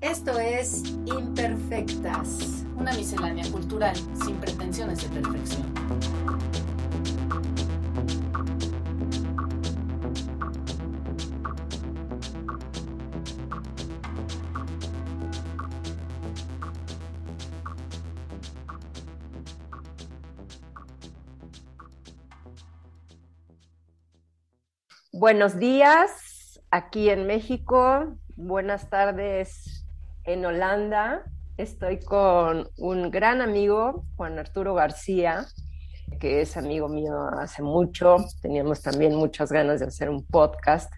Esto 0.00 0.38
es 0.38 0.82
Imperfectas, 1.04 2.64
una 2.74 2.90
miscelánea 2.92 3.44
cultural 3.52 3.94
sin 4.24 4.34
pretensiones 4.36 5.02
de 5.02 5.20
perfección. 5.20 5.74
Buenos 25.12 25.58
días 25.58 26.58
aquí 26.70 27.10
en 27.10 27.26
México, 27.26 28.16
buenas 28.34 28.88
tardes 28.88 29.69
en 30.24 30.44
Holanda. 30.44 31.24
Estoy 31.56 32.00
con 32.00 32.68
un 32.78 33.10
gran 33.10 33.42
amigo, 33.42 34.04
Juan 34.16 34.38
Arturo 34.38 34.74
García, 34.74 35.46
que 36.18 36.40
es 36.40 36.56
amigo 36.56 36.88
mío 36.88 37.14
hace 37.38 37.62
mucho. 37.62 38.16
Teníamos 38.40 38.82
también 38.82 39.14
muchas 39.14 39.52
ganas 39.52 39.80
de 39.80 39.86
hacer 39.86 40.08
un 40.10 40.24
podcast, 40.26 40.92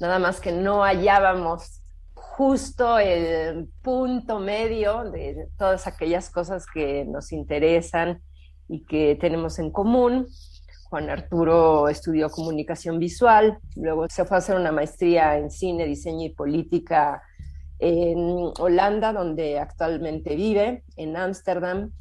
nada 0.00 0.18
más 0.18 0.40
que 0.40 0.52
no 0.52 0.82
hallábamos 0.82 1.82
justo 2.14 2.98
el 2.98 3.68
punto 3.82 4.38
medio 4.40 5.10
de 5.10 5.48
todas 5.56 5.86
aquellas 5.86 6.30
cosas 6.30 6.66
que 6.66 7.04
nos 7.06 7.32
interesan 7.32 8.20
y 8.68 8.84
que 8.84 9.16
tenemos 9.16 9.58
en 9.58 9.70
común. 9.70 10.26
Juan 10.90 11.10
Arturo 11.10 11.88
estudió 11.88 12.30
comunicación 12.30 12.98
visual, 12.98 13.58
luego 13.74 14.06
se 14.08 14.24
fue 14.24 14.36
a 14.36 14.38
hacer 14.38 14.56
una 14.56 14.70
maestría 14.70 15.36
en 15.36 15.50
cine, 15.50 15.84
diseño 15.84 16.26
y 16.26 16.34
política 16.34 17.22
en 17.78 18.52
Holanda, 18.58 19.12
donde 19.12 19.58
actualmente 19.58 20.36
vive, 20.36 20.84
en 20.96 21.16
Ámsterdam. 21.16 21.92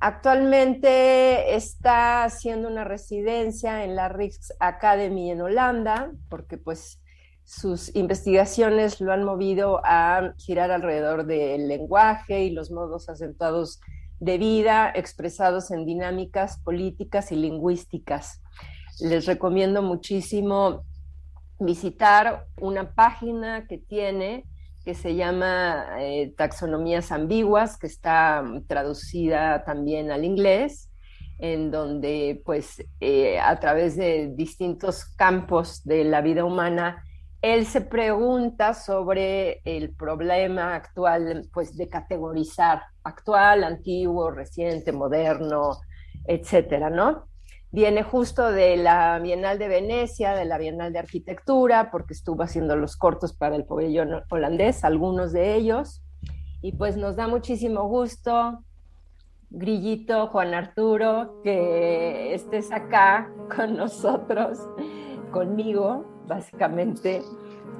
Actualmente 0.00 1.56
está 1.56 2.24
haciendo 2.24 2.68
una 2.68 2.84
residencia 2.84 3.84
en 3.84 3.96
la 3.96 4.08
Rijks 4.08 4.54
Academy 4.60 5.30
en 5.30 5.40
Holanda, 5.40 6.12
porque 6.28 6.56
pues 6.56 7.02
sus 7.44 7.94
investigaciones 7.96 9.00
lo 9.00 9.12
han 9.12 9.24
movido 9.24 9.80
a 9.82 10.34
girar 10.36 10.70
alrededor 10.70 11.24
del 11.24 11.66
lenguaje 11.66 12.44
y 12.44 12.50
los 12.50 12.70
modos 12.70 13.08
acentuados 13.08 13.80
de 14.20 14.38
vida 14.38 14.92
expresados 14.94 15.70
en 15.70 15.86
dinámicas 15.86 16.58
políticas 16.58 17.32
y 17.32 17.36
lingüísticas. 17.36 18.42
Les 19.00 19.26
recomiendo 19.26 19.82
muchísimo 19.82 20.84
visitar 21.58 22.46
una 22.60 22.94
página 22.94 23.66
que 23.66 23.78
tiene 23.78 24.44
que 24.88 24.94
se 24.94 25.16
llama 25.16 25.86
eh, 26.00 26.32
Taxonomías 26.34 27.12
Ambiguas, 27.12 27.76
que 27.76 27.86
está 27.86 28.42
traducida 28.68 29.62
también 29.62 30.10
al 30.10 30.24
inglés, 30.24 30.90
en 31.38 31.70
donde 31.70 32.40
pues 32.42 32.82
eh, 32.98 33.38
a 33.38 33.60
través 33.60 33.96
de 33.98 34.32
distintos 34.34 35.04
campos 35.04 35.84
de 35.84 36.04
la 36.04 36.22
vida 36.22 36.42
humana 36.42 37.04
él 37.42 37.66
se 37.66 37.82
pregunta 37.82 38.72
sobre 38.72 39.60
el 39.66 39.94
problema 39.94 40.74
actual, 40.74 41.46
pues 41.52 41.76
de 41.76 41.90
categorizar 41.90 42.80
actual, 43.02 43.64
antiguo, 43.64 44.30
reciente, 44.30 44.92
moderno, 44.92 45.80
etcétera, 46.26 46.88
¿no? 46.88 47.27
Viene 47.70 48.02
justo 48.02 48.50
de 48.50 48.78
la 48.78 49.18
Bienal 49.18 49.58
de 49.58 49.68
Venecia, 49.68 50.32
de 50.32 50.46
la 50.46 50.56
Bienal 50.56 50.90
de 50.90 51.00
Arquitectura, 51.00 51.90
porque 51.90 52.14
estuvo 52.14 52.42
haciendo 52.42 52.76
los 52.76 52.96
cortos 52.96 53.34
para 53.34 53.56
el 53.56 53.66
pabellón 53.66 54.22
holandés, 54.30 54.84
algunos 54.84 55.32
de 55.32 55.54
ellos. 55.54 56.02
Y 56.62 56.72
pues 56.72 56.96
nos 56.96 57.16
da 57.16 57.28
muchísimo 57.28 57.86
gusto, 57.86 58.64
Grillito, 59.50 60.28
Juan 60.28 60.54
Arturo, 60.54 61.42
que 61.44 62.32
estés 62.32 62.72
acá 62.72 63.30
con 63.54 63.76
nosotros, 63.76 64.58
conmigo, 65.30 66.06
básicamente. 66.26 67.20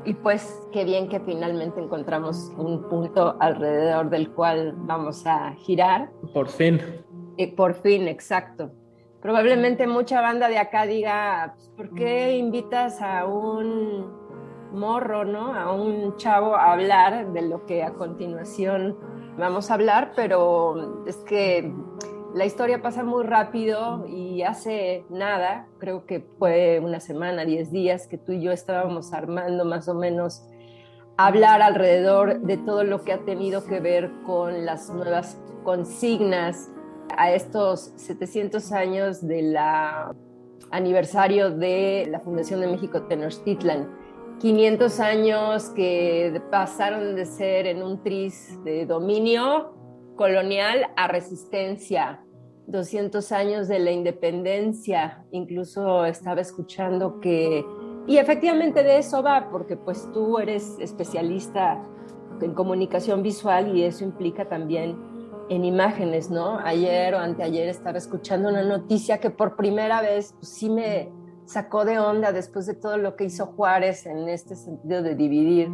Y 0.04 0.12
pues 0.12 0.54
qué 0.70 0.84
bien 0.84 1.08
que 1.08 1.18
finalmente 1.20 1.80
encontramos 1.80 2.52
un 2.58 2.86
punto 2.90 3.38
alrededor 3.40 4.10
del 4.10 4.30
cual 4.34 4.74
vamos 4.76 5.26
a 5.26 5.54
girar. 5.54 6.10
Por 6.34 6.48
fin. 6.48 6.78
Y 7.38 7.46
por 7.48 7.72
fin, 7.72 8.06
exacto. 8.06 8.70
Probablemente 9.20 9.86
mucha 9.86 10.20
banda 10.20 10.48
de 10.48 10.58
acá 10.58 10.86
diga, 10.86 11.54
pues, 11.56 11.68
¿por 11.76 11.94
qué 11.94 12.36
invitas 12.36 13.02
a 13.02 13.26
un 13.26 14.16
morro, 14.72 15.24
¿no? 15.24 15.54
A 15.54 15.72
un 15.72 16.16
chavo 16.16 16.54
a 16.54 16.72
hablar 16.72 17.32
de 17.32 17.42
lo 17.42 17.66
que 17.66 17.82
a 17.82 17.94
continuación 17.94 18.96
vamos 19.36 19.70
a 19.70 19.74
hablar, 19.74 20.12
pero 20.14 21.04
es 21.06 21.16
que 21.18 21.72
la 22.34 22.44
historia 22.44 22.80
pasa 22.80 23.02
muy 23.02 23.24
rápido 23.24 24.06
y 24.06 24.42
hace 24.42 25.04
nada, 25.10 25.66
creo 25.78 26.06
que 26.06 26.20
fue 26.38 26.78
una 26.78 27.00
semana, 27.00 27.44
diez 27.44 27.72
días, 27.72 28.06
que 28.06 28.18
tú 28.18 28.32
y 28.32 28.42
yo 28.42 28.52
estábamos 28.52 29.12
armando 29.12 29.64
más 29.64 29.88
o 29.88 29.94
menos 29.94 30.44
hablar 31.16 31.62
alrededor 31.62 32.40
de 32.40 32.56
todo 32.58 32.84
lo 32.84 33.02
que 33.02 33.12
ha 33.12 33.24
tenido 33.24 33.64
que 33.64 33.80
ver 33.80 34.12
con 34.24 34.64
las 34.64 34.90
nuevas 34.90 35.40
consignas 35.64 36.70
a 37.16 37.32
estos 37.32 37.92
700 37.96 38.72
años 38.72 39.26
del 39.26 39.56
aniversario 40.70 41.50
de 41.50 42.06
la 42.10 42.20
Fundación 42.20 42.60
de 42.60 42.68
México 42.68 43.02
Tenochtitlan. 43.02 43.88
500 44.40 45.00
años 45.00 45.70
que 45.70 46.40
pasaron 46.50 47.16
de 47.16 47.26
ser 47.26 47.66
en 47.66 47.82
un 47.82 48.02
tris 48.02 48.56
de 48.64 48.86
dominio 48.86 49.74
colonial 50.14 50.90
a 50.96 51.08
resistencia, 51.08 52.24
200 52.66 53.32
años 53.32 53.66
de 53.66 53.78
la 53.78 53.90
independencia, 53.90 55.24
incluso 55.32 56.04
estaba 56.04 56.40
escuchando 56.40 57.18
que, 57.20 57.64
y 58.06 58.18
efectivamente 58.18 58.82
de 58.82 58.98
eso 58.98 59.22
va, 59.22 59.48
porque 59.50 59.76
pues 59.76 60.08
tú 60.12 60.38
eres 60.38 60.76
especialista 60.78 61.82
en 62.40 62.54
comunicación 62.54 63.22
visual 63.22 63.76
y 63.76 63.84
eso 63.84 64.04
implica 64.04 64.48
también 64.48 64.96
en 65.48 65.64
imágenes, 65.64 66.30
¿no? 66.30 66.58
Ayer 66.58 67.14
o 67.14 67.18
anteayer 67.18 67.68
estaba 67.68 67.98
escuchando 67.98 68.48
una 68.48 68.62
noticia 68.62 69.18
que 69.18 69.30
por 69.30 69.56
primera 69.56 70.00
vez 70.00 70.34
pues, 70.38 70.48
sí 70.48 70.70
me 70.70 71.10
sacó 71.46 71.84
de 71.84 71.98
onda 71.98 72.32
después 72.32 72.66
de 72.66 72.74
todo 72.74 72.98
lo 72.98 73.16
que 73.16 73.24
hizo 73.24 73.46
Juárez 73.46 74.04
en 74.06 74.28
este 74.28 74.54
sentido 74.54 75.02
de 75.02 75.14
dividir 75.14 75.70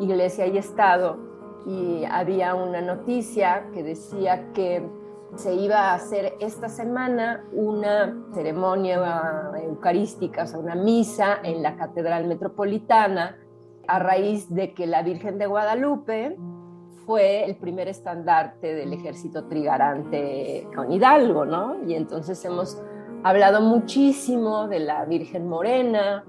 iglesia 0.00 0.46
y 0.46 0.58
Estado 0.58 1.18
y 1.66 2.04
había 2.04 2.54
una 2.54 2.80
noticia 2.80 3.66
que 3.72 3.82
decía 3.82 4.52
que 4.52 4.84
se 5.36 5.54
iba 5.54 5.90
a 5.90 5.94
hacer 5.94 6.34
esta 6.40 6.68
semana 6.68 7.44
una 7.52 8.14
ceremonia 8.34 9.52
eucarística, 9.62 10.44
o 10.44 10.46
sea, 10.46 10.58
una 10.58 10.74
misa 10.74 11.38
en 11.42 11.62
la 11.62 11.76
Catedral 11.76 12.26
Metropolitana 12.26 13.36
a 13.86 13.98
raíz 13.98 14.52
de 14.54 14.74
que 14.74 14.86
la 14.86 15.02
Virgen 15.02 15.38
de 15.38 15.46
Guadalupe 15.46 16.36
fue 17.06 17.44
el 17.44 17.56
primer 17.56 17.88
estandarte 17.88 18.74
del 18.74 18.92
ejército 18.92 19.44
trigarante 19.44 20.66
con 20.74 20.90
Hidalgo, 20.90 21.44
¿no? 21.44 21.76
Y 21.86 21.94
entonces 21.94 22.44
hemos 22.44 22.80
hablado 23.22 23.60
muchísimo 23.60 24.68
de 24.68 24.80
la 24.80 25.04
Virgen 25.04 25.48
Morena 25.48 26.24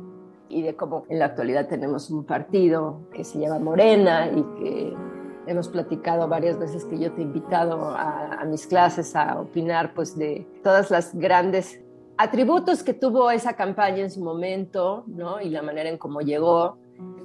y 0.50 0.62
de 0.62 0.75
cómo 0.75 1.06
en 1.09 1.19
la 1.19 1.25
actualidad 1.25 1.68
tenemos 1.68 2.09
un 2.09 2.24
partido 2.24 3.02
que 3.14 3.24
se 3.24 3.40
llama 3.40 3.59
Morena 3.59 4.28
y 4.28 4.44
que 4.59 4.97
hemos 5.47 5.68
platicado 5.69 6.28
varias 6.28 6.58
veces 6.58 6.85
que 6.85 6.97
yo 6.97 7.12
te 7.14 7.22
he 7.22 7.24
invitado 7.24 7.94
a, 7.96 8.44
mis 8.46 8.68
clases 8.68 9.16
a 9.16 9.40
opinar 9.40 9.94
pues 9.94 10.18
de 10.18 10.47
todas 10.64 10.91
las 10.91 11.14
grandes 11.16 11.81
atributos 12.18 12.84
que 12.84 12.94
tuvo 12.94 13.30
esa 13.31 13.53
campaña 13.53 14.00
en 14.00 14.12
su 14.12 14.24
momento, 14.24 15.03
¿no? 15.08 15.41
Y 15.41 15.50
la 15.50 15.62
manera 15.62 15.90
en 15.90 15.97
cómo 15.97 16.22
llegó. 16.22 16.78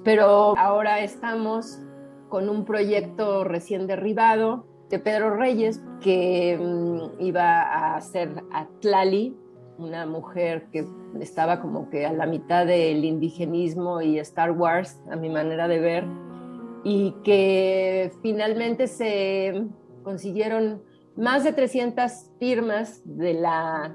Pero 0.03 0.57
ahora 0.59 1.01
estamos 1.01 1.79
con 2.31 2.49
un 2.49 2.65
proyecto 2.65 3.45
recién 3.45 3.87
derribado 3.87 4.65
de 4.89 4.99
Pedro 4.99 5.37
Reyes 5.37 5.83
que 6.01 6.59
mm, 6.59 7.21
iba 7.23 7.61
a 7.61 7.97
hacer 7.97 8.43
a 8.53 8.67
Tlali, 8.81 9.37
una 9.77 10.07
mujer 10.07 10.69
que 10.73 10.87
estaba 11.21 11.61
como 11.61 11.91
que 11.91 12.07
a 12.07 12.13
la 12.13 12.27
mitad 12.27 12.65
del 12.67 13.05
indigenismo 13.05 14.01
y 14.01 14.19
Star 14.19 14.53
Wars, 14.53 15.03
a 15.11 15.17
mi 15.17 15.29
manera 15.29 15.69
de 15.69 15.79
ver 15.79 16.05
y 16.85 17.13
que 17.25 18.13
finalmente 18.23 18.87
se 18.87 19.67
consiguieron 20.03 20.83
más 21.17 21.45
de 21.45 21.53
300 21.53 22.31
firmas 22.39 23.03
de 23.05 23.35
la, 23.35 23.95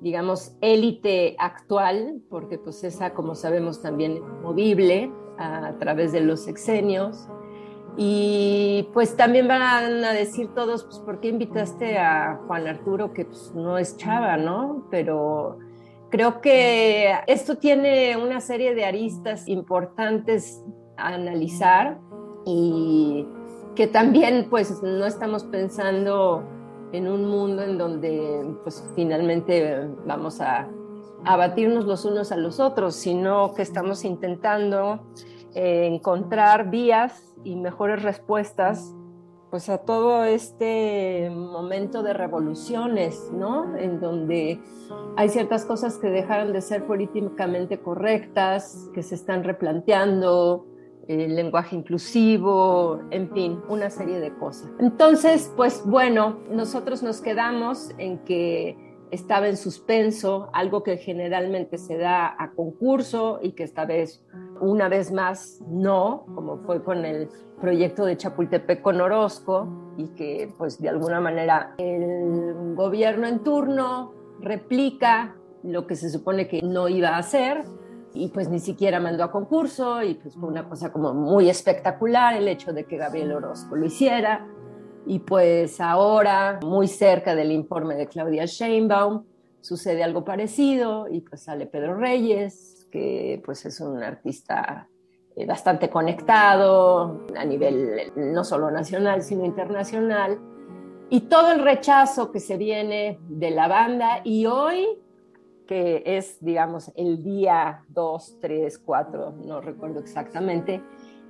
digamos, 0.00 0.56
élite 0.60 1.36
actual, 1.38 2.20
porque 2.28 2.58
pues 2.58 2.84
esa, 2.84 3.14
como 3.14 3.34
sabemos, 3.34 3.80
también 3.80 4.20
movible 4.42 5.10
a, 5.38 5.74
través 5.78 6.12
de 6.12 6.20
los 6.20 6.40
sexenios. 6.40 7.26
Y 7.96 8.88
pues 8.94 9.16
también 9.16 9.48
van 9.48 10.04
a 10.04 10.12
decir 10.12 10.48
todos, 10.54 10.84
pues, 10.84 10.98
¿por 11.00 11.20
qué 11.20 11.28
invitaste 11.28 11.98
a 11.98 12.40
Juan 12.46 12.66
Arturo, 12.66 13.12
que 13.12 13.24
pues, 13.24 13.52
no 13.54 13.78
es 13.78 13.96
chava, 13.96 14.36
¿no? 14.36 14.86
Pero 14.90 15.58
creo 16.10 16.40
que 16.40 17.14
esto 17.26 17.56
tiene 17.58 18.16
una 18.16 18.40
serie 18.40 18.74
de 18.74 18.84
aristas 18.84 19.48
importantes 19.48 20.62
a 20.96 21.14
analizar 21.14 21.98
y 22.44 23.26
que 23.74 23.86
también 23.86 24.48
pues 24.50 24.82
no 24.82 25.06
estamos 25.06 25.44
pensando 25.44 26.42
en 26.92 27.06
un 27.08 27.26
mundo 27.26 27.62
en 27.62 27.78
donde 27.78 28.44
pues 28.62 28.84
finalmente 28.96 29.88
vamos 30.06 30.40
a 30.40 30.68
abatirnos 31.24 31.84
los 31.84 32.04
unos 32.04 32.32
a 32.32 32.36
los 32.36 32.60
otros, 32.60 32.96
sino 32.96 33.54
que 33.54 33.62
estamos 33.62 34.04
intentando 34.04 35.00
encontrar 35.54 36.70
vías 36.70 37.29
y 37.44 37.56
mejores 37.56 38.02
respuestas 38.02 38.94
pues 39.50 39.68
a 39.68 39.78
todo 39.78 40.22
este 40.24 41.28
momento 41.28 42.04
de 42.04 42.12
revoluciones, 42.12 43.30
¿no? 43.32 43.76
En 43.76 44.00
donde 44.00 44.60
hay 45.16 45.28
ciertas 45.28 45.64
cosas 45.64 45.98
que 45.98 46.08
dejaron 46.08 46.52
de 46.52 46.60
ser 46.60 46.86
políticamente 46.86 47.80
correctas, 47.80 48.88
que 48.94 49.02
se 49.02 49.16
están 49.16 49.42
replanteando, 49.42 50.66
el 51.08 51.34
lenguaje 51.34 51.74
inclusivo, 51.74 53.00
en 53.10 53.28
fin, 53.32 53.60
una 53.68 53.90
serie 53.90 54.20
de 54.20 54.32
cosas. 54.36 54.70
Entonces, 54.78 55.52
pues 55.56 55.82
bueno, 55.84 56.38
nosotros 56.48 57.02
nos 57.02 57.20
quedamos 57.20 57.90
en 57.98 58.18
que 58.18 58.76
estaba 59.10 59.48
en 59.48 59.56
suspenso, 59.56 60.48
algo 60.52 60.84
que 60.84 60.98
generalmente 60.98 61.78
se 61.78 61.98
da 61.98 62.36
a 62.38 62.52
concurso 62.52 63.40
y 63.42 63.52
que 63.52 63.64
esta 63.64 63.84
vez, 63.84 64.24
una 64.60 64.88
vez 64.88 65.12
más, 65.12 65.60
no, 65.68 66.24
como 66.34 66.58
fue 66.58 66.82
con 66.82 67.04
el 67.04 67.28
proyecto 67.60 68.04
de 68.04 68.16
Chapultepec 68.16 68.82
con 68.82 69.00
Orozco, 69.00 69.94
y 69.96 70.08
que 70.08 70.52
pues 70.56 70.80
de 70.80 70.88
alguna 70.88 71.20
manera 71.20 71.74
el 71.78 72.74
gobierno 72.74 73.26
en 73.26 73.40
turno 73.40 74.12
replica 74.40 75.36
lo 75.62 75.86
que 75.86 75.96
se 75.96 76.08
supone 76.08 76.48
que 76.48 76.62
no 76.62 76.88
iba 76.88 77.10
a 77.10 77.18
hacer 77.18 77.64
y 78.14 78.28
pues 78.28 78.48
ni 78.48 78.58
siquiera 78.58 78.98
mandó 78.98 79.24
a 79.24 79.30
concurso 79.30 80.02
y 80.02 80.14
pues 80.14 80.34
fue 80.34 80.48
una 80.48 80.68
cosa 80.68 80.92
como 80.92 81.14
muy 81.14 81.48
espectacular 81.48 82.34
el 82.34 82.48
hecho 82.48 82.72
de 82.72 82.84
que 82.84 82.96
Gabriel 82.96 83.32
Orozco 83.32 83.76
lo 83.76 83.86
hiciera. 83.86 84.46
Y 85.06 85.20
pues 85.20 85.80
ahora, 85.80 86.58
muy 86.62 86.86
cerca 86.86 87.34
del 87.34 87.52
informe 87.52 87.94
de 87.94 88.06
Claudia 88.06 88.44
Sheinbaum, 88.46 89.24
sucede 89.60 90.02
algo 90.02 90.24
parecido 90.24 91.08
y 91.08 91.20
pues 91.20 91.42
sale 91.44 91.66
Pedro 91.66 91.94
Reyes, 91.94 92.79
que 92.90 93.40
pues 93.44 93.64
es 93.66 93.80
un 93.80 94.02
artista 94.02 94.88
eh, 95.36 95.46
bastante 95.46 95.88
conectado 95.88 97.26
a 97.36 97.44
nivel 97.44 98.12
no 98.16 98.44
solo 98.44 98.70
nacional, 98.70 99.22
sino 99.22 99.44
internacional. 99.44 100.38
Y 101.08 101.22
todo 101.22 101.52
el 101.52 101.60
rechazo 101.60 102.30
que 102.30 102.40
se 102.40 102.56
viene 102.56 103.18
de 103.28 103.50
la 103.50 103.68
banda 103.68 104.20
y 104.24 104.46
hoy, 104.46 104.86
que 105.66 106.02
es, 106.04 106.38
digamos, 106.40 106.92
el 106.96 107.22
día 107.22 107.84
2, 107.88 108.38
3, 108.40 108.78
4, 108.78 109.34
no 109.44 109.60
recuerdo 109.60 110.00
exactamente, 110.00 110.82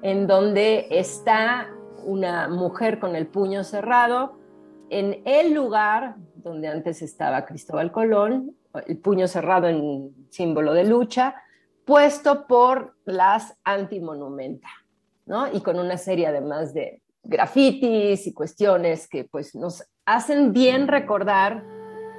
en 0.02 0.26
donde 0.26 0.86
está 0.90 1.68
una 2.04 2.48
mujer 2.48 2.98
con 2.98 3.16
el 3.16 3.26
puño 3.26 3.64
cerrado 3.64 4.38
en 4.90 5.22
el 5.24 5.54
lugar 5.54 6.16
donde 6.34 6.68
antes 6.68 7.00
estaba 7.02 7.46
Cristóbal 7.46 7.92
Colón, 7.92 8.56
el 8.86 8.98
puño 8.98 9.28
cerrado 9.28 9.68
en 9.68 10.12
símbolo 10.30 10.74
de 10.74 10.84
lucha, 10.84 11.36
puesto 11.84 12.46
por 12.46 12.96
las 13.04 13.56
antimonumenta, 13.64 14.68
¿no? 15.26 15.52
Y 15.52 15.60
con 15.60 15.78
una 15.78 15.96
serie 15.96 16.26
además 16.26 16.74
de 16.74 17.02
grafitis 17.22 18.26
y 18.26 18.32
cuestiones 18.32 19.08
que 19.08 19.24
pues 19.24 19.54
nos 19.54 19.84
hacen 20.04 20.52
bien 20.52 20.88
recordar 20.88 21.64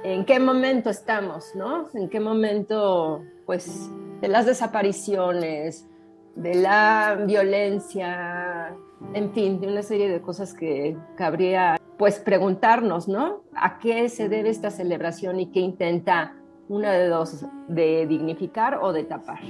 en 0.04 0.24
qué 0.24 0.40
momento 0.40 0.90
estamos, 0.90 1.54
¿no? 1.54 1.88
En 1.94 2.08
qué 2.08 2.20
momento 2.20 3.22
pues 3.46 3.90
de 4.20 4.28
las 4.28 4.46
desapariciones, 4.46 5.86
de 6.34 6.54
la 6.54 7.22
violencia, 7.26 8.74
en 9.14 9.32
fin, 9.32 9.60
de 9.60 9.68
una 9.68 9.82
serie 9.82 10.08
de 10.08 10.20
cosas 10.20 10.54
que 10.54 10.96
cabría 11.16 11.78
pues 11.98 12.18
preguntarnos, 12.18 13.08
¿no? 13.08 13.42
¿A 13.54 13.78
qué 13.78 14.08
se 14.08 14.28
debe 14.28 14.48
esta 14.50 14.70
celebración 14.70 15.40
y 15.40 15.52
qué 15.52 15.60
intenta 15.60 16.34
una 16.72 16.92
de 16.92 17.08
dos, 17.08 17.44
de 17.68 18.06
dignificar 18.06 18.78
o 18.80 18.92
de 18.92 19.04
tapar? 19.04 19.40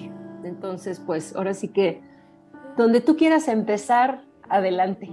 Entonces, 0.45 1.01
pues 1.05 1.37
ahora 1.37 1.55
sí 1.55 1.69
que 1.69 2.03
donde 2.77 3.01
tú 3.01 3.17
quieras 3.17 3.49
empezar, 3.49 4.25
adelante. 4.49 5.09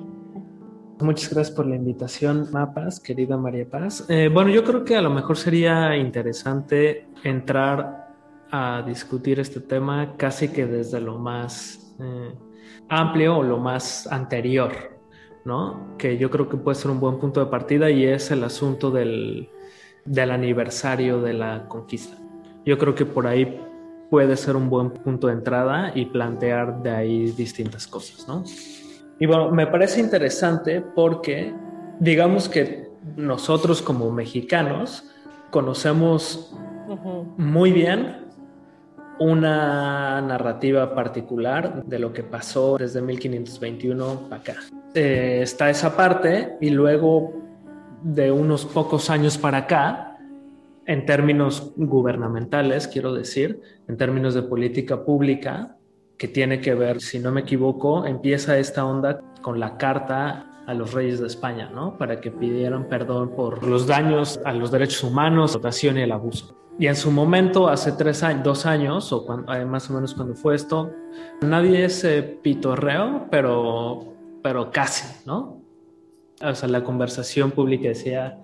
Muchas 1.02 1.34
gracias 1.34 1.56
por 1.56 1.66
la 1.68 1.76
invitación, 1.76 2.48
Mapas, 2.52 3.00
querida 3.00 3.38
María 3.38 3.70
Paz. 3.70 4.06
Eh, 4.10 4.30
bueno, 4.34 4.50
yo 4.50 4.64
creo 4.64 4.84
que 4.84 4.98
a 4.98 5.02
lo 5.02 5.10
mejor 5.10 5.38
sería 5.38 5.96
interesante 5.96 7.08
entrar 7.24 8.10
a 8.52 8.84
discutir 8.86 9.40
este 9.40 9.60
tema 9.62 10.16
casi 10.18 10.50
que 10.50 10.66
desde 10.66 11.00
lo 11.00 11.20
más 11.20 11.96
eh, 12.00 12.34
amplio 12.90 13.38
o 13.38 13.44
lo 13.44 13.60
más 13.60 14.08
anterior, 14.12 14.72
¿no? 15.46 15.96
Que 15.98 16.18
yo 16.18 16.30
creo 16.30 16.50
que 16.50 16.58
puede 16.58 16.76
ser 16.76 16.92
un 16.92 17.00
buen 17.00 17.20
punto 17.20 17.40
de 17.40 17.46
partida 17.46 17.90
y 17.90 18.06
es 18.06 18.32
el 18.32 18.44
asunto 18.44 18.92
del, 18.92 19.50
del 20.10 20.32
aniversario 20.32 21.22
de 21.22 21.34
la 21.34 21.68
conquista. 21.68 22.18
Yo 22.66 22.80
creo 22.80 22.96
que 22.96 23.06
por 23.06 23.28
ahí 23.28 23.62
puede 24.10 24.36
ser 24.38 24.56
un 24.56 24.68
buen 24.68 24.90
punto 24.90 25.28
de 25.28 25.34
entrada 25.34 25.92
y 25.94 26.06
plantear 26.06 26.82
de 26.82 26.90
ahí 26.90 27.32
distintas 27.32 27.86
cosas, 27.86 28.28
¿no? 28.28 28.44
Y 29.20 29.28
bueno, 29.28 29.52
me 29.52 29.68
parece 29.68 30.00
interesante 30.00 30.82
porque 30.82 31.54
digamos 32.00 32.50
que 32.50 32.90
nosotros 33.16 33.84
como 33.84 34.12
mexicanos 34.12 35.04
conocemos 35.52 36.56
muy 37.38 37.72
bien 37.72 38.26
una 39.20 40.22
narrativa 40.22 40.96
particular 40.96 41.84
de 41.84 42.00
lo 42.00 42.14
que 42.14 42.24
pasó 42.24 42.78
desde 42.78 43.02
1521 43.02 44.22
para 44.28 44.42
acá. 44.42 44.56
Eh, 44.96 45.42
está 45.44 45.70
esa 45.70 45.96
parte 45.96 46.58
y 46.62 46.72
luego 46.72 47.39
de 48.04 48.32
unos 48.32 48.66
pocos 48.66 49.10
años 49.10 49.38
para 49.38 49.60
acá, 49.60 50.18
en 50.86 51.06
términos 51.06 51.72
gubernamentales, 51.76 52.88
quiero 52.88 53.14
decir, 53.14 53.62
en 53.88 53.98
términos 53.98 54.34
de 54.34 54.42
política 54.42 55.06
pública, 55.06 55.78
que 56.18 56.28
tiene 56.28 56.60
que 56.62 56.74
ver, 56.76 57.00
si 57.00 57.20
no 57.20 57.32
me 57.32 57.42
equivoco, 57.42 58.06
empieza 58.06 58.58
esta 58.58 58.86
onda 58.86 59.22
con 59.42 59.60
la 59.60 59.78
carta 59.78 60.64
a 60.68 60.74
los 60.74 60.94
reyes 60.94 61.20
de 61.20 61.28
España, 61.28 61.70
¿no? 61.74 61.98
Para 61.98 62.20
que 62.20 62.30
pidieran 62.30 62.90
perdón 62.90 63.36
por 63.36 63.66
los 63.66 63.88
daños 63.88 64.40
a 64.46 64.54
los 64.54 64.72
derechos 64.72 65.04
humanos, 65.04 65.60
la 65.62 65.72
y 65.98 66.02
el 66.02 66.12
abuso. 66.12 66.56
Y 66.78 66.88
en 66.88 66.96
su 66.96 67.12
momento, 67.12 67.70
hace 67.70 67.92
tres 67.92 68.24
años, 68.24 68.44
dos 68.44 68.66
años, 68.66 69.12
o 69.12 69.26
eh, 69.54 69.66
más 69.66 69.90
o 69.90 69.94
menos 69.94 70.14
cuando 70.14 70.36
fue 70.36 70.56
esto, 70.56 70.92
nadie 71.42 71.86
es 71.86 72.06
pitorreo, 72.42 73.28
pero, 73.30 74.14
pero 74.42 74.72
casi, 74.72 75.06
¿no? 75.26 75.59
O 76.42 76.56
sea, 76.56 76.70
la 76.70 76.84
conversación 76.84 77.52
pública 77.52 77.90
decía, 77.90 78.38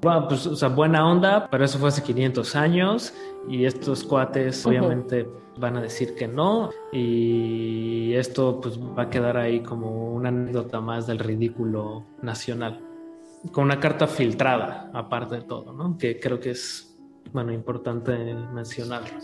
bueno, 0.00 0.26
pues, 0.28 0.46
o 0.46 0.56
sea, 0.56 0.68
buena 0.68 1.08
onda, 1.08 1.48
pero 1.50 1.64
eso 1.64 1.78
fue 1.78 1.88
hace 1.88 2.02
500 2.02 2.56
años 2.56 3.14
y 3.48 3.64
estos 3.64 4.04
cuates 4.04 4.64
obviamente 4.66 5.28
van 5.58 5.76
a 5.76 5.82
decir 5.82 6.14
que 6.14 6.26
no 6.26 6.70
y 6.92 8.14
esto 8.14 8.60
pues 8.60 8.78
va 8.78 9.04
a 9.04 9.10
quedar 9.10 9.36
ahí 9.36 9.60
como 9.60 10.12
una 10.12 10.30
anécdota 10.30 10.80
más 10.80 11.06
del 11.06 11.18
ridículo 11.18 12.04
nacional. 12.22 12.80
Con 13.50 13.64
una 13.64 13.78
carta 13.80 14.06
filtrada, 14.06 14.90
aparte 14.94 15.36
de 15.36 15.42
todo, 15.42 15.72
¿no? 15.72 15.98
Que 15.98 16.18
creo 16.18 16.40
que 16.40 16.50
es 16.50 16.92
bueno, 17.32 17.52
importante 17.52 18.12
mencionarlo. 18.52 19.18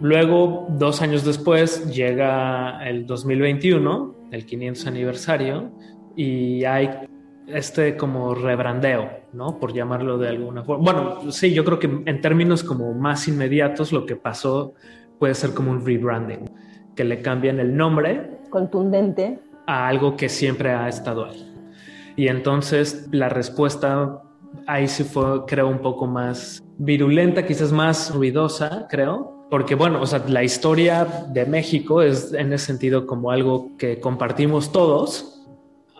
Luego, 0.00 0.66
dos 0.70 1.02
años 1.02 1.24
después, 1.24 1.92
llega 1.92 2.86
el 2.88 3.06
2021, 3.06 4.14
el 4.30 4.46
500 4.46 4.86
aniversario, 4.86 5.70
y 6.14 6.64
hay 6.64 6.90
este 7.52 7.96
como 7.96 8.34
rebrandeo, 8.34 9.10
¿no? 9.32 9.58
Por 9.58 9.72
llamarlo 9.72 10.18
de 10.18 10.28
alguna 10.28 10.62
forma. 10.62 10.92
Bueno, 10.92 11.32
sí, 11.32 11.52
yo 11.52 11.64
creo 11.64 11.78
que 11.78 11.86
en 12.04 12.20
términos 12.20 12.62
como 12.62 12.92
más 12.94 13.28
inmediatos 13.28 13.92
lo 13.92 14.06
que 14.06 14.16
pasó 14.16 14.74
puede 15.18 15.34
ser 15.34 15.54
como 15.54 15.70
un 15.70 15.84
rebranding, 15.84 16.50
que 16.94 17.04
le 17.04 17.20
cambian 17.22 17.58
el 17.60 17.76
nombre. 17.76 18.38
Contundente. 18.50 19.38
A 19.66 19.88
algo 19.88 20.16
que 20.16 20.28
siempre 20.28 20.70
ha 20.70 20.88
estado 20.88 21.24
ahí. 21.26 21.44
Y 22.16 22.28
entonces 22.28 23.08
la 23.12 23.28
respuesta 23.28 24.22
ahí 24.66 24.88
sí 24.88 25.04
fue, 25.04 25.44
creo, 25.46 25.68
un 25.68 25.78
poco 25.78 26.06
más 26.06 26.62
virulenta, 26.78 27.46
quizás 27.46 27.72
más 27.72 28.14
ruidosa, 28.14 28.86
creo. 28.88 29.46
Porque 29.50 29.74
bueno, 29.74 30.02
o 30.02 30.06
sea, 30.06 30.22
la 30.28 30.44
historia 30.44 31.06
de 31.28 31.46
México 31.46 32.02
es 32.02 32.32
en 32.34 32.52
ese 32.52 32.66
sentido 32.66 33.06
como 33.06 33.30
algo 33.30 33.76
que 33.78 33.98
compartimos 33.98 34.72
todos, 34.72 35.37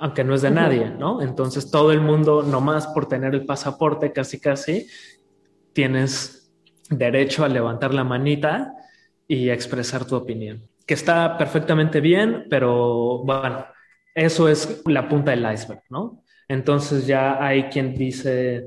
aunque 0.01 0.25
no 0.25 0.35
es 0.35 0.43
de 0.43 0.51
nadie, 0.51 0.91
¿no? 0.91 1.23
Entonces 1.23 1.71
todo 1.71 1.93
el 1.93 2.01
mundo, 2.01 2.43
nomás 2.43 2.87
por 2.89 3.07
tener 3.07 3.35
el 3.35 3.45
pasaporte, 3.45 4.13
casi 4.13 4.41
casi, 4.41 4.89
tienes 5.73 6.53
derecho 6.91 7.45
a 7.45 7.49
levantar 7.49 7.95
la 7.95 8.05
manita 8.05 8.73
y 9.27 9.51
a 9.51 9.55
expresar 9.55 10.05
tu 10.05 10.17
opinión. 10.17 10.63
Que 10.87 10.95
está 10.95 11.37
perfectamente 11.37 12.01
bien, 12.01 12.47
pero 12.49 13.19
bueno, 13.19 13.67
eso 14.15 14.49
es 14.49 14.83
la 14.87 15.09
punta 15.09 15.31
del 15.33 15.47
iceberg, 15.53 15.83
¿no? 15.91 16.25
Entonces 16.49 17.07
ya 17.07 17.45
hay 17.45 17.65
quien 17.65 17.95
dice 17.95 18.65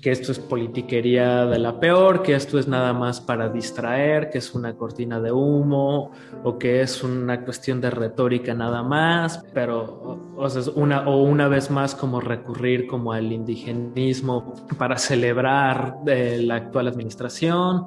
que 0.00 0.10
esto 0.10 0.32
es 0.32 0.38
politiquería 0.38 1.46
de 1.46 1.58
la 1.58 1.80
peor, 1.80 2.22
que 2.22 2.34
esto 2.34 2.58
es 2.58 2.68
nada 2.68 2.92
más 2.92 3.20
para 3.20 3.48
distraer, 3.48 4.30
que 4.30 4.38
es 4.38 4.54
una 4.54 4.74
cortina 4.74 5.20
de 5.20 5.32
humo 5.32 6.10
o 6.44 6.58
que 6.58 6.82
es 6.82 7.02
una 7.02 7.44
cuestión 7.44 7.80
de 7.80 7.90
retórica 7.90 8.54
nada 8.54 8.82
más, 8.82 9.44
pero 9.52 10.20
o, 10.36 10.48
sea, 10.48 10.72
una, 10.74 11.08
o 11.08 11.22
una 11.22 11.48
vez 11.48 11.70
más 11.70 11.94
como 11.94 12.20
recurrir 12.20 12.86
como 12.86 13.12
al 13.12 13.32
indigenismo 13.32 14.54
para 14.78 14.98
celebrar 14.98 15.96
eh, 16.06 16.40
la 16.42 16.56
actual 16.56 16.88
administración, 16.88 17.86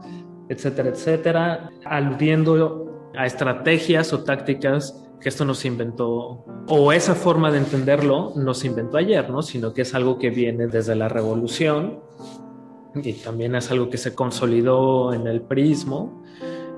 etcétera, 0.50 0.90
etcétera, 0.90 1.70
aludiendo 1.86 3.12
a 3.16 3.26
estrategias 3.26 4.14
o 4.14 4.24
tácticas 4.24 5.09
que 5.20 5.30
esto 5.30 5.46
no 5.46 5.54
se 5.54 5.68
inventó, 5.68 6.46
o 6.68 6.92
esa 6.92 7.16
forma 7.16 7.52
de 7.52 7.58
entenderlo 7.58 8.34
no 8.36 8.54
se 8.54 8.68
inventó 8.68 8.98
ayer, 8.98 9.30
¿no? 9.30 9.42
Sino 9.42 9.74
que 9.74 9.82
es 9.82 9.94
algo 9.94 10.18
que 10.18 10.30
viene 10.30 10.68
desde 10.68 10.96
la 10.96 11.10
revolución 11.10 12.00
y 12.96 13.14
también 13.14 13.56
es 13.56 13.70
algo 13.72 13.90
que 13.90 13.98
se 13.98 14.16
consolidó 14.16 15.14
en 15.14 15.28
el 15.28 15.42
prismo 15.42 16.24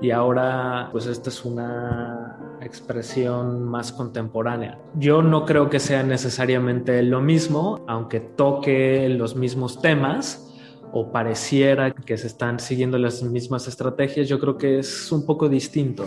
y 0.00 0.10
ahora 0.10 0.88
pues 0.90 1.06
esta 1.06 1.30
es 1.30 1.44
una 1.44 2.58
expresión 2.60 3.64
más 3.64 3.92
contemporánea. 3.92 4.78
Yo 4.94 5.22
no 5.22 5.46
creo 5.46 5.70
que 5.70 5.78
sea 5.78 6.02
necesariamente 6.02 7.02
lo 7.02 7.20
mismo, 7.20 7.84
aunque 7.86 8.20
toque 8.20 9.08
los 9.08 9.36
mismos 9.36 9.80
temas, 9.80 10.48
o 10.92 11.10
pareciera 11.10 11.92
que 11.92 12.18
se 12.18 12.26
están 12.26 12.58
siguiendo 12.60 12.98
las 12.98 13.22
mismas 13.22 13.66
estrategias, 13.66 14.28
yo 14.28 14.38
creo 14.38 14.58
que 14.58 14.80
es 14.80 15.10
un 15.10 15.24
poco 15.24 15.48
distinto. 15.48 16.04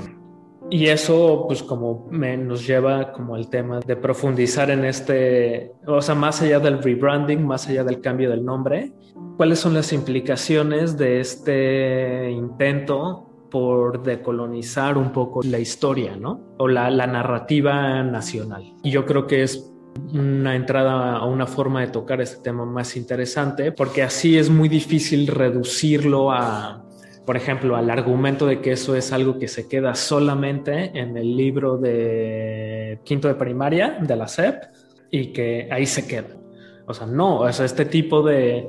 Y 0.69 0.88
eso, 0.88 1.45
pues, 1.48 1.62
como 1.62 2.07
me, 2.10 2.36
nos 2.38 2.65
lleva 2.65 3.12
como 3.12 3.36
al 3.36 3.50
tema 3.50 3.79
de 3.79 3.95
profundizar 3.95 4.72
en 4.72 4.86
este, 4.86 5.74
o 5.86 6.01
sea, 6.01 6.15
más 6.15 6.41
allá 6.41 6.60
del 6.60 6.81
rebranding, 6.81 7.45
más 7.45 7.67
allá 7.67 7.84
del 7.84 8.01
cambio 8.01 8.29
del 8.31 8.43
nombre, 8.43 8.91
¿cuáles 9.38 9.60
son 9.60 9.74
las 9.74 9.93
implicaciones 9.93 10.98
de 10.98 11.19
este 11.19 12.31
intento 12.31 13.29
por 13.51 14.01
decolonizar 14.01 14.98
un 14.98 15.12
poco 15.12 15.41
la 15.43 15.60
historia, 15.60 16.17
¿no? 16.17 16.41
O 16.57 16.67
la, 16.67 16.89
la 16.89 17.07
narrativa 17.07 18.03
nacional. 18.03 18.74
Y 18.84 18.89
yo 18.89 19.05
creo 19.05 19.27
que 19.27 19.43
es 19.43 19.72
una 20.13 20.55
entrada 20.55 21.17
a 21.17 21.25
una 21.25 21.48
forma 21.48 21.81
de 21.81 21.88
tocar 21.88 22.22
este 22.22 22.41
tema 22.41 22.65
más 22.65 22.98
interesante, 22.98 23.72
porque 23.72 24.03
así 24.03 24.38
es 24.38 24.50
muy 24.50 24.67
difícil 24.67 25.27
reducirlo 25.27 26.31
a 26.31 26.84
por 27.25 27.38
ejemplo, 27.38 27.75
al 27.75 27.89
argumento 27.89 28.46
de 28.46 28.62
que 28.62 28.74
eso 28.74 28.96
es 28.96 29.12
algo 29.12 29.39
que 29.39 29.48
se 29.48 29.67
queda 29.67 29.96
solamente 29.96 30.91
en 30.98 31.17
el 31.17 31.36
libro 31.36 31.77
de 31.77 33.00
quinto 33.03 33.27
de 33.27 33.36
primaria 33.36 33.98
de 34.00 34.15
la 34.15 34.27
SEP 34.27 34.63
y 35.10 35.34
que 35.34 35.67
ahí 35.72 35.86
se 35.86 36.08
queda. 36.08 36.38
O 36.86 36.94
sea, 36.94 37.08
no, 37.08 37.39
o 37.39 37.51
sea, 37.51 37.65
este 37.65 37.86
tipo 37.86 38.22
de, 38.22 38.67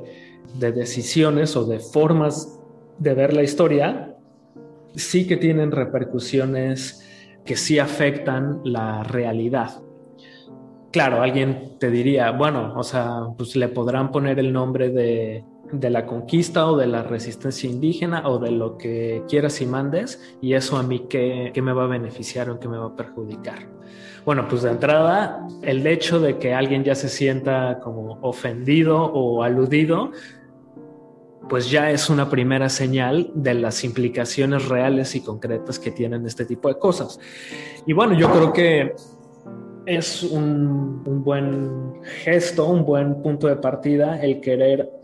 de 0.55 0.71
decisiones 0.71 1.55
o 1.55 1.65
de 1.65 1.79
formas 1.79 2.59
de 2.97 3.13
ver 3.13 3.33
la 3.33 3.43
historia 3.43 4.15
sí 4.95 5.27
que 5.27 5.37
tienen 5.37 5.71
repercusiones 5.71 7.03
que 7.45 7.55
sí 7.55 7.79
afectan 7.79 8.61
la 8.63 9.03
realidad. 9.03 9.81
Claro, 10.91 11.21
alguien 11.21 11.77
te 11.79 11.91
diría, 11.91 12.31
bueno, 12.31 12.73
o 12.75 12.83
sea, 12.83 13.19
pues 13.37 13.55
le 13.55 13.67
podrán 13.67 14.11
poner 14.11 14.39
el 14.39 14.51
nombre 14.51 14.89
de 14.89 15.43
de 15.71 15.89
la 15.89 16.05
conquista 16.05 16.67
o 16.67 16.77
de 16.77 16.87
la 16.87 17.03
resistencia 17.03 17.69
indígena 17.69 18.27
o 18.27 18.39
de 18.39 18.51
lo 18.51 18.77
que 18.77 19.23
quieras 19.27 19.61
y 19.61 19.65
mandes 19.65 20.37
y 20.41 20.53
eso 20.53 20.77
a 20.77 20.83
mí 20.83 21.07
qué, 21.09 21.51
me 21.61 21.73
va 21.73 21.83
a 21.83 21.87
beneficiar 21.87 22.49
o 22.49 22.59
qué 22.59 22.67
me 22.67 22.77
va 22.77 22.87
a 22.87 22.95
perjudicar. 22.95 23.67
Bueno, 24.25 24.47
pues 24.49 24.63
de 24.63 24.71
entrada, 24.71 25.47
el 25.61 25.85
hecho 25.87 26.19
de 26.19 26.37
que 26.37 26.53
alguien 26.53 26.83
ya 26.83 26.95
se 26.95 27.09
sienta 27.09 27.79
como 27.81 28.19
ofendido 28.21 29.01
o 29.01 29.43
aludido, 29.43 30.11
pues 31.47 31.69
ya 31.71 31.91
es 31.91 32.09
una 32.09 32.29
primera 32.29 32.67
señal 32.67 33.31
de 33.33 33.53
las 33.53 33.83
implicaciones 33.85 34.67
reales 34.67 35.15
y 35.15 35.21
concretas 35.21 35.79
que 35.79 35.91
tienen 35.91 36.25
este 36.25 36.45
tipo 36.45 36.67
de 36.67 36.77
cosas. 36.77 37.19
Y 37.85 37.93
bueno, 37.93 38.17
yo 38.17 38.29
creo 38.31 38.51
que 38.51 38.95
es 39.85 40.23
un, 40.23 41.03
un 41.05 41.23
buen 41.23 42.03
gesto, 42.03 42.67
un 42.67 42.83
buen 42.83 43.21
punto 43.21 43.47
de 43.47 43.55
partida 43.55 44.21
el 44.21 44.41
querer 44.41 44.96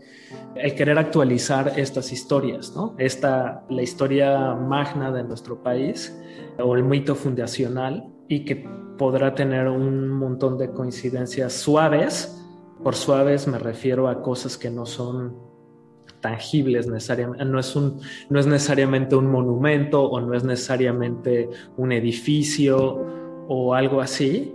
el 0.54 0.74
querer 0.74 0.98
actualizar 0.98 1.72
estas 1.76 2.12
historias, 2.12 2.74
¿no? 2.74 2.94
Esta, 2.98 3.64
la 3.68 3.82
historia 3.82 4.54
magna 4.54 5.10
de 5.10 5.24
nuestro 5.24 5.62
país 5.62 6.16
o 6.58 6.76
el 6.76 6.84
mito 6.84 7.14
fundacional 7.14 8.12
y 8.28 8.44
que 8.44 8.66
podrá 8.96 9.34
tener 9.34 9.68
un 9.68 10.08
montón 10.08 10.58
de 10.58 10.70
coincidencias 10.70 11.52
suaves. 11.52 12.40
Por 12.82 12.94
suaves 12.94 13.48
me 13.48 13.58
refiero 13.58 14.08
a 14.08 14.22
cosas 14.22 14.56
que 14.56 14.70
no 14.70 14.86
son 14.86 15.36
tangibles 16.20 16.86
necesariamente, 16.86 17.44
no 17.44 17.58
es, 17.58 17.76
un, 17.76 18.00
no 18.30 18.40
es 18.40 18.46
necesariamente 18.46 19.14
un 19.14 19.30
monumento 19.30 20.04
o 20.04 20.20
no 20.22 20.32
es 20.32 20.42
necesariamente 20.42 21.50
un 21.76 21.92
edificio 21.92 22.98
o 23.46 23.74
algo 23.74 24.00
así, 24.00 24.54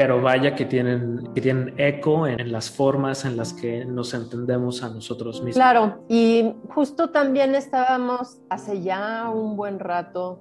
pero 0.00 0.22
vaya 0.22 0.54
que 0.54 0.64
tienen, 0.64 1.30
que 1.34 1.42
tienen 1.42 1.74
eco 1.76 2.26
en, 2.26 2.50
las 2.50 2.70
formas 2.70 3.26
en 3.26 3.36
las 3.36 3.52
que 3.52 3.84
nos 3.84 4.14
entendemos 4.14 4.82
a 4.82 4.88
nosotros 4.88 5.42
mismos. 5.42 5.56
Claro, 5.56 5.98
y 6.08 6.54
justo 6.70 7.10
también 7.10 7.54
estábamos 7.54 8.38
hace 8.48 8.80
ya 8.80 9.28
un 9.28 9.58
buen 9.58 9.78
rato, 9.78 10.40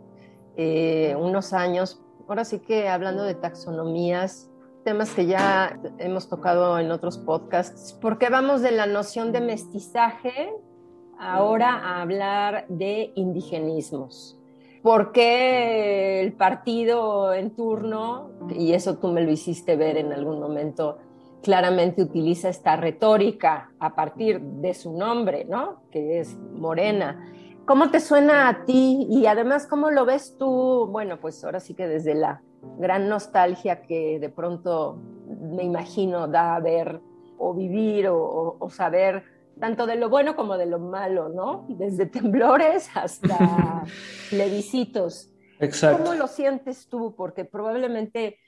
eh, 0.56 1.14
unos 1.20 1.52
años, 1.52 2.02
ahora 2.30 2.46
sí 2.46 2.60
que 2.60 2.88
hablando 2.88 3.24
de 3.24 3.36
taxonomías, 3.36 4.50
temas 4.86 5.12
que 5.12 5.26
ya 5.26 5.78
hemos 5.98 6.30
tocado 6.30 6.80
en 6.80 6.90
otros 6.90 7.18
podcasts, 7.18 7.98
porque 8.00 8.30
vamos 8.30 8.62
de 8.62 8.72
la 8.72 8.86
noción 8.86 9.34
de 9.34 9.42
mestizaje 9.42 10.54
ahora 11.20 11.74
a 11.74 12.02
hablar 12.02 12.66
de 12.70 13.12
indigenismos 13.14 14.39
por 14.82 15.12
qué 15.12 16.22
el 16.22 16.34
partido 16.34 17.34
en 17.34 17.56
turno, 17.56 18.32
y 18.50 18.74
eso 18.74 18.98
tú 18.98 19.10
me 19.10 19.22
lo 19.22 19.32
hiciste 19.32 19.76
ver 19.76 19.98
en 19.98 20.14
algún 20.14 20.40
momento, 20.40 20.98
claramente 21.44 22.02
utiliza 22.02 22.50
esta 22.50 22.76
retórica 22.76 23.72
a 23.80 23.96
partir 23.96 24.42
de 24.42 24.74
su 24.74 24.94
nombre, 24.94 25.46
¿no? 25.46 25.84
Que 25.92 26.20
es 26.20 26.38
Morena. 26.54 27.32
¿Cómo 27.66 27.92
te 27.92 28.00
suena 28.00 28.50
a 28.50 28.66
ti? 28.66 29.08
Y 29.10 29.26
además, 29.26 29.68
¿cómo 29.68 29.92
lo 29.92 30.06
ves 30.06 30.36
tú? 30.38 30.88
Bueno, 30.92 31.20
pues 31.20 31.44
ahora 31.44 31.60
sí 31.60 31.74
que 31.76 31.88
desde 31.88 32.16
la 32.16 32.42
gran 32.78 33.08
nostalgia 33.08 33.82
que 33.82 34.20
de 34.20 34.30
pronto 34.30 34.98
me 35.28 35.64
imagino 35.64 36.28
da 36.28 36.60
ver 36.60 37.00
o 37.38 37.54
vivir 37.54 38.08
o 38.10 38.70
saber 38.70 39.24
tanto 39.60 39.86
de 39.86 39.96
lo 39.96 40.10
bueno 40.10 40.36
como 40.36 40.58
de 40.58 40.66
lo 40.66 40.80
malo, 40.80 41.30
¿no? 41.30 41.66
Desde 41.70 42.06
temblores 42.06 42.90
hasta 42.96 43.84
plebiscitos. 44.30 45.30
Exacto. 45.60 46.04
¿Cómo 46.04 46.16
lo 46.16 46.28
sientes 46.28 46.88
tú? 46.88 47.16
Porque 47.16 47.46
probablemente, 47.46 48.40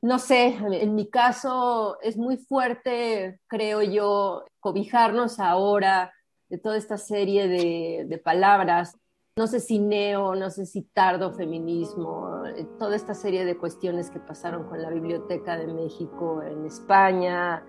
no 0.00 0.18
sé, 0.18 0.56
en 0.56 0.94
mi 0.94 1.10
caso 1.10 1.98
es 2.00 2.16
muy 2.16 2.36
fuerte, 2.36 3.40
creo 3.48 3.82
yo, 3.82 4.44
cobijarnos 4.60 5.40
ahora 5.40 6.12
de 6.48 6.58
toda 6.58 6.76
esta 6.76 6.98
serie 6.98 7.48
de, 7.48 8.04
de 8.08 8.18
palabras. 8.18 8.96
No 9.36 9.46
sé 9.46 9.60
si 9.60 9.78
neo, 9.78 10.34
no 10.34 10.50
sé 10.50 10.66
si 10.66 10.82
tardo 10.82 11.32
feminismo, 11.32 12.42
toda 12.78 12.94
esta 12.94 13.14
serie 13.14 13.46
de 13.46 13.56
cuestiones 13.56 14.10
que 14.10 14.20
pasaron 14.20 14.68
con 14.68 14.82
la 14.82 14.90
Biblioteca 14.90 15.56
de 15.56 15.68
México 15.68 16.42
en 16.42 16.66
España. 16.66 17.64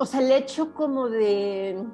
O 0.00 0.06
sea, 0.06 0.20
el 0.20 0.32
hecho 0.32 0.74
como 0.74 1.08
de 1.08 1.86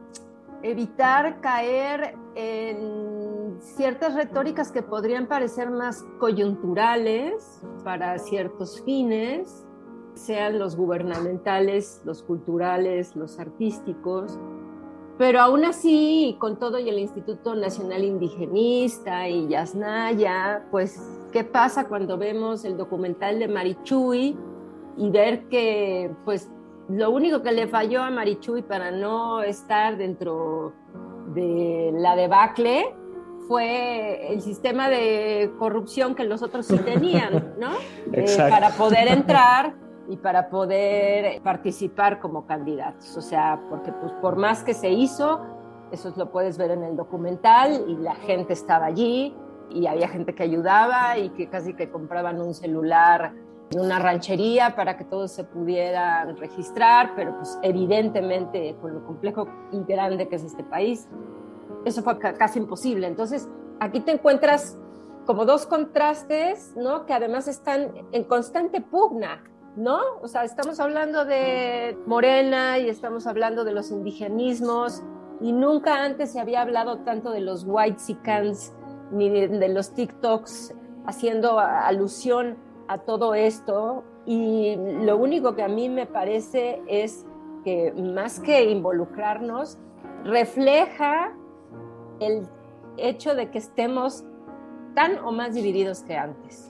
evitar 0.63 1.41
caer 1.41 2.17
en 2.35 3.59
ciertas 3.61 4.15
retóricas 4.15 4.73
que 4.73 4.83
podrían 4.83 5.27
parecer 5.27 5.71
más 5.71 6.05
coyunturales 6.19 7.63
para 7.85 8.19
ciertos 8.19 8.83
fines, 8.83 9.67
sean 10.15 10.59
los 10.59 10.77
gubernamentales, 10.77 12.03
los 12.05 12.23
culturales, 12.23 13.17
los 13.17 13.39
artísticos, 13.39 14.39
pero 15.21 15.39
aún 15.41 15.67
así, 15.67 16.37
con 16.41 16.59
todo 16.59 16.79
y 16.79 16.89
el 16.89 16.99
Instituto 16.99 17.55
Nacional 17.55 18.05
Indigenista 18.05 19.29
y 19.29 19.49
Yasnaya, 19.49 20.67
pues, 20.71 20.99
¿qué 21.31 21.45
pasa 21.45 21.89
cuando 21.89 22.17
vemos 22.17 22.65
el 22.65 22.79
documental 22.79 23.39
de 23.39 23.47
Marichuy 23.47 24.35
y 24.97 25.11
ver 25.11 25.47
que, 25.49 26.11
pues, 26.25 26.51
lo 26.91 27.11
único 27.11 27.43
que 27.43 27.53
le 27.53 27.69
falló 27.69 28.03
a 28.03 28.11
Marichuy 28.11 28.63
para 28.63 28.91
no 28.91 29.43
estar 29.43 29.97
dentro 29.97 30.73
de 31.35 31.93
la 31.95 32.17
debacle 32.17 32.97
fue 33.47 34.33
el 34.33 34.41
sistema 34.41 34.89
de 34.89 35.53
corrupción 35.59 36.15
que 36.15 36.25
los 36.25 36.43
otros 36.43 36.67
sí 36.67 36.79
tenían, 36.79 37.55
¿no? 37.59 37.71
Eh, 38.13 38.27
para 38.39 38.71
poder 38.71 39.07
entrar 39.07 39.75
y 40.09 40.17
para 40.17 40.51
poder 40.51 41.41
participar 41.43 42.19
como 42.19 42.45
candidatos. 42.45 43.17
O 43.17 43.21
sea, 43.21 43.61
porque 43.69 43.93
pues 43.93 44.13
por 44.15 44.37
más 44.37 44.65
que 44.65 44.75
se 44.75 44.91
hizo, 44.91 45.41
eso 45.93 46.13
lo 46.17 46.33
puedes 46.33 46.59
ver 46.59 46.73
en 46.73 46.83
el 46.83 46.97
documental 46.97 47.85
y 47.87 47.97
la 47.97 48.17
gente 48.17 48.53
estaba 48.53 48.87
allí 48.87 49.37
y 49.71 49.87
había 49.87 50.09
gente 50.09 50.35
que 50.35 50.43
ayudaba 50.43 51.19
y 51.19 51.31
que 51.31 51.49
casi 51.49 51.75
que 51.75 51.89
compraban 51.89 52.41
un 52.41 52.53
celular 52.53 53.33
una 53.77 53.99
ranchería 53.99 54.75
para 54.75 54.97
que 54.97 55.05
todos 55.05 55.31
se 55.31 55.45
pudieran 55.45 56.37
registrar, 56.37 57.13
pero 57.15 57.37
pues 57.37 57.59
evidentemente 57.63 58.77
con 58.81 58.95
lo 58.95 59.05
complejo 59.05 59.47
y 59.73 59.85
grande 59.85 60.29
que 60.29 60.37
es 60.37 60.45
este 60.45 60.65
país, 60.65 61.09
eso 61.85 62.03
fue 62.03 62.19
casi 62.19 62.59
imposible. 62.59 63.07
Entonces, 63.07 63.49
aquí 63.79 64.01
te 64.01 64.13
encuentras 64.13 64.77
como 65.25 65.45
dos 65.45 65.67
contrastes, 65.67 66.75
¿no? 66.77 67.07
Que 67.07 67.13
además 67.13 67.47
están 67.47 67.93
en 68.13 68.25
constante 68.25 68.81
pugna, 68.81 69.45
¿no? 69.77 70.01
O 70.21 70.29
sea, 70.29 70.45
estamos 70.45 70.81
hablando 70.81 71.25
de 71.25 71.97
Morena 72.07 72.79
y 72.79 72.89
estamos 72.89 73.27
hablando 73.27 73.65
de 73.65 73.73
los 73.73 73.91
indigenismos 73.91 75.03
y 75.41 75.53
nunca 75.53 76.03
antes 76.03 76.33
se 76.33 76.41
había 76.41 76.63
hablado 76.63 76.99
tanto 76.99 77.31
de 77.31 77.41
los 77.41 77.65
white 77.67 77.99
sicans 77.99 78.73
ni 79.13 79.29
de, 79.31 79.69
los 79.69 79.95
TikToks 79.95 80.75
haciendo 81.07 81.59
alusión 81.59 82.57
a 82.91 82.99
todo 82.99 83.35
esto 83.35 84.03
y 84.27 84.75
lo 85.05 85.17
único 85.17 85.55
que 85.55 85.63
a 85.63 85.69
mí 85.69 85.89
me 85.89 86.07
parece 86.07 86.83
es 86.89 87.25
que 87.65 87.93
más 87.93 88.41
que 88.41 88.69
involucrarnos, 88.69 89.79
refleja 90.25 91.33
el 92.19 92.49
hecho 92.97 93.37
de 93.37 93.49
que 93.51 93.59
estemos 93.59 94.25
tan 94.97 95.19
o 95.19 95.31
más 95.31 95.55
divididos 95.55 96.01
que 96.03 96.17
antes. 96.17 96.69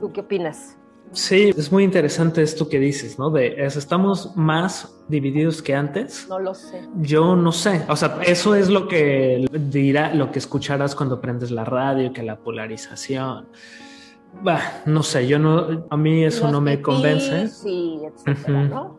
¿Tú 0.00 0.12
qué 0.12 0.22
opinas? 0.22 0.76
Sí, 1.12 1.52
es 1.56 1.70
muy 1.70 1.84
interesante 1.84 2.42
esto 2.42 2.68
que 2.68 2.80
dices, 2.80 3.16
¿no? 3.18 3.30
De 3.30 3.64
estamos 3.64 4.36
más 4.36 4.92
divididos 5.08 5.62
que 5.62 5.76
antes. 5.76 6.26
No 6.28 6.40
lo 6.40 6.54
sé. 6.54 6.88
Yo 7.02 7.36
no 7.36 7.52
sé. 7.52 7.84
O 7.88 7.94
sea, 7.94 8.18
eso 8.26 8.56
es 8.56 8.68
lo 8.68 8.88
que 8.88 9.46
dirá, 9.52 10.12
lo 10.12 10.32
que 10.32 10.40
escucharás 10.40 10.96
cuando 10.96 11.20
prendes 11.20 11.52
la 11.52 11.64
radio, 11.64 12.12
que 12.12 12.24
la 12.24 12.38
polarización. 12.38 13.46
Bah, 14.40 14.60
no 14.86 15.02
sé, 15.02 15.26
yo 15.26 15.38
no, 15.38 15.84
a 15.90 15.96
mí 15.96 16.24
eso 16.24 16.50
no 16.50 16.60
me 16.60 16.80
convence. 16.80 17.48
Sí, 17.48 18.00
etcétera, 18.04 18.64
¿no? 18.64 18.98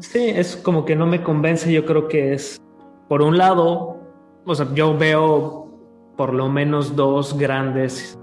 Sí, 0.00 0.30
es 0.30 0.56
como 0.56 0.84
que 0.84 0.96
no 0.96 1.06
me 1.06 1.22
convence. 1.22 1.72
Yo 1.72 1.84
creo 1.86 2.08
que 2.08 2.34
es, 2.34 2.60
por 3.08 3.22
un 3.22 3.38
lado, 3.38 3.98
o 4.44 4.54
sea, 4.54 4.68
yo 4.74 4.96
veo 4.96 5.68
por 6.16 6.32
lo 6.32 6.48
menos 6.48 6.96
dos 6.96 7.36
grandes 7.36 8.18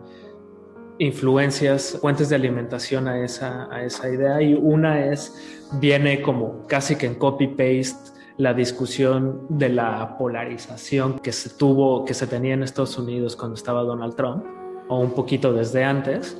influencias, 0.99 1.97
fuentes 2.01 2.29
de 2.29 2.35
alimentación 2.35 3.07
a 3.07 3.23
esa, 3.23 3.67
a 3.71 3.83
esa 3.83 4.09
idea 4.09 4.41
y 4.41 4.53
una 4.53 5.05
es, 5.05 5.69
viene 5.79 6.21
como 6.21 6.65
casi 6.67 6.95
que 6.95 7.07
en 7.07 7.15
copy-paste 7.15 8.13
la 8.37 8.53
discusión 8.53 9.45
de 9.49 9.69
la 9.69 10.17
polarización 10.17 11.19
que 11.19 11.31
se 11.31 11.49
tuvo, 11.51 12.05
que 12.05 12.13
se 12.13 12.27
tenía 12.27 12.53
en 12.53 12.63
Estados 12.63 12.97
Unidos 12.97 13.35
cuando 13.35 13.55
estaba 13.55 13.81
Donald 13.81 14.15
Trump, 14.15 14.43
o 14.87 14.99
un 14.99 15.11
poquito 15.11 15.53
desde 15.53 15.83
antes. 15.83 16.37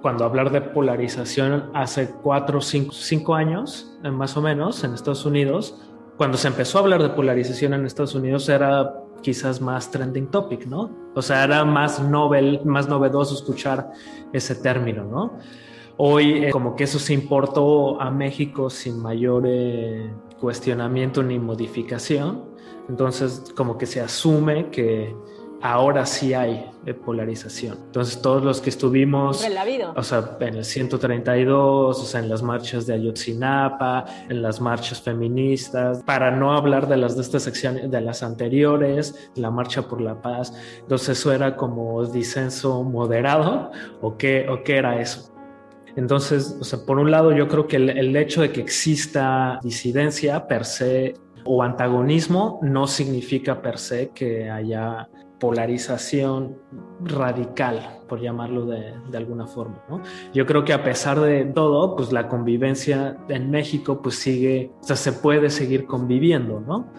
Cuando 0.00 0.24
hablar 0.24 0.50
de 0.50 0.60
polarización 0.60 1.70
hace 1.74 2.10
cuatro, 2.22 2.60
cinco, 2.60 2.92
cinco 2.92 3.34
años, 3.34 3.96
eh, 4.02 4.10
más 4.10 4.36
o 4.36 4.42
menos, 4.42 4.82
en 4.84 4.94
Estados 4.94 5.24
Unidos, 5.24 5.78
cuando 6.16 6.36
se 6.36 6.48
empezó 6.48 6.78
a 6.78 6.82
hablar 6.82 7.02
de 7.02 7.10
polarización 7.10 7.74
en 7.74 7.86
Estados 7.86 8.14
Unidos 8.14 8.48
era 8.48 9.02
quizás 9.22 9.60
más 9.60 9.90
trending 9.90 10.26
topic, 10.26 10.66
¿no? 10.66 10.90
O 11.14 11.22
sea, 11.22 11.44
era 11.44 11.64
más 11.64 12.00
novel, 12.00 12.60
más 12.64 12.88
novedoso 12.88 13.34
escuchar 13.34 13.92
ese 14.32 14.56
término, 14.56 15.04
¿no? 15.04 15.38
Hoy 15.96 16.44
eh, 16.44 16.50
como 16.50 16.74
que 16.74 16.84
eso 16.84 16.98
se 16.98 17.14
importó 17.14 18.00
a 18.00 18.10
México 18.10 18.70
sin 18.70 19.00
mayor 19.00 19.44
eh, 19.46 20.12
cuestionamiento 20.40 21.22
ni 21.22 21.38
modificación, 21.38 22.44
entonces 22.88 23.52
como 23.56 23.78
que 23.78 23.86
se 23.86 24.00
asume 24.00 24.70
que 24.70 25.14
ahora 25.62 26.04
sí 26.04 26.34
hay 26.34 26.68
polarización. 27.04 27.78
Entonces 27.86 28.20
todos 28.20 28.42
los 28.42 28.60
que 28.60 28.70
estuvimos, 28.70 29.46
o 29.94 30.02
sea, 30.02 30.36
en 30.40 30.56
el 30.56 30.64
132, 30.64 32.00
o 32.00 32.04
sea, 32.04 32.20
en 32.20 32.28
las 32.28 32.42
marchas 32.42 32.86
de 32.86 32.94
Ayotzinapa, 32.94 34.04
en 34.28 34.42
las 34.42 34.60
marchas 34.60 35.00
feministas, 35.00 36.02
para 36.02 36.32
no 36.32 36.52
hablar 36.52 36.88
de 36.88 36.96
las 36.96 37.14
de 37.14 37.22
estas 37.22 37.44
secciones, 37.44 37.90
de 37.90 38.00
las 38.00 38.22
anteriores, 38.22 39.30
la 39.36 39.50
marcha 39.50 39.82
por 39.82 40.00
la 40.00 40.20
paz, 40.20 40.52
entonces 40.80 41.20
eso 41.20 41.32
era 41.32 41.56
como 41.56 42.04
disenso 42.06 42.82
moderado, 42.82 43.70
o 44.00 44.16
qué, 44.16 44.46
o 44.48 44.64
qué 44.64 44.76
era 44.76 45.00
eso. 45.00 45.32
Entonces, 45.94 46.56
o 46.60 46.64
sea, 46.64 46.80
por 46.84 46.98
un 46.98 47.10
lado 47.10 47.32
yo 47.32 47.48
creo 47.48 47.66
que 47.68 47.76
el, 47.76 47.90
el 47.90 48.16
hecho 48.16 48.40
de 48.40 48.50
que 48.50 48.60
exista 48.60 49.60
disidencia 49.62 50.46
per 50.48 50.64
se 50.64 51.14
o 51.44 51.62
antagonismo 51.62 52.60
no 52.62 52.86
significa 52.86 53.60
per 53.60 53.78
se 53.78 54.10
que 54.10 54.48
haya 54.48 55.08
polarización 55.42 56.56
radical, 57.00 57.98
por 58.08 58.20
llamarlo 58.20 58.64
de, 58.64 58.94
alguna 59.12 59.48
forma. 59.48 59.82
¿no? 59.88 60.00
Yo 60.32 60.46
creo 60.46 60.64
que 60.64 60.72
a 60.72 60.84
pesar 60.84 61.18
de 61.18 61.46
todo, 61.46 61.96
pues 61.96 62.12
la 62.12 62.28
convivencia 62.28 63.16
en 63.28 63.50
México 63.50 64.00
pues 64.00 64.14
sigue, 64.14 64.70
o 64.80 64.84
sea, 64.84 64.94
se 64.94 65.12
puede 65.12 65.50
seguir 65.50 65.84
conviviendo, 65.84 66.60
¿no? 66.60 66.92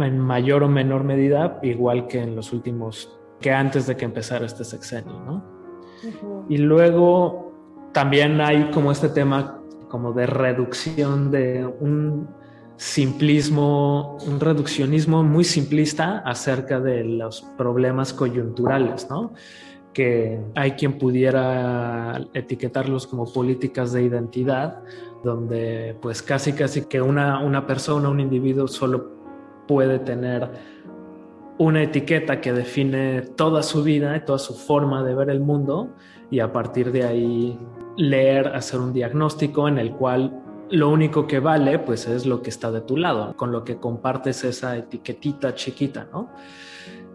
En 0.00 0.20
mayor 0.20 0.62
o 0.62 0.68
menor 0.68 1.02
medida, 1.02 1.58
igual 1.64 2.06
que 2.06 2.22
en 2.22 2.36
los 2.36 2.52
últimos, 2.52 3.18
que 3.40 3.50
antes 3.50 3.88
de 3.88 3.96
que 3.96 4.04
empezara 4.04 4.46
este 4.46 4.62
sexenio, 4.62 5.18
¿no? 5.26 5.44
Y 6.48 6.58
luego 6.58 7.52
también 7.92 8.40
hay 8.40 8.70
como 8.70 8.92
este 8.92 9.08
tema 9.08 9.60
como 9.88 10.12
de 10.12 10.26
reducción 10.26 11.32
de 11.32 11.66
un 11.66 12.28
simplismo, 12.76 14.18
un 14.26 14.40
reduccionismo 14.40 15.22
muy 15.22 15.44
simplista 15.44 16.18
acerca 16.18 16.80
de 16.80 17.04
los 17.04 17.42
problemas 17.56 18.12
coyunturales, 18.12 19.08
¿no? 19.08 19.32
Que 19.92 20.40
hay 20.54 20.72
quien 20.72 20.98
pudiera 20.98 22.20
etiquetarlos 22.34 23.06
como 23.06 23.32
políticas 23.32 23.92
de 23.92 24.02
identidad, 24.02 24.82
donde 25.24 25.96
pues 26.02 26.22
casi 26.22 26.52
casi 26.52 26.84
que 26.84 27.00
una, 27.00 27.40
una 27.40 27.66
persona, 27.66 28.08
un 28.08 28.20
individuo 28.20 28.68
solo 28.68 29.16
puede 29.66 29.98
tener 29.98 30.50
una 31.58 31.82
etiqueta 31.82 32.40
que 32.40 32.52
define 32.52 33.22
toda 33.22 33.62
su 33.62 33.82
vida, 33.82 34.22
toda 34.24 34.38
su 34.38 34.54
forma 34.54 35.02
de 35.02 35.14
ver 35.14 35.30
el 35.30 35.40
mundo 35.40 35.88
y 36.30 36.40
a 36.40 36.52
partir 36.52 36.92
de 36.92 37.04
ahí 37.04 37.58
leer, 37.96 38.48
hacer 38.48 38.80
un 38.80 38.92
diagnóstico 38.92 39.66
en 39.66 39.78
el 39.78 39.92
cual 39.92 40.42
lo 40.70 40.90
único 40.90 41.26
que 41.26 41.40
vale 41.40 41.78
pues 41.78 42.06
es 42.06 42.26
lo 42.26 42.42
que 42.42 42.50
está 42.50 42.70
de 42.70 42.80
tu 42.80 42.96
lado, 42.96 43.36
con 43.36 43.52
lo 43.52 43.64
que 43.64 43.76
compartes 43.78 44.44
esa 44.44 44.76
etiquetita 44.76 45.54
chiquita, 45.54 46.08
¿no? 46.12 46.30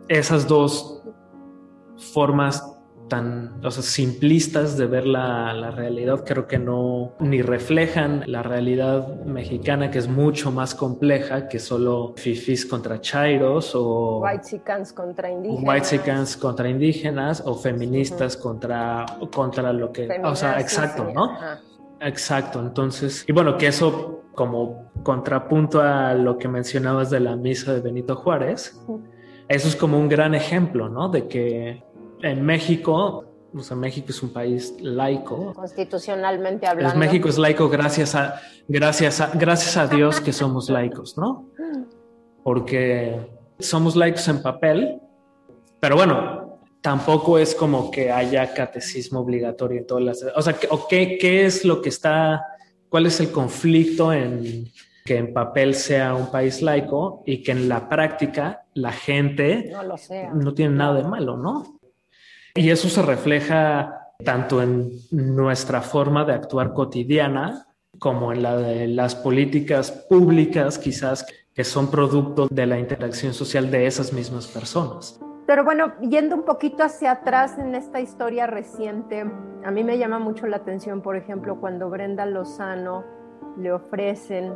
Esas 0.08 0.48
dos 0.48 1.04
formas 1.98 2.64
tan 3.08 3.60
o 3.66 3.70
sea, 3.70 3.84
simplistas 3.84 4.78
de 4.78 4.88
ver 4.88 5.06
la, 5.06 5.54
la, 5.54 5.70
realidad 5.70 6.24
creo 6.26 6.48
que 6.48 6.58
no 6.58 7.12
ni 7.20 7.42
reflejan 7.42 8.24
la 8.26 8.42
realidad 8.42 9.26
mexicana 9.26 9.92
que 9.92 10.00
es 10.00 10.08
mucho 10.08 10.50
más 10.50 10.74
compleja 10.74 11.50
que 11.50 11.60
solo 11.60 12.14
fifis 12.16 12.66
contra 12.66 13.02
chairos 13.02 13.76
o 13.76 14.22
white 14.22 14.62
contra 14.96 15.30
indígenas. 15.30 15.92
white 15.92 16.40
contra 16.40 16.70
indígenas 16.70 17.44
o 17.46 17.54
feministas 17.56 18.38
contra 18.38 19.06
contra 19.36 19.74
lo 19.74 19.92
que 19.92 20.08
o 20.24 20.34
sea 20.34 20.58
exacto 20.62 21.12
no 21.14 21.38
Exacto, 22.02 22.60
entonces, 22.60 23.24
y 23.28 23.32
bueno, 23.32 23.58
que 23.58 23.68
eso 23.68 24.24
como 24.34 24.92
contrapunto 25.04 25.82
a 25.82 26.16
lo 26.16 26.38
que 26.38 26.48
mencionabas 26.48 27.12
de 27.12 27.20
la 27.20 27.36
misa 27.36 27.74
de 27.74 27.82
Benito 27.82 28.16
Juárez, 28.16 28.82
eso 29.48 29.68
es 29.68 29.76
como 29.76 30.00
un 30.00 30.10
gran 30.10 30.34
ejemplo, 30.34 30.90
¿no? 30.90 31.10
De 31.10 31.28
que 31.28 31.84
en 32.24 32.44
México, 32.44 33.26
o 33.54 33.60
sea, 33.60 33.78
México 33.78 34.08
es 34.10 34.24
un 34.24 34.34
país 34.34 34.76
laico. 34.80 35.54
Constitucionalmente 35.54 36.66
hablando. 36.66 36.98
México 36.98 37.30
es 37.30 37.38
laico 37.38 37.70
gracias 37.70 38.16
a, 38.16 38.42
gracias 38.68 39.22
a, 39.22 39.32
gracias 39.36 39.78
a 39.78 39.88
Dios 39.88 40.22
que 40.22 40.34
somos 40.34 40.70
laicos, 40.70 41.18
¿no? 41.18 41.50
Porque 42.44 43.30
somos 43.60 43.96
laicos 43.96 44.28
en 44.28 44.42
papel, 44.42 45.00
pero 45.80 45.98
bueno, 45.98 46.41
tampoco 46.82 47.38
es 47.38 47.56
como 47.56 47.92
que 47.92 48.12
haya 48.12 48.54
catecismo 48.54 49.20
obligatorio 49.20 49.80
en 49.80 49.88
todas 49.88 50.04
las... 50.04 50.26
O 50.36 50.42
sea, 50.42 50.56
¿qué, 50.90 51.18
¿qué 51.20 51.46
es 51.46 51.64
lo 51.64 51.82
que 51.82 51.90
está, 51.90 52.44
cuál 52.90 53.06
es 53.06 53.20
el 53.20 53.32
conflicto 53.32 54.12
en 54.12 54.66
que 55.06 55.18
en 55.18 55.34
papel 55.34 55.74
sea 55.74 56.14
un 56.14 56.30
país 56.32 56.62
laico 56.62 57.24
y 57.26 57.44
que 57.44 57.52
en 57.52 57.70
la 57.70 57.90
práctica 57.90 58.66
la 58.74 58.92
gente 58.92 59.70
no, 59.72 59.84
lo 59.84 59.96
no 60.34 60.54
tiene 60.54 60.76
nada 60.76 60.96
de 60.96 61.04
malo, 61.04 61.38
¿no? 61.38 61.80
Y 62.54 62.70
eso 62.70 62.90
se 62.90 63.02
refleja 63.02 64.10
tanto 64.24 64.62
en 64.62 64.92
nuestra 65.10 65.82
forma 65.82 66.26
de 66.26 66.34
actuar 66.34 66.74
cotidiana 66.74 67.68
como 67.98 68.32
en 68.32 68.44
la 68.44 68.58
de 68.58 68.88
las 68.88 69.16
políticas 69.16 69.92
públicas 69.92 70.78
quizás 70.78 71.26
que 71.54 71.64
son 71.64 71.90
producto 71.90 72.48
de 72.50 72.66
la 72.66 72.80
interacción 72.80 73.34
social 73.34 73.72
de 73.72 73.88
esas 73.88 74.14
mismas 74.14 74.48
personas. 74.48 75.20
Pero 75.46 75.64
bueno, 75.64 75.94
yendo 76.02 76.36
un 76.36 76.44
poquito 76.44 76.84
hacia 76.84 77.12
atrás 77.12 77.58
en 77.58 77.76
esta 77.76 78.00
historia 78.00 78.48
reciente, 78.48 79.26
a 79.64 79.72
mí 79.72 79.84
me 79.84 79.98
llama 79.98 80.20
mucho 80.20 80.48
la 80.48 80.58
atención, 80.58 81.02
por 81.02 81.16
ejemplo, 81.16 81.60
cuando 81.60 81.90
Brenda 81.90 82.26
Lozano 82.26 83.04
le 83.58 83.72
ofrecen 83.72 84.54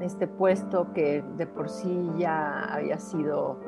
este 0.00 0.26
puesto 0.26 0.92
que 0.92 1.22
de 1.36 1.46
por 1.46 1.68
sí 1.68 2.10
ya 2.16 2.64
había 2.64 2.98
sido 2.98 3.58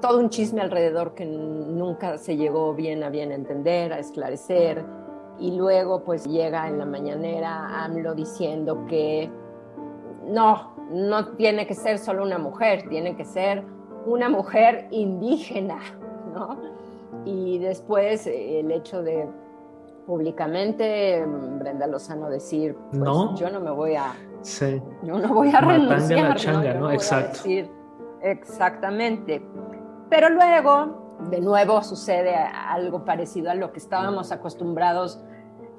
todo 0.00 0.20
un 0.20 0.30
chisme 0.30 0.60
alrededor 0.60 1.14
que 1.14 1.26
nunca 1.26 2.18
se 2.18 2.36
llegó 2.36 2.74
bien 2.74 3.02
a 3.02 3.10
bien 3.10 3.32
a 3.32 3.34
entender, 3.34 3.92
a 3.92 3.98
esclarecer. 3.98 4.84
y 5.40 5.56
luego 5.56 6.02
pues 6.02 6.24
llega 6.24 6.66
en 6.66 6.78
la 6.78 6.84
mañanera 6.84 7.84
AMLO 7.84 8.14
diciendo 8.14 8.86
que 8.86 9.30
no, 10.24 10.74
no 10.90 11.28
tiene 11.36 11.64
que 11.66 11.74
ser 11.74 11.98
solo 11.98 12.24
una 12.24 12.38
mujer, 12.38 12.88
tiene 12.88 13.16
que 13.16 13.24
ser 13.24 13.64
una 14.06 14.28
mujer 14.28 14.88
indígena, 14.90 15.78
¿no? 16.32 16.56
Y 17.24 17.58
después 17.58 18.26
eh, 18.26 18.60
el 18.60 18.70
hecho 18.70 19.02
de 19.02 19.28
públicamente 20.06 21.24
Brenda 21.26 21.86
Lozano 21.86 22.30
decir, 22.30 22.74
pues, 22.90 23.02
no. 23.02 23.34
yo 23.36 23.50
no 23.50 23.60
me 23.60 23.70
voy 23.70 23.94
a, 23.94 24.14
sí. 24.40 24.80
yo 25.02 25.18
no 25.18 25.28
voy 25.34 25.50
a 25.54 25.60
renunciar, 25.60 26.36
changa, 26.36 26.74
¿no? 26.74 26.90
Exacto. 26.90 27.40
exactamente. 28.22 29.46
Pero 30.08 30.30
luego, 30.30 31.18
de 31.30 31.40
nuevo, 31.40 31.82
sucede 31.82 32.34
algo 32.34 33.04
parecido 33.04 33.50
a 33.50 33.54
lo 33.54 33.72
que 33.72 33.78
estábamos 33.78 34.32
acostumbrados 34.32 35.20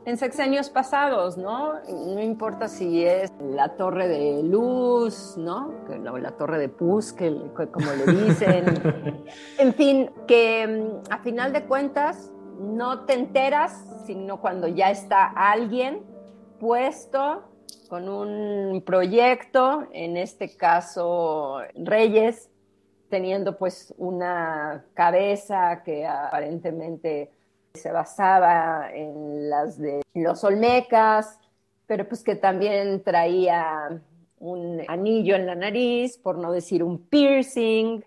en 0.05 0.17
sexenios 0.17 0.69
pasados, 0.69 1.37
¿no? 1.37 1.73
No 1.87 2.21
importa 2.21 2.67
si 2.67 3.03
es 3.03 3.31
la 3.41 3.75
torre 3.75 4.07
de 4.07 4.43
luz, 4.43 5.35
¿no? 5.37 5.73
La, 5.87 6.31
torre 6.31 6.57
de 6.57 6.69
pus, 6.69 7.13
que, 7.13 7.35
como 7.71 7.91
le 7.91 8.13
dicen. 8.13 9.25
en 9.57 9.73
fin, 9.73 10.11
que 10.27 10.67
mm, 10.67 11.11
a 11.11 11.19
final 11.19 11.53
de 11.53 11.65
cuentas 11.65 12.31
no 12.59 13.05
te 13.05 13.13
enteras, 13.13 13.85
sino 14.05 14.41
cuando 14.41 14.67
ya 14.67 14.89
está 14.89 15.25
alguien 15.25 16.01
puesto 16.59 17.43
con 17.87 18.09
un 18.09 18.81
proyecto, 18.85 19.87
en 19.93 20.17
este 20.17 20.55
caso 20.55 21.59
Reyes, 21.75 22.49
teniendo 23.09 23.57
pues 23.57 23.93
una 23.97 24.85
cabeza 24.93 25.81
que 25.83 26.05
aparentemente 26.05 27.31
se 27.79 27.91
basaba 27.91 28.89
en 28.93 29.49
las 29.49 29.77
de 29.77 30.01
los 30.13 30.43
Olmecas, 30.43 31.39
pero 31.87 32.07
pues 32.07 32.23
que 32.23 32.35
también 32.35 33.03
traía 33.03 34.01
un 34.39 34.81
anillo 34.87 35.35
en 35.35 35.45
la 35.45 35.55
nariz, 35.55 36.17
por 36.17 36.37
no 36.37 36.51
decir 36.51 36.83
un 36.83 36.99
piercing. 37.07 38.03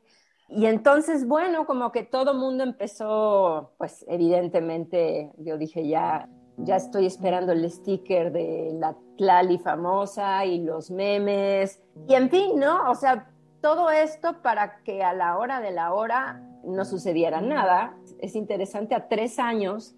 Y 0.48 0.66
entonces, 0.66 1.26
bueno, 1.26 1.66
como 1.66 1.92
que 1.92 2.02
todo 2.04 2.34
mundo 2.34 2.62
empezó, 2.62 3.72
pues 3.78 4.04
evidentemente, 4.08 5.32
yo 5.38 5.58
dije 5.58 5.88
ya, 5.88 6.28
ya 6.58 6.76
estoy 6.76 7.06
esperando 7.06 7.52
el 7.52 7.68
sticker 7.70 8.32
de 8.32 8.70
la 8.74 8.94
Tlali 9.16 9.58
famosa 9.58 10.44
y 10.44 10.60
los 10.60 10.90
memes. 10.90 11.80
Y 12.08 12.14
en 12.14 12.30
fin, 12.30 12.58
¿no? 12.58 12.90
O 12.90 12.94
sea, 12.94 13.30
todo 13.60 13.90
esto 13.90 14.42
para 14.42 14.82
que 14.82 15.02
a 15.02 15.14
la 15.14 15.38
hora 15.38 15.60
de 15.60 15.70
la 15.70 15.94
hora 15.94 16.42
no 16.64 16.84
sucediera 16.84 17.40
nada. 17.40 17.96
Es 18.22 18.36
interesante 18.36 18.94
a 18.94 19.08
tres 19.08 19.38
años 19.38 19.94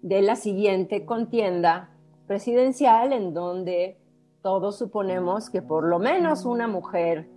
de 0.00 0.22
la 0.22 0.36
siguiente 0.36 1.04
contienda 1.04 1.90
presidencial 2.26 3.12
en 3.12 3.34
donde 3.34 3.98
todos 4.42 4.78
suponemos 4.78 5.50
que 5.50 5.60
por 5.60 5.84
lo 5.84 5.98
menos 5.98 6.44
una 6.44 6.68
mujer 6.68 7.28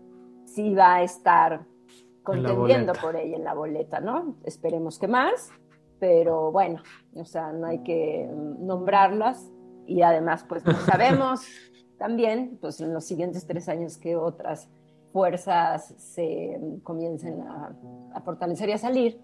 sí 0.46 0.74
va 0.74 0.96
a 0.96 1.04
estar 1.04 1.66
contendiendo 2.24 2.94
por 2.94 3.16
ella 3.16 3.36
en 3.36 3.44
la 3.44 3.54
boleta, 3.54 4.00
¿no? 4.00 4.36
Esperemos 4.44 5.00
que 5.00 5.08
más, 5.08 5.50
pero 6.00 6.52
bueno, 6.52 6.82
o 7.16 7.26
sea, 7.26 7.52
no 7.52 7.68
hay 7.68 7.84
que 7.84 8.30
nombrarlas 8.60 9.52
y 9.88 10.02
además 10.02 10.46
pues 10.48 10.66
no 10.66 10.74
sabemos 10.86 11.48
también, 11.98 12.58
pues 12.62 12.80
en 12.80 12.94
los 12.94 13.06
siguientes 13.06 13.48
tres 13.48 13.68
años 13.70 13.98
que 13.98 14.16
otras 14.16 14.70
fuerzas 15.12 15.96
se 15.98 16.60
comiencen 16.84 17.42
a, 17.42 18.22
fortalecer 18.24 18.70
y 18.70 18.74
a 18.74 18.78
salir. 18.78 19.20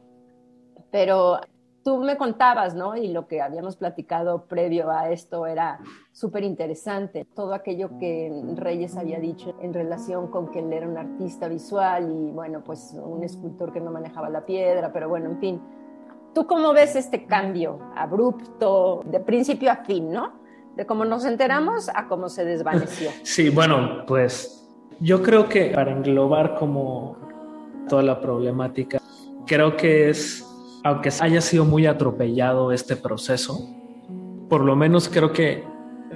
Pero 0.94 1.40
tú 1.84 1.98
me 1.98 2.18
contabas, 2.18 2.76
¿no? 2.76 2.96
Y 2.96 3.08
lo 3.08 3.28
que 3.28 3.42
habíamos 3.42 3.76
platicado 3.76 4.46
previo 4.46 4.92
a 4.92 5.10
esto 5.10 5.48
era 5.48 5.80
súper 6.12 6.44
interesante. 6.44 7.26
Todo 7.34 7.56
aquello 7.56 7.98
que 8.00 8.32
Reyes 8.56 8.96
había 8.96 9.20
dicho 9.20 9.56
en 9.60 9.74
relación 9.74 10.28
con 10.28 10.52
que 10.52 10.60
él 10.60 10.72
era 10.72 10.88
un 10.88 11.00
artista 11.00 11.48
visual 11.48 12.12
y, 12.12 12.30
bueno, 12.30 12.64
pues 12.64 12.96
un 13.04 13.24
escultor 13.24 13.74
que 13.74 13.82
no 13.82 13.90
manejaba 13.90 14.30
la 14.30 14.46
piedra, 14.46 14.94
pero 14.94 15.10
bueno, 15.10 15.32
en 15.32 15.40
fin. 15.40 15.62
¿Tú 16.36 16.46
cómo 16.46 16.74
ves 16.74 16.96
este 16.96 17.26
cambio 17.26 17.80
abrupto, 17.96 19.02
de 19.06 19.20
principio 19.20 19.72
a 19.72 19.78
fin, 19.78 20.12
¿no? 20.12 20.34
De 20.76 20.86
cómo 20.86 21.06
nos 21.06 21.26
enteramos 21.26 21.90
a 21.90 22.08
cómo 22.08 22.30
se 22.30 22.46
desvaneció. 22.46 23.10
Sí, 23.24 23.50
bueno, 23.50 24.06
pues 24.06 24.64
yo 25.00 25.24
creo 25.24 25.50
que 25.50 25.72
para 25.72 25.92
englobar 25.92 26.54
como 26.54 27.18
toda 27.90 28.04
la 28.04 28.22
problemática, 28.22 29.02
creo 29.48 29.76
que 29.76 30.12
es, 30.12 30.53
aunque 30.84 31.10
haya 31.19 31.41
sido 31.41 31.65
muy 31.65 31.86
atropellado 31.86 32.72
este 32.72 32.96
proceso, 32.96 33.69
por 34.50 34.62
lo 34.62 34.76
menos 34.76 35.10
creo 35.10 35.32
que 35.32 35.63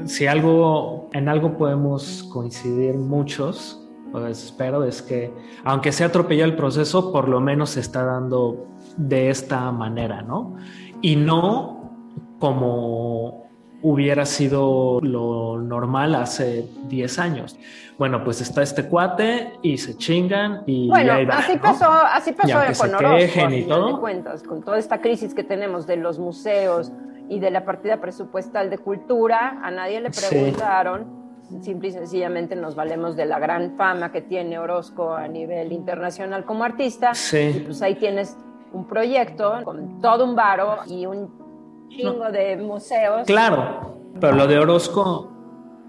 si 0.06 0.28
algo, 0.28 1.10
en 1.14 1.30
algo 1.30 1.58
podemos 1.58 2.24
coincidir 2.32 2.96
muchos, 2.96 3.84
pues 4.12 4.44
espero, 4.44 4.84
es 4.84 5.02
que 5.02 5.34
aunque 5.64 5.92
sea 5.92 6.08
atropellado 6.08 6.52
el 6.52 6.58
proceso, 6.58 7.12
por 7.12 7.28
lo 7.28 7.40
menos 7.42 7.72
se 7.72 7.80
está 7.80 8.04
dando 8.04 8.68
de 8.96 9.30
esta 9.30 9.72
manera, 9.72 10.22
¿no? 10.22 10.56
Y 11.02 11.16
no 11.16 11.92
como 12.40 13.47
hubiera 13.82 14.26
sido 14.26 15.00
lo 15.02 15.58
normal 15.60 16.16
hace 16.16 16.68
10 16.88 17.20
años. 17.20 17.58
Bueno, 17.98 18.24
pues 18.24 18.42
está 18.42 18.62
este 18.62 18.88
cuate 18.88 19.54
y 19.62 19.78
se 19.78 19.98
chingan 19.98 20.64
y 20.66 20.88
bueno, 20.88 21.14
ahí 21.14 21.28
así 21.30 21.58
pasó, 21.58 21.90
así 21.92 22.32
pasó 22.32 22.60
con 22.80 22.96
Orozco, 22.96 23.50
y 23.50 23.64
todo. 23.64 24.00
cuentas, 24.00 24.44
con 24.44 24.64
toda 24.64 24.78
esta 24.78 25.02
crisis 25.02 25.34
que 25.34 25.44
tenemos 25.44 25.88
de 25.88 25.98
los 25.98 26.20
museos 26.20 26.92
y 27.30 27.40
de 27.40 27.52
la 27.52 27.66
partida 27.66 28.00
presupuestal 28.00 28.70
de 28.70 28.78
cultura, 28.78 29.60
a 29.64 29.72
nadie 29.72 30.00
le 30.02 30.12
preguntaron. 30.12 31.18
Simple 31.62 31.88
y 31.88 31.92
sencillamente 31.94 32.58
nos 32.58 32.76
valemos 32.76 33.16
de 33.16 33.26
la 33.26 33.40
gran 33.40 33.78
fama 33.78 34.12
que 34.12 34.22
tiene 34.22 34.60
Orozco 34.60 35.14
a 35.14 35.30
nivel 35.30 35.72
internacional 35.72 36.44
como 36.44 36.66
artista. 36.66 37.14
Sí. 37.14 37.54
Y 37.56 37.60
pues 37.62 37.82
ahí 37.82 37.96
tienes 37.96 38.36
un 38.74 38.86
proyecto 38.86 39.54
con 39.64 40.02
todo 40.02 40.26
un 40.26 40.36
varo 40.36 40.80
y 40.88 41.06
un 41.06 41.47
chingo 41.90 42.32
de 42.32 42.58
museos. 42.58 43.24
Claro, 43.26 43.98
pero 44.20 44.36
lo 44.36 44.48
de 44.48 44.60
Orozco, 44.60 45.32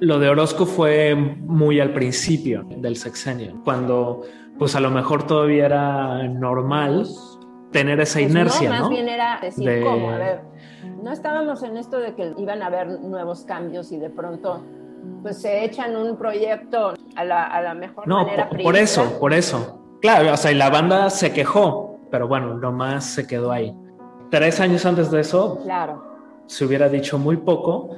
lo 0.01 0.19
de 0.19 0.29
Orozco 0.29 0.67
fue 0.67 1.15
muy 1.15 1.81
al 1.81 1.93
principio 1.93 2.65
del 2.69 2.97
sexenio, 2.97 3.61
cuando 3.65 4.23
pues 4.59 4.75
a 4.75 4.81
lo 4.81 4.91
mejor 4.91 5.27
todavía 5.27 5.67
era 5.67 6.23
normal 6.29 7.07
tener 7.71 8.01
esa 8.01 8.19
pues 8.19 8.31
inercia, 8.31 8.71
no, 8.71 8.81
más 8.81 8.89
bien 8.89 9.09
era 9.09 9.39
decir 9.41 9.85
cómo, 9.85 10.11
a 10.11 10.19
ver, 10.19 10.41
no 11.03 11.13
estábamos 11.13 11.63
en 11.63 11.77
esto 11.77 11.99
de 11.99 12.15
que 12.15 12.33
iban 12.39 12.63
a 12.63 12.67
haber 12.67 12.89
nuevos 13.01 13.45
cambios 13.45 13.93
y 13.93 13.99
de 13.99 14.11
pronto 14.11 14.65
pues 15.23 15.41
se 15.41 15.65
echan 15.65 15.97
un 15.97 16.17
proyecto 16.17 16.95
a 17.15 17.25
la, 17.25 17.45
a 17.45 17.63
la 17.63 17.75
mejor 17.75 18.07
manera. 18.07 18.49
Por, 18.49 18.63
por 18.63 18.77
eso, 18.77 19.19
por 19.21 19.33
eso. 19.33 19.99
Claro, 20.01 20.33
o 20.33 20.37
sea, 20.37 20.53
y 20.53 20.55
la 20.55 20.71
banda 20.71 21.11
se 21.11 21.33
quejó, 21.33 21.99
pero 22.11 22.29
bueno, 22.29 22.55
nomás 22.55 23.05
se 23.05 23.27
quedó 23.27 23.53
ahí 23.53 23.75
tres 24.31 24.61
años 24.61 24.85
antes 24.87 25.11
de 25.11 25.21
eso, 25.21 25.61
claro. 25.63 26.03
se 26.47 26.65
hubiera 26.65 26.89
dicho 26.89 27.19
muy 27.19 27.37
poco. 27.37 27.91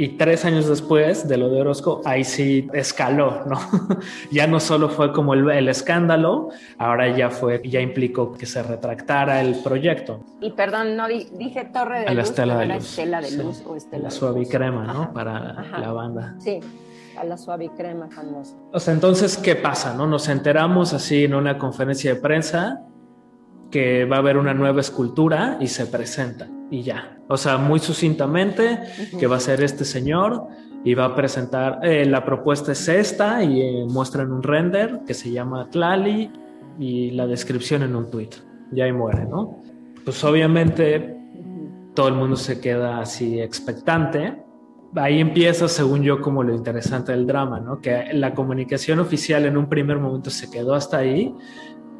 Y 0.00 0.10
tres 0.10 0.44
años 0.44 0.68
después 0.68 1.26
de 1.26 1.36
lo 1.36 1.50
de 1.50 1.60
Orozco, 1.60 2.02
ahí 2.04 2.22
sí 2.22 2.68
escaló, 2.72 3.42
¿no? 3.46 3.58
ya 4.30 4.46
no 4.46 4.60
solo 4.60 4.88
fue 4.88 5.12
como 5.12 5.34
el, 5.34 5.68
escándalo, 5.68 6.50
ahora 6.78 7.08
ya 7.16 7.30
fue, 7.30 7.60
ya 7.64 7.80
implicó 7.80 8.32
que 8.32 8.46
se 8.46 8.62
retractara 8.62 9.40
el 9.40 9.56
proyecto. 9.56 10.20
Y 10.40 10.52
perdón, 10.52 10.96
no 10.96 11.08
dije 11.08 11.68
Torre 11.72 12.00
de 12.00 12.04
la 12.04 12.14
Luz, 12.14 12.28
Estela 12.28 12.58
de 12.58 12.66
Luz. 12.66 12.76
Estela 12.76 13.20
de 13.20 13.30
Luz 13.32 13.64
o 13.66 13.74
Estela 13.74 14.04
La 14.04 14.10
suave 14.12 14.46
crema, 14.46 14.84
¿no? 14.84 15.12
Para 15.12 15.64
la 15.80 15.90
banda. 15.90 16.36
Sí, 16.38 16.60
a 17.18 17.24
la 17.24 17.36
suave 17.36 17.68
crema 17.76 18.08
famosa. 18.08 18.54
O 18.72 18.78
sea, 18.78 18.94
entonces, 18.94 19.36
¿qué 19.36 19.56
pasa, 19.56 19.94
no? 19.94 20.06
Nos 20.06 20.28
enteramos 20.28 20.92
así 20.92 21.24
en 21.24 21.34
una 21.34 21.58
conferencia 21.58 22.14
de 22.14 22.20
prensa 22.20 22.84
que 23.70 24.04
va 24.04 24.16
a 24.16 24.18
haber 24.20 24.36
una 24.36 24.54
nueva 24.54 24.80
escultura 24.80 25.58
y 25.60 25.66
se 25.68 25.86
presenta 25.86 26.48
y 26.70 26.82
ya. 26.82 27.18
O 27.28 27.36
sea, 27.36 27.58
muy 27.58 27.78
sucintamente 27.78 28.80
que 29.18 29.26
va 29.26 29.36
a 29.36 29.40
ser 29.40 29.62
este 29.62 29.84
señor 29.84 30.46
y 30.84 30.94
va 30.94 31.06
a 31.06 31.14
presentar, 31.14 31.80
eh, 31.82 32.06
la 32.06 32.24
propuesta 32.24 32.72
es 32.72 32.88
esta 32.88 33.42
y 33.42 33.60
eh, 33.60 33.84
muestran 33.88 34.32
un 34.32 34.42
render 34.42 35.00
que 35.06 35.14
se 35.14 35.30
llama 35.30 35.68
Tlali 35.70 36.30
y 36.78 37.10
la 37.10 37.26
descripción 37.26 37.82
en 37.82 37.96
un 37.96 38.10
tweet. 38.10 38.30
Ya 38.70 38.84
ahí 38.84 38.92
muere, 38.92 39.24
¿no? 39.24 39.58
Pues 40.04 40.22
obviamente 40.24 41.16
todo 41.94 42.08
el 42.08 42.14
mundo 42.14 42.36
se 42.36 42.60
queda 42.60 43.00
así 43.00 43.40
expectante. 43.40 44.42
Ahí 44.94 45.20
empieza, 45.20 45.68
según 45.68 46.02
yo, 46.02 46.20
como 46.20 46.42
lo 46.42 46.54
interesante 46.54 47.12
del 47.12 47.26
drama, 47.26 47.60
¿no? 47.60 47.80
Que 47.80 48.12
la 48.12 48.34
comunicación 48.34 49.00
oficial 49.00 49.44
en 49.44 49.56
un 49.56 49.68
primer 49.68 49.98
momento 49.98 50.30
se 50.30 50.50
quedó 50.50 50.74
hasta 50.74 50.98
ahí, 50.98 51.34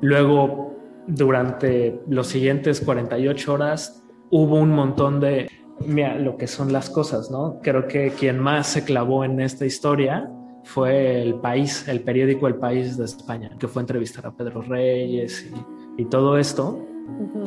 luego 0.00 0.77
durante 1.08 2.00
los 2.06 2.28
siguientes 2.28 2.80
48 2.80 3.52
horas 3.52 4.04
hubo 4.30 4.56
un 4.56 4.70
montón 4.70 5.20
de, 5.20 5.50
mira, 5.86 6.18
lo 6.18 6.36
que 6.36 6.46
son 6.46 6.72
las 6.72 6.90
cosas, 6.90 7.30
¿no? 7.30 7.58
Creo 7.62 7.88
que 7.88 8.10
quien 8.10 8.38
más 8.38 8.66
se 8.68 8.84
clavó 8.84 9.24
en 9.24 9.40
esta 9.40 9.64
historia 9.64 10.30
fue 10.64 11.22
el 11.22 11.36
país, 11.36 11.88
el 11.88 12.02
periódico 12.02 12.46
El 12.46 12.56
País 12.56 12.98
de 12.98 13.06
España, 13.06 13.50
que 13.58 13.68
fue 13.68 13.80
a 13.80 13.84
entrevistar 13.84 14.26
a 14.26 14.32
Pedro 14.32 14.60
Reyes 14.60 15.50
y, 15.96 16.04
todo 16.04 16.38
esto. 16.38 16.84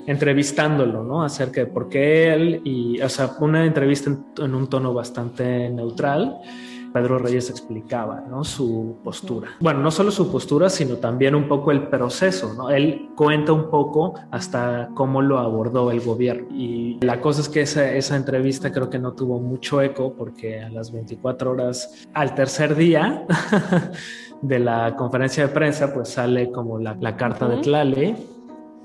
entrevistándolo, 0.08 1.04
¿no? 1.04 1.24
Acerca 1.24 1.62
de 1.62 1.67
por 1.67 1.88
qué 1.88 2.34
él 2.34 2.62
y, 2.63 3.00
o 3.00 3.10
sea, 3.10 3.32
una 3.39 3.63
entrevista 3.63 4.10
en 4.39 4.56
un 4.56 4.67
tono 4.67 4.93
bastante 4.93 5.69
neutral 5.69 6.41
Pedro 6.93 7.19
Reyes 7.19 7.49
explicaba 7.49 8.23
¿no? 8.30 8.43
su 8.43 8.97
postura. 9.04 9.49
Bueno, 9.60 9.82
no 9.82 9.91
solo 9.91 10.12
su 10.12 10.32
postura, 10.32 10.69
sino 10.69 10.95
también 10.97 11.36
un 11.36 11.47
poco 11.47 11.71
el 11.71 11.88
proceso. 11.88 12.54
¿no? 12.54 12.69
Él 12.69 13.10
cuenta 13.15 13.54
un 13.54 13.69
poco 13.69 14.15
hasta 14.32 14.89
cómo 14.93 15.21
lo 15.21 15.39
abordó 15.39 15.91
el 15.91 16.01
gobierno. 16.01 16.47
Y 16.51 16.99
la 17.01 17.21
cosa 17.21 17.41
es 17.41 17.49
que 17.49 17.62
esa, 17.62 17.91
esa 17.91 18.15
entrevista 18.15 18.71
creo 18.71 18.89
que 18.89 18.99
no 18.99 19.13
tuvo 19.13 19.39
mucho 19.39 19.82
eco 19.82 20.13
porque 20.13 20.62
a 20.62 20.69
las 20.69 20.91
24 20.91 21.51
horas, 21.51 22.08
al 22.13 22.36
tercer 22.36 22.75
día 22.75 23.25
de 24.41 24.60
la 24.60 24.95
conferencia 24.95 25.47
de 25.47 25.54
prensa, 25.54 25.93
pues 25.93 26.10
sale 26.10 26.51
como 26.51 26.80
la, 26.80 26.95
la 26.99 27.15
carta 27.15 27.47
de 27.47 27.58
Tlale 27.58 28.15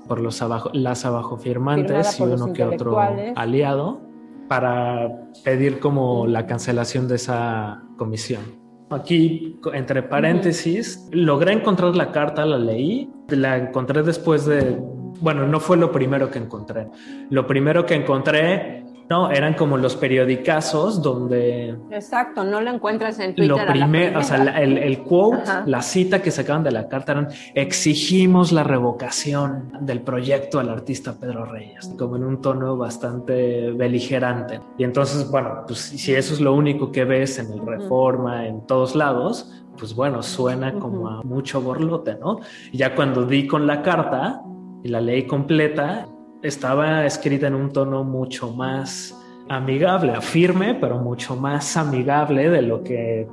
por 0.07 0.21
los 0.21 0.41
abajo, 0.41 0.69
las 0.73 1.05
abajo 1.05 1.37
firmantes 1.37 2.19
y 2.19 2.23
uno 2.23 2.53
que 2.53 2.63
otro 2.63 2.97
aliado 3.35 4.06
para 4.47 5.09
pedir 5.43 5.79
como 5.79 6.27
la 6.27 6.45
cancelación 6.45 7.07
de 7.07 7.15
esa 7.15 7.83
comisión. 7.97 8.41
Aquí, 8.89 9.59
entre 9.73 10.01
paréntesis, 10.03 11.07
logré 11.11 11.51
encontrar 11.51 11.95
la 11.95 12.11
carta, 12.11 12.45
la 12.45 12.57
leí, 12.57 13.09
la 13.29 13.57
encontré 13.57 14.01
después 14.01 14.45
de, 14.45 14.77
bueno, 15.19 15.45
no 15.45 15.59
fue 15.59 15.75
lo 15.75 15.91
primero 15.91 16.31
que 16.31 16.39
encontré. 16.39 16.87
Lo 17.29 17.45
primero 17.45 17.85
que 17.85 17.95
encontré 17.95 18.85
no, 19.09 19.31
eran 19.31 19.53
como 19.53 19.77
los 19.77 19.95
periodicazos 19.95 21.01
donde... 21.01 21.77
Exacto, 21.91 22.43
no 22.43 22.59
lo 22.59 22.71
encuentras 22.71 23.19
en 23.19 23.35
Twitter. 23.35 23.57
Lo 23.57 23.65
primero, 23.65 24.19
o 24.19 24.23
sea, 24.23 24.37
el, 24.59 24.77
el 24.77 25.03
quote, 25.03 25.43
la 25.65 25.81
cita 25.81 26.21
que 26.21 26.29
sacaban 26.29 26.63
de 26.63 26.71
la 26.71 26.89
carta 26.89 27.13
eran, 27.13 27.29
exigimos 27.55 28.51
la 28.51 28.63
revocación 28.63 29.71
del 29.81 30.01
proyecto 30.01 30.59
al 30.59 30.69
artista 30.69 31.15
Pedro 31.17 31.45
Reyes, 31.45 31.89
como 31.97 32.17
en 32.17 32.25
un 32.25 32.41
tono 32.41 32.75
bastante 32.75 33.71
beligerante. 33.71 34.59
Y 34.77 34.83
entonces, 34.83 35.29
bueno, 35.31 35.63
pues 35.65 35.79
si 35.79 36.13
eso 36.13 36.33
es 36.33 36.41
lo 36.41 36.53
único 36.53 36.91
que 36.91 37.05
ves 37.05 37.39
en 37.39 37.51
el 37.53 37.65
Reforma, 37.65 38.45
en 38.45 38.65
todos 38.67 38.95
lados, 38.95 39.53
pues 39.77 39.95
bueno, 39.95 40.21
suena 40.21 40.73
como 40.73 41.07
a 41.07 41.23
mucho 41.23 41.61
borlote, 41.61 42.15
¿no? 42.15 42.39
Y 42.71 42.77
ya 42.77 42.95
cuando 42.95 43.25
di 43.25 43.47
con 43.47 43.67
la 43.67 43.81
carta 43.81 44.41
y 44.83 44.89
la 44.89 44.99
leí 44.99 45.25
completa, 45.25 46.07
estaba 46.41 47.05
escrita 47.05 47.47
en 47.47 47.55
un 47.55 47.71
tono 47.71 48.03
mucho 48.03 48.51
más 48.51 49.17
amigable, 49.49 50.19
firme, 50.21 50.75
pero 50.75 50.99
mucho 50.99 51.35
más 51.35 51.77
amigable 51.77 52.49
de 52.49 52.61
lo 52.61 52.83
que 52.83 53.27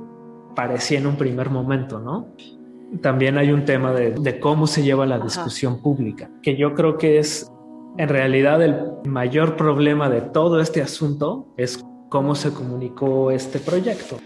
parecía 0.55 0.99
en 0.99 1.07
un 1.07 1.15
primer 1.15 1.49
momento, 1.49 1.99
¿no? 1.99 2.27
También 3.01 3.37
hay 3.37 3.51
un 3.51 3.65
tema 3.65 3.91
de, 3.91 4.39
cómo 4.39 4.67
se 4.67 4.83
lleva 4.83 5.05
la 5.05 5.19
discusión 5.19 5.81
pública, 5.81 6.29
que 6.41 6.55
yo 6.55 6.73
creo 6.73 6.97
que 6.97 7.19
es 7.19 7.51
en 7.97 8.09
realidad 8.09 8.61
el 8.61 8.75
mayor 9.05 9.55
problema 9.55 10.09
de 10.09 10.21
todo 10.21 10.59
este 10.61 10.81
asunto 10.81 11.47
es 11.57 11.83
cómo 12.09 12.35
se 12.35 12.53
comunicó 12.53 13.31
este 13.31 13.59
proyecto. 13.59 14.17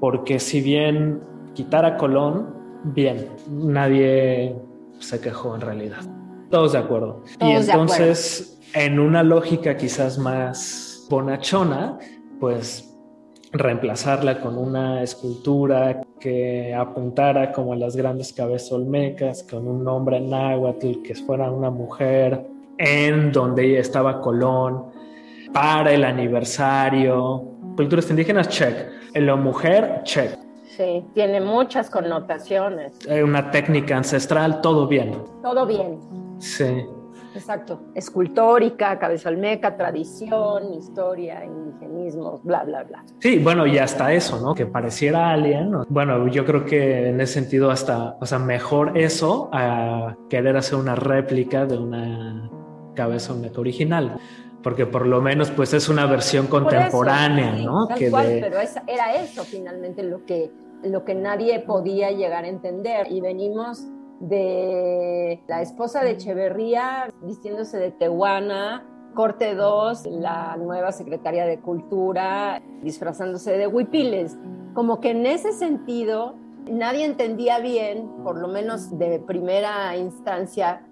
Porque 0.00 0.38
si 0.38 0.60
bien 0.60 1.20
quitar 1.54 1.84
a 1.84 1.96
Colón, 1.96 2.54
bien, 2.84 3.28
nadie 3.50 4.54
se 4.98 5.20
quejó 5.20 5.54
en 5.54 5.60
realidad. 5.60 6.15
Todos 6.50 6.72
de 6.72 6.78
acuerdo. 6.78 7.22
y 7.40 7.52
entonces, 7.52 8.58
en 8.74 8.98
una 8.98 9.22
lógica 9.22 9.76
quizás 9.76 10.18
más 10.18 11.06
bonachona, 11.08 11.98
pues 12.40 12.92
reemplazarla 13.52 14.40
con 14.40 14.58
una 14.58 15.02
escultura 15.02 16.02
que 16.20 16.74
apuntara 16.74 17.52
como 17.52 17.72
a 17.72 17.76
las 17.76 17.96
grandes 17.96 18.32
cabezas 18.32 18.72
olmecas, 18.72 19.42
con 19.44 19.66
un 19.66 19.84
nombre 19.84 20.20
náhuatl, 20.20 21.02
que 21.02 21.14
fuera 21.14 21.50
una 21.50 21.70
mujer, 21.70 22.46
en 22.78 23.32
donde 23.32 23.78
estaba 23.78 24.20
Colón, 24.20 24.86
para 25.52 25.92
el 25.92 26.04
aniversario. 26.04 27.44
Culturas 27.76 28.10
indígenas, 28.10 28.48
check. 28.48 28.88
En 29.14 29.26
la 29.26 29.36
mujer, 29.36 30.02
check. 30.04 30.38
Sí, 30.76 31.04
tiene 31.14 31.40
muchas 31.40 31.88
connotaciones. 31.88 32.92
Una 33.08 33.50
técnica 33.50 33.96
ancestral, 33.96 34.60
todo 34.60 34.86
bien. 34.86 35.16
Todo 35.42 35.66
bien. 35.66 35.98
Sí. 36.38 36.86
Exacto. 37.36 37.82
Escultórica, 37.94 38.98
cabeza 38.98 39.28
olmeca, 39.28 39.76
tradición, 39.76 40.72
historia, 40.72 41.44
indigenismo, 41.44 42.40
bla, 42.42 42.64
bla, 42.64 42.82
bla. 42.84 43.04
Sí, 43.20 43.38
bueno, 43.38 43.66
y 43.66 43.78
hasta 43.78 44.12
eso, 44.12 44.40
¿no? 44.40 44.54
Que 44.54 44.64
pareciera 44.66 45.30
alien. 45.30 45.70
Bueno, 45.88 46.26
yo 46.28 46.46
creo 46.46 46.64
que 46.64 47.10
en 47.10 47.20
ese 47.20 47.34
sentido 47.34 47.70
hasta, 47.70 48.16
o 48.20 48.26
sea, 48.26 48.38
mejor 48.38 48.96
eso 48.96 49.50
a 49.52 50.16
querer 50.30 50.56
hacer 50.56 50.78
una 50.78 50.94
réplica 50.94 51.66
de 51.66 51.76
una 51.76 52.50
cabeza 52.94 53.34
olmeca 53.34 53.60
original. 53.60 54.18
Porque 54.62 54.86
por 54.86 55.06
lo 55.06 55.20
menos 55.20 55.50
pues 55.50 55.74
es 55.74 55.88
una 55.88 56.06
versión 56.06 56.48
contemporánea, 56.48 57.52
¿no? 57.52 57.86
Tal 57.86 58.10
cual, 58.10 58.38
pero 58.40 58.56
era 58.88 59.14
eso 59.14 59.44
finalmente 59.44 60.02
lo 60.02 60.24
que, 60.24 60.50
lo 60.82 61.04
que 61.04 61.14
nadie 61.14 61.60
podía 61.60 62.10
llegar 62.10 62.44
a 62.44 62.48
entender. 62.48 63.06
Y 63.12 63.20
venimos 63.20 63.86
de 64.20 65.42
la 65.46 65.62
esposa 65.62 66.02
de 66.02 66.12
Echeverría 66.12 67.12
vistiéndose 67.22 67.78
de 67.78 67.90
Tehuana, 67.90 68.84
Corte 69.14 69.54
2, 69.54 70.06
la 70.06 70.56
nueva 70.56 70.92
secretaria 70.92 71.46
de 71.46 71.60
Cultura, 71.60 72.62
disfrazándose 72.82 73.56
de 73.56 73.66
huipiles. 73.66 74.36
Como 74.74 75.00
que 75.00 75.10
en 75.10 75.24
ese 75.24 75.52
sentido 75.52 76.36
nadie 76.70 77.04
entendía 77.04 77.58
bien, 77.58 78.08
por 78.22 78.38
lo 78.38 78.48
menos 78.48 78.98
de 78.98 79.18
primera 79.18 79.96
instancia, 79.96 80.86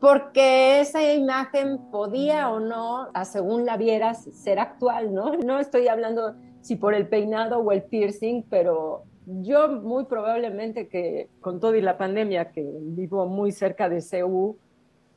porque 0.00 0.80
esa 0.80 1.02
imagen 1.14 1.78
podía 1.90 2.50
o 2.50 2.60
no, 2.60 3.08
a 3.14 3.24
según 3.24 3.64
la 3.64 3.78
vieras, 3.78 4.24
ser 4.34 4.58
actual, 4.58 5.14
¿no? 5.14 5.32
No 5.36 5.58
estoy 5.58 5.88
hablando 5.88 6.34
si 6.60 6.76
por 6.76 6.94
el 6.94 7.08
peinado 7.08 7.58
o 7.60 7.72
el 7.72 7.84
piercing, 7.84 8.42
pero 8.50 9.04
yo 9.26 9.68
muy 9.82 10.04
probablemente 10.04 10.88
que 10.88 11.28
con 11.40 11.60
todo 11.60 11.74
y 11.74 11.80
la 11.80 11.98
pandemia, 11.98 12.52
que 12.52 12.64
vivo 12.80 13.26
muy 13.26 13.52
cerca 13.52 13.88
de 13.88 14.00
CEU, 14.00 14.56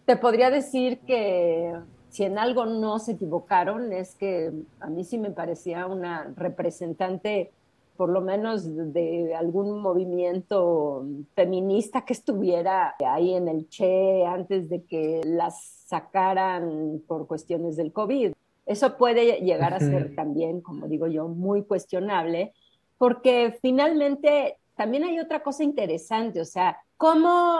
te 0.06 0.18
podría 0.18 0.50
decir 0.50 1.00
que 1.00 1.74
si 2.10 2.24
en 2.24 2.40
algo 2.40 2.66
no 2.66 2.98
se 3.00 3.14
equivocaron 3.14 3.94
es 3.94 4.16
que 4.16 4.52
a 4.80 4.88
mí 4.88 5.04
sí 5.04 5.20
me 5.20 5.30
parecía 5.32 5.86
una 5.86 6.34
representante 6.36 7.52
por 7.96 8.10
lo 8.10 8.22
menos 8.22 8.64
de 8.94 9.36
algún 9.36 9.82
movimiento 9.82 11.06
feminista 11.36 12.06
que 12.06 12.14
estuviera 12.14 12.96
ahí 13.06 13.34
en 13.34 13.50
el 13.50 13.68
Che 13.68 14.26
antes 14.26 14.70
de 14.70 14.84
que 14.86 15.22
las 15.26 15.84
sacaran 15.86 17.02
por 17.06 17.28
cuestiones 17.28 17.76
del 17.76 17.92
COVID. 17.92 18.32
Eso 18.66 18.96
puede 18.96 19.42
llegar 19.42 19.74
a 19.74 19.82
ser 19.82 20.16
también, 20.16 20.62
como 20.62 20.88
digo 20.88 21.08
yo, 21.08 21.28
muy 21.28 21.64
cuestionable, 21.64 22.54
porque 23.00 23.58
finalmente 23.62 24.60
también 24.76 25.04
hay 25.06 25.20
otra 25.20 25.42
cosa 25.42 25.64
interesante, 25.64 26.40
o 26.40 26.46
sea, 26.46 26.78
cómo 26.98 27.58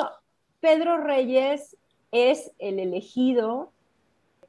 Pedro 0.60 0.98
Reyes 0.98 1.76
es 2.12 2.52
el 2.60 2.78
elegido 2.78 3.72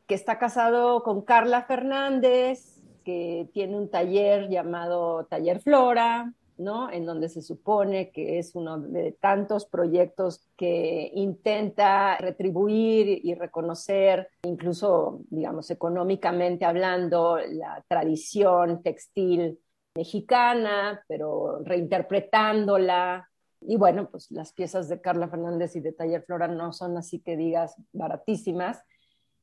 que 0.07 0.14
está 0.14 0.38
casado 0.38 1.03
con 1.03 1.22
Carla 1.22 1.62
Fernández, 1.62 2.83
que 3.05 3.48
tiene 3.55 3.76
un 3.76 3.88
taller 3.88 4.48
llamado 4.50 5.24
Taller 5.26 5.61
Flora, 5.61 6.35
¿no? 6.59 6.90
En 6.90 7.07
donde 7.07 7.29
se 7.29 7.40
supone 7.40 8.11
que 8.11 8.38
es 8.38 8.55
uno 8.55 8.79
de 8.79 9.12
tantos 9.12 9.66
proyectos 9.66 10.48
que 10.57 11.11
intenta 11.14 12.18
retribuir 12.18 13.20
y 13.24 13.35
reconocer, 13.35 14.29
incluso, 14.42 15.20
digamos, 15.31 15.70
económicamente 15.70 16.64
hablando, 16.64 17.38
la 17.38 17.83
tradición 17.88 18.83
textil 18.83 19.59
mexicana, 19.94 21.03
pero 21.09 21.61
reinterpretándola. 21.64 23.29
Y 23.62 23.76
bueno, 23.76 24.09
pues 24.11 24.31
las 24.31 24.53
piezas 24.53 24.88
de 24.88 25.00
Carla 25.00 25.29
Fernández 25.29 25.76
y 25.76 25.81
de 25.81 25.92
Taller 25.92 26.22
Flora 26.22 26.48
no 26.48 26.72
son 26.72 26.96
así 26.96 27.20
que 27.20 27.37
digas 27.37 27.76
baratísimas. 27.92 28.83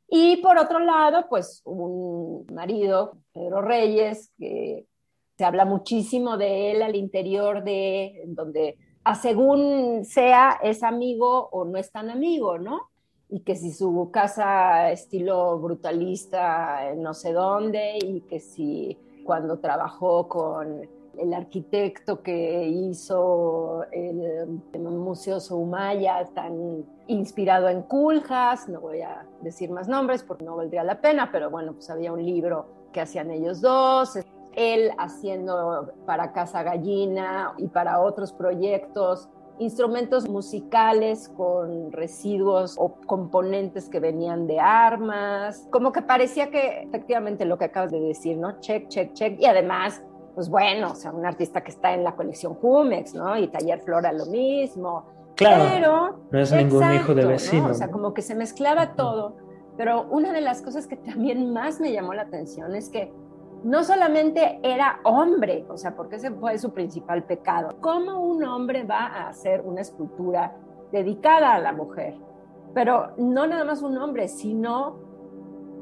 Y 0.10 0.38
por 0.38 0.58
otro 0.58 0.80
lado, 0.80 1.26
pues 1.30 1.62
un 1.66 2.46
marido, 2.54 3.18
Pedro 3.34 3.62
Reyes, 3.62 4.32
que 4.38 4.88
se 5.38 5.46
habla 5.46 5.66
muchísimo 5.66 6.38
de 6.38 6.72
él 6.72 6.82
al 6.82 6.96
interior 6.96 7.64
de, 7.64 8.24
donde 8.28 8.78
a 9.04 9.16
según 9.16 10.04
sea, 10.04 10.60
es 10.64 10.84
amigo 10.84 11.50
o 11.52 11.66
no 11.66 11.78
es 11.78 11.92
tan 11.92 12.10
amigo, 12.10 12.58
¿no? 12.58 12.90
Y 13.30 13.42
que 13.42 13.56
si 13.56 13.72
su 13.72 14.10
casa 14.12 14.92
estilo 14.92 15.60
brutalista 15.60 16.94
no 16.96 17.14
sé 17.14 17.34
dónde, 17.34 18.00
y 18.02 18.22
que 18.22 18.40
si 18.40 18.98
cuando 19.28 19.60
trabajó 19.60 20.30
con 20.30 20.88
el 21.18 21.34
arquitecto 21.34 22.22
que 22.24 22.66
hizo 22.66 23.84
el, 23.92 24.62
Museo 24.80 25.40
Soumaya, 25.40 26.24
tan 26.34 26.86
inspirado 27.08 27.68
en 27.68 27.82
Culjas, 27.82 28.70
no 28.70 28.80
voy 28.80 29.02
a 29.02 29.26
decir 29.42 29.70
más 29.70 29.90
nombres 29.90 30.24
porque 30.24 30.46
no 30.46 30.56
valdría 30.56 30.84
la 30.84 31.02
pena, 31.02 31.30
pero 31.32 31.50
bueno, 31.50 31.74
pues 31.74 31.90
había 31.90 32.14
un 32.14 32.24
libro 32.24 32.68
que 32.94 33.02
hacían 33.02 33.32
ellos 33.32 33.60
dos, 33.60 34.18
él 34.54 34.92
haciendo 34.98 35.92
para 36.06 36.32
Casa 36.32 36.64
Gallina 36.64 37.54
y 37.58 37.68
para 37.68 38.00
otros 38.00 38.32
proyectos 38.32 39.30
instrumentos 39.60 40.30
musicales 40.30 41.30
con 41.36 41.92
residuos 41.92 42.76
o 42.78 42.96
componentes 43.06 43.90
que 43.90 44.00
venían 44.00 44.48
de 44.48 44.60
armas, 44.60 45.68
como 45.72 45.92
que 45.92 46.02
parecía 46.02 46.50
que 46.52 46.84
efectivamente 46.84 47.46
lo 47.46 47.58
que 47.58 47.66
acabas 47.66 47.92
de 47.92 48.00
decir, 48.00 48.38
¿no? 48.38 48.60
Check, 48.60 48.88
check, 48.90 49.14
check. 49.14 49.40
Y 49.40 49.46
además, 49.46 50.02
pues 50.36 50.50
bueno, 50.50 50.92
o 50.92 50.96
sea, 50.96 51.12
un 51.12 51.26
artista 51.26 51.64
que 51.64 51.72
está 51.72 51.94
en 51.94 52.04
la 52.04 52.16
colección 52.16 52.54
Jumex, 52.56 53.16
¿no? 53.16 53.38
Y 53.38 53.48
Taller 53.48 53.82
Flora 53.82 54.12
lo 54.12 54.26
mismo. 54.28 55.06
Claro. 55.36 55.66
Pero, 55.70 56.20
no 56.32 56.40
es 56.40 56.52
ningún 56.52 56.94
hijo 56.94 57.14
de 57.14 57.26
vecino. 57.26 57.70
O 57.70 57.74
sea, 57.74 57.90
como 57.90 58.14
que 58.14 58.22
se 58.22 58.36
mezclaba 58.36 58.96
todo. 58.96 59.36
Pero 59.78 60.08
una 60.10 60.34
de 60.34 60.42
las 60.42 60.62
cosas 60.62 60.88
que 60.88 60.96
también 60.98 61.54
más 61.54 61.80
me 61.80 61.92
llamó 61.92 62.14
la 62.14 62.24
atención 62.24 62.76
es 62.76 62.90
que 62.90 63.14
no 63.68 63.84
solamente 63.84 64.62
era 64.64 65.02
hombre, 65.04 65.66
o 65.68 65.76
sea, 65.76 65.94
porque 65.94 66.16
ese 66.16 66.32
fue 66.32 66.58
su 66.58 66.72
principal 66.72 67.26
pecado. 67.26 67.76
¿Cómo 67.82 68.24
un 68.24 68.46
hombre 68.46 68.86
va 68.86 69.08
a 69.08 69.28
hacer 69.28 69.60
una 69.60 69.82
escultura 69.82 70.56
dedicada 70.94 71.54
a 71.54 71.60
la 71.60 71.74
mujer? 71.74 72.16
Pero 72.74 73.12
no 73.18 73.46
nada 73.46 73.66
más 73.66 73.82
un 73.82 73.98
hombre, 73.98 74.30
sino 74.30 75.00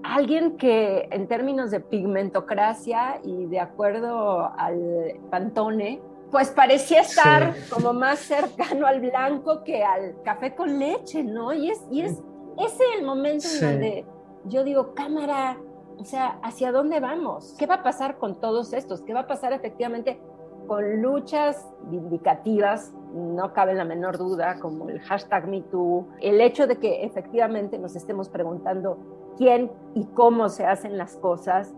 alguien 0.01 0.57
que 0.57 1.07
en 1.11 1.27
términos 1.27 1.69
de 1.69 1.79
pigmentocracia 1.79 3.19
y 3.23 3.45
de 3.45 3.59
acuerdo 3.59 4.51
al 4.57 5.19
Pantone, 5.29 6.01
pues 6.31 6.49
parecía 6.49 7.01
estar 7.01 7.53
como 7.69 7.93
más 7.93 8.17
cercano 8.17 8.87
al 8.87 8.99
blanco 8.99 9.63
que 9.63 9.83
al 9.83 10.23
café 10.23 10.55
con 10.55 10.79
leche, 10.79 11.23
¿no? 11.23 11.53
Y 11.53 11.69
es, 11.69 11.85
y 11.91 12.01
es 12.01 12.19
ese 12.57 12.83
el 12.97 13.05
momento 13.05 13.45
en 13.47 13.61
donde 13.61 14.05
yo 14.45 14.63
digo, 14.63 14.95
cámara, 14.95 15.59
o 15.99 16.05
sea, 16.05 16.39
¿hacia 16.43 16.71
dónde 16.71 16.99
vamos? 16.99 17.55
¿Qué 17.57 17.65
va 17.65 17.75
a 17.75 17.83
pasar 17.83 18.17
con 18.17 18.35
todos 18.35 18.73
estos? 18.73 19.01
¿Qué 19.01 19.13
va 19.13 19.21
a 19.21 19.27
pasar 19.27 19.53
efectivamente 19.53 20.19
con 20.67 21.01
luchas 21.01 21.65
vindicativas? 21.89 22.93
No 23.13 23.53
cabe 23.53 23.73
la 23.73 23.85
menor 23.85 24.17
duda, 24.17 24.59
como 24.59 24.89
el 24.89 24.99
hashtag 24.99 25.47
MeToo, 25.47 26.07
el 26.21 26.41
hecho 26.41 26.67
de 26.67 26.77
que 26.77 27.03
efectivamente 27.03 27.77
nos 27.77 27.95
estemos 27.95 28.29
preguntando 28.29 28.97
quién 29.37 29.71
y 29.93 30.05
cómo 30.05 30.49
se 30.49 30.65
hacen 30.65 30.97
las 30.97 31.15
cosas, 31.17 31.73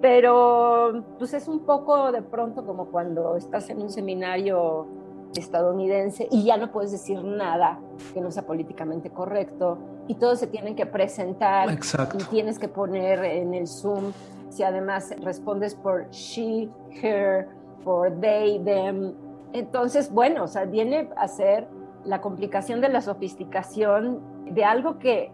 pero 0.00 1.04
pues 1.18 1.34
es 1.34 1.48
un 1.48 1.60
poco 1.60 2.10
de 2.10 2.22
pronto 2.22 2.64
como 2.64 2.86
cuando 2.86 3.36
estás 3.36 3.70
en 3.70 3.82
un 3.82 3.90
seminario 3.90 4.86
estadounidense 5.34 6.28
y 6.30 6.44
ya 6.44 6.56
no 6.56 6.70
puedes 6.72 6.92
decir 6.92 7.22
nada 7.24 7.80
que 8.12 8.20
no 8.20 8.30
sea 8.30 8.44
políticamente 8.44 9.10
correcto 9.10 9.78
y 10.08 10.14
todos 10.14 10.38
se 10.40 10.46
tienen 10.46 10.74
que 10.74 10.86
presentar 10.86 11.68
y 11.72 12.24
tienes 12.30 12.58
que 12.58 12.68
poner 12.68 13.24
en 13.24 13.54
el 13.54 13.66
Zoom 13.66 14.12
si 14.50 14.62
además 14.62 15.14
respondes 15.22 15.74
por 15.74 16.10
she, 16.10 16.68
her, 17.02 17.48
por 17.84 18.12
they, 18.20 18.58
them. 18.64 19.14
Entonces, 19.52 20.10
bueno, 20.10 20.44
o 20.44 20.48
sea, 20.48 20.64
viene 20.64 21.08
a 21.16 21.26
ser 21.28 21.66
la 22.04 22.20
complicación 22.20 22.80
de 22.80 22.88
la 22.88 23.00
sofisticación 23.00 24.20
de 24.50 24.64
algo 24.64 24.98
que 24.98 25.30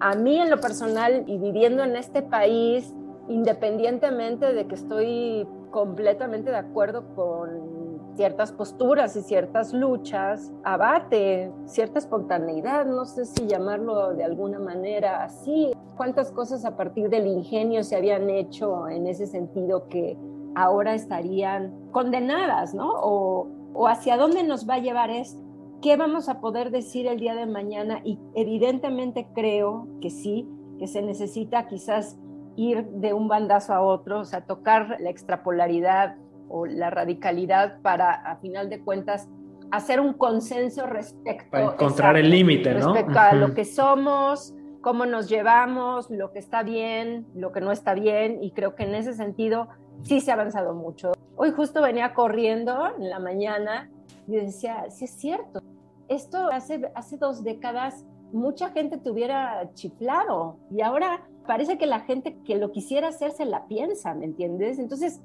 a 0.00 0.14
mí 0.14 0.38
en 0.38 0.50
lo 0.50 0.60
personal 0.60 1.24
y 1.26 1.38
viviendo 1.38 1.82
en 1.82 1.96
este 1.96 2.22
país, 2.22 2.94
independientemente 3.28 4.52
de 4.52 4.66
que 4.66 4.74
estoy 4.74 5.46
completamente 5.70 6.50
de 6.50 6.56
acuerdo 6.56 7.04
con 7.14 7.79
ciertas 8.14 8.52
posturas 8.52 9.16
y 9.16 9.22
ciertas 9.22 9.72
luchas, 9.72 10.52
abate 10.64 11.52
cierta 11.66 11.98
espontaneidad, 11.98 12.86
no 12.86 13.04
sé 13.04 13.24
si 13.24 13.46
llamarlo 13.46 14.14
de 14.14 14.24
alguna 14.24 14.58
manera 14.58 15.24
así. 15.24 15.72
¿Cuántas 15.96 16.32
cosas 16.32 16.64
a 16.64 16.76
partir 16.76 17.08
del 17.08 17.26
ingenio 17.26 17.84
se 17.84 17.96
habían 17.96 18.30
hecho 18.30 18.88
en 18.88 19.06
ese 19.06 19.26
sentido 19.26 19.88
que 19.88 20.18
ahora 20.54 20.94
estarían 20.94 21.74
condenadas, 21.92 22.74
¿no? 22.74 22.90
O, 22.90 23.48
o 23.74 23.88
hacia 23.88 24.16
dónde 24.16 24.42
nos 24.42 24.68
va 24.68 24.74
a 24.74 24.78
llevar 24.78 25.10
esto. 25.10 25.40
¿Qué 25.82 25.96
vamos 25.96 26.28
a 26.28 26.40
poder 26.40 26.70
decir 26.70 27.06
el 27.06 27.20
día 27.20 27.34
de 27.34 27.46
mañana? 27.46 28.00
Y 28.04 28.18
evidentemente 28.34 29.28
creo 29.34 29.86
que 30.00 30.10
sí, 30.10 30.48
que 30.78 30.86
se 30.86 31.00
necesita 31.00 31.68
quizás 31.68 32.18
ir 32.56 32.84
de 32.86 33.14
un 33.14 33.28
bandazo 33.28 33.72
a 33.72 33.80
otro, 33.80 34.20
o 34.20 34.24
sea, 34.24 34.44
tocar 34.44 34.96
la 35.00 35.08
extrapolaridad 35.08 36.16
o 36.50 36.66
la 36.66 36.90
radicalidad 36.90 37.80
para, 37.80 38.10
a 38.10 38.36
final 38.36 38.68
de 38.68 38.80
cuentas, 38.80 39.28
hacer 39.70 40.00
un 40.00 40.12
consenso 40.14 40.86
respecto 40.86 41.50
para 41.50 41.64
encontrar 41.72 42.16
el 42.16 42.28
límite, 42.28 42.74
¿no? 42.74 42.92
Respecto 42.92 43.18
a 43.18 43.32
lo 43.34 43.54
que 43.54 43.64
somos, 43.64 44.52
cómo 44.80 45.06
nos 45.06 45.28
llevamos, 45.28 46.10
lo 46.10 46.32
que 46.32 46.40
está 46.40 46.62
bien, 46.62 47.26
lo 47.34 47.52
que 47.52 47.60
no 47.60 47.70
está 47.70 47.94
bien, 47.94 48.42
y 48.42 48.50
creo 48.50 48.74
que 48.74 48.82
en 48.82 48.94
ese 48.94 49.14
sentido 49.14 49.68
sí 50.02 50.20
se 50.20 50.32
ha 50.32 50.34
avanzado 50.34 50.74
mucho. 50.74 51.12
Hoy 51.36 51.52
justo 51.52 51.80
venía 51.80 52.12
corriendo 52.14 52.90
en 52.98 53.08
la 53.08 53.20
mañana 53.20 53.90
y 54.26 54.36
decía, 54.36 54.90
sí 54.90 55.04
es 55.04 55.12
cierto, 55.12 55.62
esto 56.08 56.50
hace, 56.50 56.90
hace 56.94 57.16
dos 57.16 57.44
décadas 57.44 58.04
mucha 58.32 58.70
gente 58.70 58.96
te 58.96 59.10
hubiera 59.10 59.70
chiflado 59.74 60.56
y 60.70 60.82
ahora 60.82 61.26
parece 61.46 61.78
que 61.78 61.86
la 61.86 62.00
gente 62.00 62.36
que 62.44 62.56
lo 62.56 62.70
quisiera 62.70 63.08
hacer 63.08 63.32
se 63.32 63.44
la 63.44 63.66
piensa, 63.66 64.14
¿me 64.14 64.24
entiendes? 64.24 64.78
Entonces, 64.78 65.20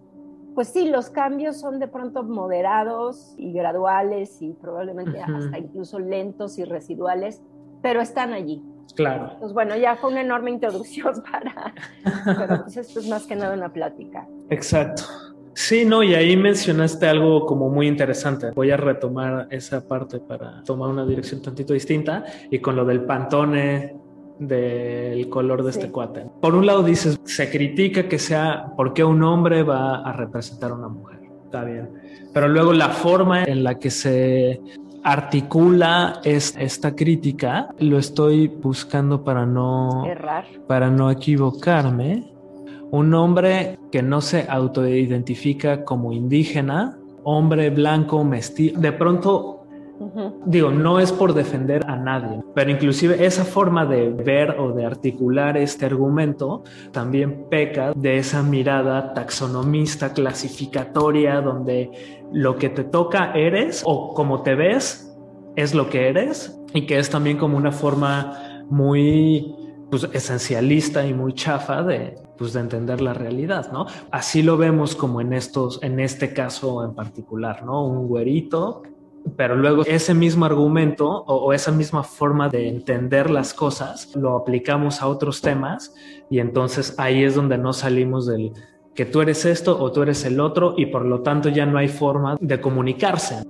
pues 0.56 0.70
sí, 0.70 0.90
los 0.90 1.10
cambios 1.10 1.60
son 1.60 1.80
de 1.80 1.88
pronto 1.90 2.24
moderados 2.24 3.36
y 3.38 3.52
graduales 3.52 4.42
y 4.42 4.54
probablemente 4.54 5.22
hasta 5.22 5.60
incluso 5.60 6.00
lentos 6.00 6.58
y 6.58 6.64
residuales, 6.64 7.42
pero 7.82 8.02
están 8.02 8.32
allí. 8.34 8.64
Claro. 8.96 9.36
Pues 9.40 9.52
bueno, 9.52 9.76
ya 9.76 9.98
fue 9.98 10.12
una 10.12 10.22
enorme 10.22 10.52
introducción 10.52 11.22
para, 11.32 11.74
pero 12.38 12.64
pues 12.64 12.78
esto 12.78 13.00
es 13.00 13.10
más 13.10 13.28
que 13.28 13.36
nada 13.36 13.54
una 13.54 13.72
plática. 13.72 14.26
Exacto. 14.50 15.04
Sí, 15.54 15.86
no, 15.86 16.04
y 16.04 16.14
ahí 16.16 16.36
mencionaste 16.36 17.08
algo 17.08 17.46
como 17.46 17.70
muy 17.70 17.88
interesante. 17.88 18.52
Voy 18.52 18.72
a 18.72 18.78
retomar 18.78 19.48
esa 19.52 19.86
parte 19.88 20.20
para 20.20 20.62
tomar 20.64 20.90
una 20.90 21.06
dirección 21.06 21.42
tantito 21.42 21.74
distinta 21.74 22.26
y 22.50 22.60
con 22.60 22.76
lo 22.76 22.84
del 22.84 23.06
pantone 23.06 23.96
del 24.40 25.30
color 25.30 25.64
de 25.64 25.72
este 25.72 25.92
cuate. 25.92 26.26
Por 26.42 26.56
un 26.56 26.66
lado 26.66 26.84
dices, 26.84 27.20
se 27.24 27.50
critica 27.50 28.08
que 28.08 28.20
sea 28.20 28.74
porque 28.76 29.04
un 29.04 29.24
hombre 29.24 29.64
va 29.64 30.02
a 30.02 30.14
representar 30.14 30.72
a 30.72 30.76
una 30.76 30.90
mujer. 30.90 31.20
Está 31.46 31.64
bien. 31.64 31.90
Pero 32.34 32.48
luego 32.48 32.74
la 32.74 32.90
forma 32.90 33.44
en 33.44 33.64
la 33.64 33.80
que 33.80 33.90
se 33.90 34.62
articula 35.04 36.20
es, 36.24 36.56
esta 36.58 36.96
crítica, 36.96 37.70
lo 37.80 37.98
estoy 37.98 38.48
buscando 38.48 39.24
para 39.24 39.46
no 39.46 40.06
errar, 40.06 40.46
para 40.68 40.90
no 40.90 41.12
equivocarme. 41.12 42.34
Un 42.92 43.14
hombre 43.14 43.78
que 43.92 44.02
no 44.02 44.20
se 44.22 44.48
autoidentifica 44.50 45.86
como 45.86 46.12
indígena, 46.12 46.98
hombre 47.24 47.70
blanco, 47.70 48.24
mestizo, 48.24 48.80
de 48.80 48.92
pronto 48.92 49.55
Digo, 50.46 50.72
no 50.72 51.00
es 51.00 51.12
por 51.12 51.34
defender 51.34 51.86
a 51.88 51.96
nadie, 51.96 52.42
pero 52.54 52.70
inclusive 52.70 53.26
esa 53.26 53.46
forma 53.46 53.86
de 53.86 54.10
ver 54.10 54.52
o 54.60 54.74
de 54.74 54.86
articular 54.86 55.58
este 55.58 55.86
argumento 55.86 56.64
también 56.92 57.46
peca 57.50 57.94
de 57.94 58.18
esa 58.18 58.44
mirada 58.44 59.14
taxonomista, 59.14 60.14
clasificatoria, 60.14 61.42
donde 61.42 61.92
lo 62.34 62.58
que 62.58 62.70
te 62.70 62.84
toca 62.84 63.32
eres 63.34 63.84
o 63.86 64.14
como 64.14 64.42
te 64.42 64.56
ves 64.56 65.16
es 65.56 65.74
lo 65.74 65.90
que 65.90 66.10
eres 66.10 66.60
y 66.74 66.86
que 66.86 67.00
es 67.00 67.10
también 67.10 67.38
como 67.38 67.56
una 67.58 67.72
forma 67.72 68.66
muy 68.70 69.56
pues, 69.90 70.10
esencialista 70.14 71.08
y 71.08 71.14
muy 71.14 71.34
chafa 71.34 71.84
de, 71.84 72.16
pues, 72.38 72.54
de 72.54 72.60
entender 72.60 73.00
la 73.00 73.14
realidad, 73.14 73.72
¿no? 73.72 73.86
Así 74.12 74.44
lo 74.44 74.58
vemos 74.58 74.96
como 74.96 75.22
en 75.22 75.32
estos, 75.32 75.80
en 75.82 76.00
este 76.00 76.34
caso 76.34 76.84
en 76.84 76.94
particular, 76.94 77.64
¿no? 77.64 77.86
Un 77.86 78.08
güerito 78.08 78.84
pero 79.36 79.56
luego 79.56 79.84
ese 79.86 80.14
mismo 80.14 80.46
argumento 80.46 81.08
o, 81.08 81.52
esa 81.54 81.72
misma 81.72 82.04
forma 82.04 82.50
de 82.50 82.70
entender 82.70 83.30
las 83.30 83.54
cosas 83.54 84.16
lo 84.16 84.38
aplicamos 84.38 85.02
a 85.02 85.08
otros 85.08 85.42
temas 85.42 85.94
y 86.30 86.40
entonces 86.40 86.96
ahí 86.98 87.24
es 87.24 87.36
donde 87.36 87.58
no 87.58 87.74
salimos 87.74 88.28
del 88.28 88.52
que 88.94 89.06
tú 89.06 89.22
eres 89.22 89.46
esto 89.46 89.78
o 89.80 89.92
tú 89.92 90.04
eres 90.04 90.24
el 90.26 90.40
otro 90.40 90.74
y 90.78 90.86
por 90.86 91.06
lo 91.06 91.22
tanto 91.22 91.50
ya 91.50 91.66
no 91.66 91.78
hay 91.78 91.90
forma 91.90 92.38
de 92.40 92.62
comunicarse. 92.62 93.44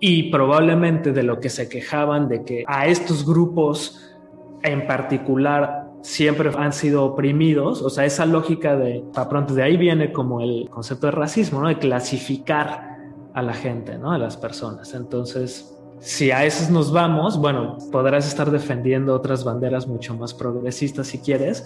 Y 0.00 0.30
probablemente 0.30 1.12
de 1.12 1.22
lo 1.22 1.38
que 1.40 1.50
se 1.50 1.68
quejaban 1.68 2.26
de 2.28 2.42
que 2.42 2.64
a 2.66 2.86
estos 2.86 3.26
grupos 3.26 4.16
en 4.62 4.86
particular 4.86 5.90
siempre 6.00 6.50
han 6.56 6.72
sido 6.72 7.04
oprimidos, 7.04 7.82
o 7.82 7.90
sea, 7.90 8.04
esa 8.04 8.26
lógica 8.26 8.76
de, 8.76 9.04
para 9.12 9.28
pronto 9.28 9.54
de 9.54 9.62
ahí 9.62 9.76
viene 9.76 10.10
como 10.10 10.40
el 10.40 10.68
concepto 10.70 11.06
de 11.06 11.12
racismo, 11.12 11.60
¿no? 11.60 11.68
De 11.68 11.78
clasificar 11.78 12.91
a 13.34 13.42
la 13.42 13.54
gente, 13.54 13.98
¿no? 13.98 14.12
A 14.12 14.18
las 14.18 14.36
personas. 14.36 14.94
Entonces, 14.94 15.72
si 16.02 16.32
a 16.32 16.44
esos 16.44 16.68
nos 16.68 16.92
vamos, 16.92 17.38
bueno, 17.38 17.78
podrás 17.92 18.26
estar 18.26 18.50
defendiendo 18.50 19.14
otras 19.14 19.44
banderas 19.44 19.86
mucho 19.86 20.16
más 20.16 20.34
progresistas 20.34 21.06
si 21.06 21.18
quieres, 21.18 21.64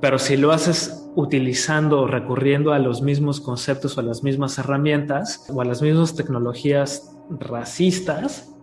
pero 0.00 0.18
si 0.18 0.36
lo 0.36 0.52
haces 0.52 1.10
utilizando 1.16 2.02
o 2.02 2.06
recurriendo 2.06 2.72
a 2.72 2.78
los 2.78 3.00
mismos 3.00 3.40
conceptos 3.40 3.96
o 3.96 4.00
a 4.00 4.04
las 4.04 4.22
mismas 4.22 4.58
herramientas 4.58 5.46
o 5.52 5.60
a 5.62 5.64
las 5.64 5.80
mismas 5.80 6.14
tecnologías 6.14 7.16
racistas, 7.30 8.54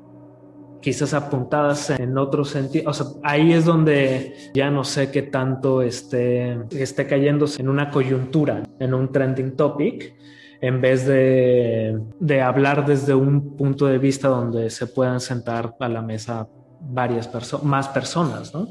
quizás 0.79 1.15
apuntadas 1.15 1.89
en 1.89 2.15
otro 2.19 2.45
sentido, 2.45 2.91
o 2.91 2.93
sea, 2.93 3.07
ahí 3.23 3.53
es 3.53 3.65
donde 3.65 4.51
ya 4.53 4.69
no 4.69 4.83
sé 4.83 5.09
qué 5.09 5.23
tanto 5.23 5.81
esté, 5.81 6.59
esté 6.69 7.07
cayéndose 7.07 7.59
en 7.59 7.69
una 7.69 7.89
coyuntura, 7.89 8.61
en 8.79 8.93
un 8.93 9.11
trending 9.11 9.55
topic, 9.55 10.13
en 10.61 10.81
vez 10.81 11.05
de, 11.05 11.99
de 12.19 12.41
hablar 12.41 12.85
desde 12.85 13.13
un 13.13 13.55
punto 13.55 13.85
de 13.85 13.97
vista 13.97 14.27
donde 14.27 14.69
se 14.69 14.87
puedan 14.87 15.19
sentar 15.19 15.75
a 15.79 15.89
la 15.89 16.01
mesa 16.01 16.47
varias 16.79 17.29
más 17.63 17.87
personas, 17.89 18.53
¿no? 18.53 18.67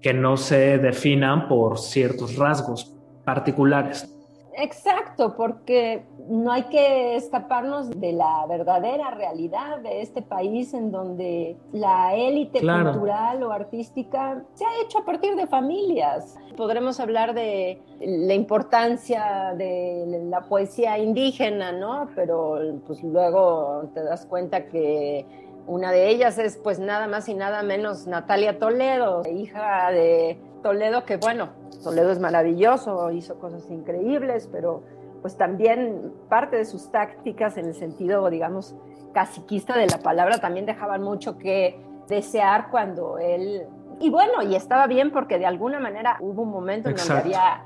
Que 0.00 0.12
no 0.12 0.36
se 0.36 0.78
definan 0.78 1.48
por 1.48 1.78
ciertos 1.78 2.36
rasgos 2.36 2.94
particulares. 3.24 4.12
Exacto, 4.58 5.34
porque 5.36 6.04
no 6.28 6.52
hay 6.52 6.64
que 6.64 7.16
escaparnos 7.16 7.90
de 7.90 8.12
la 8.12 8.46
verdadera 8.48 9.10
realidad 9.10 9.78
de 9.80 10.00
este 10.02 10.22
país 10.22 10.74
en 10.74 10.90
donde 10.90 11.56
la 11.72 12.14
élite 12.14 12.60
cultural 12.60 13.42
o 13.42 13.52
artística 13.52 14.42
se 14.54 14.64
ha 14.64 14.82
hecho 14.84 14.98
a 14.98 15.04
partir 15.04 15.36
de 15.36 15.46
familias. 15.46 16.36
Podremos 16.56 17.00
hablar 17.00 17.34
de 17.34 17.80
la 18.00 18.34
importancia 18.34 19.54
de 19.56 20.22
la 20.28 20.42
poesía 20.42 20.98
indígena, 20.98 21.72
¿no? 21.72 22.08
Pero 22.14 22.58
pues 22.86 23.02
luego 23.02 23.88
te 23.94 24.02
das 24.02 24.26
cuenta 24.26 24.66
que 24.66 25.26
una 25.66 25.90
de 25.90 26.08
ellas 26.08 26.38
es 26.38 26.56
pues 26.56 26.78
nada 26.78 27.06
más 27.08 27.28
y 27.28 27.34
nada 27.34 27.62
menos 27.62 28.06
Natalia 28.06 28.58
Toledo, 28.58 29.22
hija 29.28 29.90
de 29.90 30.38
Toledo, 30.62 31.04
que 31.04 31.16
bueno, 31.16 31.50
Toledo 31.82 32.10
es 32.10 32.18
maravilloso, 32.18 33.10
hizo 33.10 33.38
cosas 33.38 33.68
increíbles, 33.70 34.48
pero 34.50 34.82
pues 35.26 35.36
también 35.36 36.12
parte 36.28 36.54
de 36.54 36.64
sus 36.64 36.92
tácticas 36.92 37.56
en 37.56 37.66
el 37.66 37.74
sentido, 37.74 38.30
digamos, 38.30 38.76
caciquista 39.12 39.76
de 39.76 39.88
la 39.88 39.98
palabra 39.98 40.38
también 40.38 40.66
dejaban 40.66 41.02
mucho 41.02 41.36
que 41.36 41.80
desear 42.06 42.70
cuando 42.70 43.18
él... 43.18 43.66
Y 43.98 44.08
bueno, 44.08 44.40
y 44.44 44.54
estaba 44.54 44.86
bien 44.86 45.10
porque 45.10 45.40
de 45.40 45.46
alguna 45.46 45.80
manera 45.80 46.16
hubo 46.20 46.42
un 46.42 46.52
momento 46.52 46.90
en 46.90 46.94
donde 46.94 47.12
había 47.12 47.64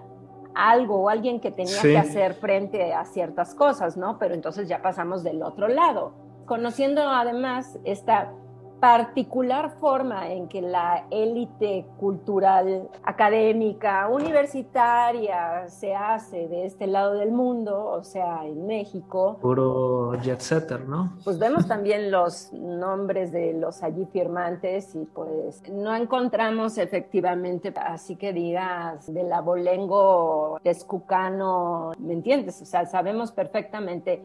algo 0.54 1.02
o 1.02 1.10
alguien 1.10 1.38
que 1.38 1.50
tenía 1.50 1.82
que 1.82 1.98
hacer 1.98 2.32
frente 2.32 2.94
a 2.94 3.04
ciertas 3.04 3.54
cosas, 3.54 3.98
¿no? 3.98 4.18
Pero 4.18 4.32
entonces 4.32 4.66
ya 4.66 4.80
pasamos 4.80 5.22
del 5.22 5.42
otro 5.42 5.68
lado. 5.68 6.14
Conociendo 6.46 7.02
además 7.10 7.78
esta 7.84 8.32
particular 8.80 9.70
forma 9.78 10.30
en 10.32 10.48
que 10.48 10.62
la 10.62 11.04
élite 11.10 11.86
cultural, 11.98 12.88
académica, 13.04 14.08
universitaria 14.08 15.68
se 15.68 15.94
hace 15.94 16.48
de 16.48 16.64
este 16.64 16.86
lado 16.86 17.14
del 17.14 17.30
mundo, 17.30 17.84
o 17.84 18.02
sea, 18.02 18.46
en 18.46 18.66
México. 18.66 19.38
Puro 19.40 20.14
jet 20.22 20.40
setter, 20.40 20.88
¿no? 20.88 21.12
Pues 21.24 21.38
vemos 21.38 21.68
también 21.68 22.10
los 22.10 22.52
nombres 22.52 23.32
de 23.32 23.52
los 23.52 23.82
allí 23.82 24.06
firmantes 24.06 24.94
y 24.94 25.04
pues 25.04 25.62
no 25.70 25.94
encontramos 25.94 26.78
efectivamente, 26.78 27.72
así 27.76 28.16
que 28.16 28.32
digas, 28.32 29.12
del 29.12 29.32
abolengo 29.32 30.58
escucano, 30.64 31.92
¿me 31.98 32.14
entiendes? 32.14 32.62
O 32.62 32.64
sea, 32.64 32.86
sabemos 32.86 33.30
perfectamente 33.32 34.24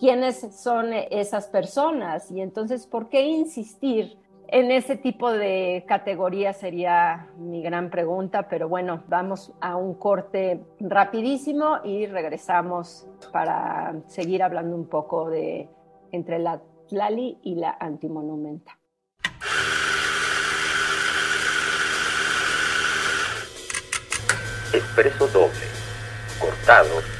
quiénes 0.00 0.40
son 0.56 0.94
esas 0.94 1.46
personas 1.48 2.30
y 2.30 2.40
entonces 2.40 2.86
por 2.86 3.10
qué 3.10 3.22
insistir 3.22 4.18
en 4.48 4.72
ese 4.72 4.96
tipo 4.96 5.30
de 5.30 5.84
categoría 5.86 6.54
sería 6.54 7.28
mi 7.36 7.62
gran 7.62 7.90
pregunta, 7.90 8.48
pero 8.48 8.68
bueno, 8.68 9.04
vamos 9.06 9.52
a 9.60 9.76
un 9.76 9.94
corte 9.94 10.64
rapidísimo 10.80 11.78
y 11.84 12.06
regresamos 12.06 13.06
para 13.30 13.94
seguir 14.06 14.42
hablando 14.42 14.74
un 14.74 14.88
poco 14.88 15.30
de 15.30 15.68
entre 16.10 16.40
la 16.40 16.60
Tlali 16.88 17.38
y 17.42 17.54
la 17.54 17.76
antimonumenta. 17.78 18.76
Expreso 24.72 25.28
doble, 25.28 25.66
cortado, 26.40 27.19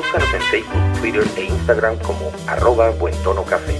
Búscanos 0.00 0.32
en 0.32 0.40
Facebook, 0.40 0.98
Twitter 0.98 1.24
e 1.36 1.44
Instagram 1.44 1.98
como 1.98 2.32
arroba 2.46 2.88
Buen 2.88 3.14
Tono 3.22 3.44
Café. 3.44 3.74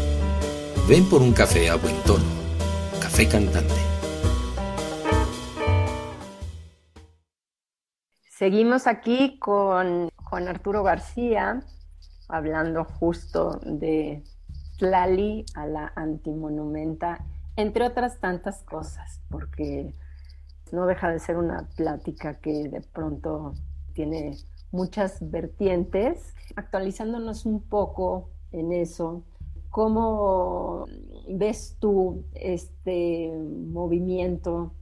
Ven 0.86 1.08
por 1.08 1.22
un 1.22 1.32
café 1.32 1.70
a 1.70 1.76
buen 1.76 1.96
tono. 2.02 2.26
Café 3.00 3.26
cantante. 3.26 3.72
Seguimos 8.28 8.86
aquí 8.86 9.38
con 9.38 10.10
Juan 10.14 10.48
Arturo 10.48 10.82
García, 10.82 11.62
hablando 12.28 12.84
justo 12.84 13.58
de 13.64 14.22
Tlali 14.76 15.46
a 15.54 15.64
la 15.64 15.90
antimonumenta, 15.96 17.24
entre 17.56 17.86
otras 17.86 18.20
tantas 18.20 18.62
cosas, 18.64 19.22
porque 19.30 19.94
no 20.70 20.84
deja 20.84 21.08
de 21.08 21.18
ser 21.18 21.38
una 21.38 21.66
plática 21.78 22.40
que 22.40 22.68
de 22.68 22.82
pronto 22.82 23.54
tiene 23.94 24.36
muchas 24.70 25.30
vertientes. 25.30 26.34
Actualizándonos 26.56 27.46
un 27.46 27.62
poco 27.62 28.30
en 28.52 28.72
eso, 28.72 29.24
¿Cómo 29.70 30.86
ves 31.28 31.76
tú 31.78 32.24
este 32.34 33.32
movimiento 33.38 34.74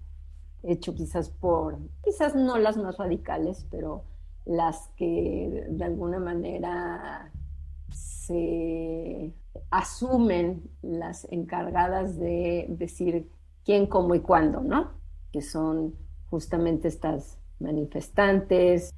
hecho 0.62 0.94
quizás 0.94 1.28
por, 1.28 1.78
quizás 2.02 2.34
no 2.34 2.56
las 2.56 2.78
más 2.78 2.96
radicales, 2.96 3.66
pero 3.70 4.04
las 4.46 4.88
que 4.96 5.66
de 5.68 5.84
alguna 5.84 6.18
manera 6.18 7.30
se 7.90 9.34
asumen 9.70 10.70
las 10.80 11.30
encargadas 11.30 12.18
de 12.18 12.66
decir 12.70 13.30
quién, 13.64 13.86
cómo 13.86 14.14
y 14.14 14.20
cuándo, 14.20 14.62
¿no? 14.62 14.92
Que 15.32 15.42
son 15.42 15.94
justamente 16.30 16.88
estas 16.88 17.38
manifestantes, 17.60 18.90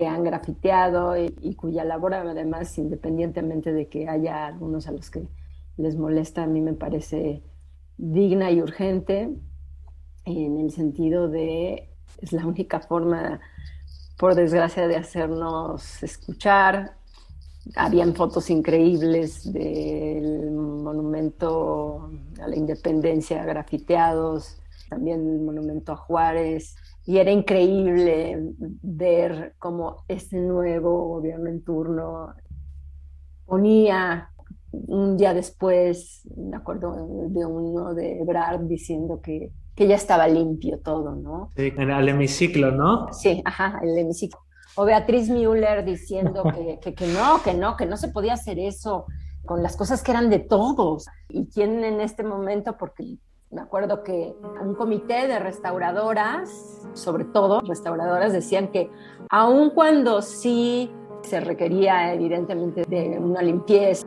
que 0.00 0.06
han 0.06 0.24
grafiteado 0.24 1.14
y, 1.14 1.54
cuya 1.56 1.84
labor 1.84 2.14
además, 2.14 2.78
independientemente 2.78 3.70
de 3.70 3.86
que 3.88 4.08
haya 4.08 4.46
algunos 4.46 4.86
a 4.86 4.92
los 4.92 5.10
que 5.10 5.28
les 5.76 5.94
molesta, 5.94 6.44
a 6.44 6.46
mí 6.46 6.62
me 6.62 6.72
parece 6.72 7.42
digna 7.98 8.50
y 8.50 8.62
urgente 8.62 9.28
en 10.24 10.58
el 10.58 10.70
sentido 10.70 11.28
de 11.28 11.90
es 12.16 12.32
la 12.32 12.46
única 12.46 12.80
forma, 12.80 13.40
por 14.16 14.34
desgracia, 14.34 14.88
de 14.88 14.96
hacernos 14.96 16.02
escuchar. 16.02 16.96
Habían 17.76 18.14
fotos 18.14 18.48
increíbles 18.48 19.52
del 19.52 20.50
monumento 20.50 22.10
a 22.42 22.48
la 22.48 22.56
independencia 22.56 23.44
grafiteados, 23.44 24.56
también 24.88 25.28
el 25.28 25.40
monumento 25.40 25.92
a 25.92 25.96
Juárez, 25.96 26.74
y 27.06 27.18
era 27.18 27.30
increíble 27.30 28.52
ver 28.58 29.54
cómo 29.58 30.04
ese 30.08 30.38
nuevo 30.38 31.08
gobierno 31.08 31.48
en 31.48 31.62
turno 31.64 32.34
ponía 33.46 34.30
un 34.72 35.16
día 35.16 35.34
después, 35.34 36.22
me 36.36 36.56
acuerdo 36.56 36.92
de 37.28 37.44
uno 37.44 37.94
de 37.94 38.20
Ebrard 38.20 38.60
diciendo 38.62 39.20
que, 39.20 39.50
que 39.74 39.88
ya 39.88 39.96
estaba 39.96 40.28
limpio 40.28 40.78
todo, 40.80 41.16
¿no? 41.16 41.50
Sí, 41.56 41.72
en 41.76 41.90
el 41.90 42.08
hemiciclo, 42.08 42.70
¿no? 42.70 43.12
Sí, 43.12 43.42
ajá, 43.44 43.80
el 43.82 43.98
hemiciclo. 43.98 44.40
O 44.76 44.84
Beatriz 44.84 45.28
Müller 45.28 45.84
diciendo 45.84 46.44
que, 46.44 46.78
que, 46.82 46.94
que 46.94 47.06
no, 47.08 47.42
que 47.42 47.54
no, 47.54 47.76
que 47.76 47.86
no 47.86 47.96
se 47.96 48.08
podía 48.08 48.34
hacer 48.34 48.58
eso 48.58 49.06
con 49.44 49.62
las 49.62 49.76
cosas 49.76 50.02
que 50.02 50.12
eran 50.12 50.30
de 50.30 50.38
todos. 50.38 51.06
Y 51.28 51.48
quién 51.48 51.82
en 51.82 52.00
este 52.00 52.22
momento, 52.22 52.76
porque 52.78 53.16
me 53.50 53.60
acuerdo 53.60 54.04
que 54.04 54.36
un 54.62 54.74
comité 54.74 55.26
de 55.26 55.38
restauradoras, 55.40 56.88
sobre 56.92 57.24
todo 57.24 57.60
restauradoras, 57.60 58.32
decían 58.32 58.68
que 58.68 58.90
aun 59.28 59.70
cuando 59.70 60.22
sí 60.22 60.90
se 61.22 61.40
requería 61.40 62.14
evidentemente 62.14 62.84
de 62.88 63.18
una 63.18 63.42
limpieza, 63.42 64.06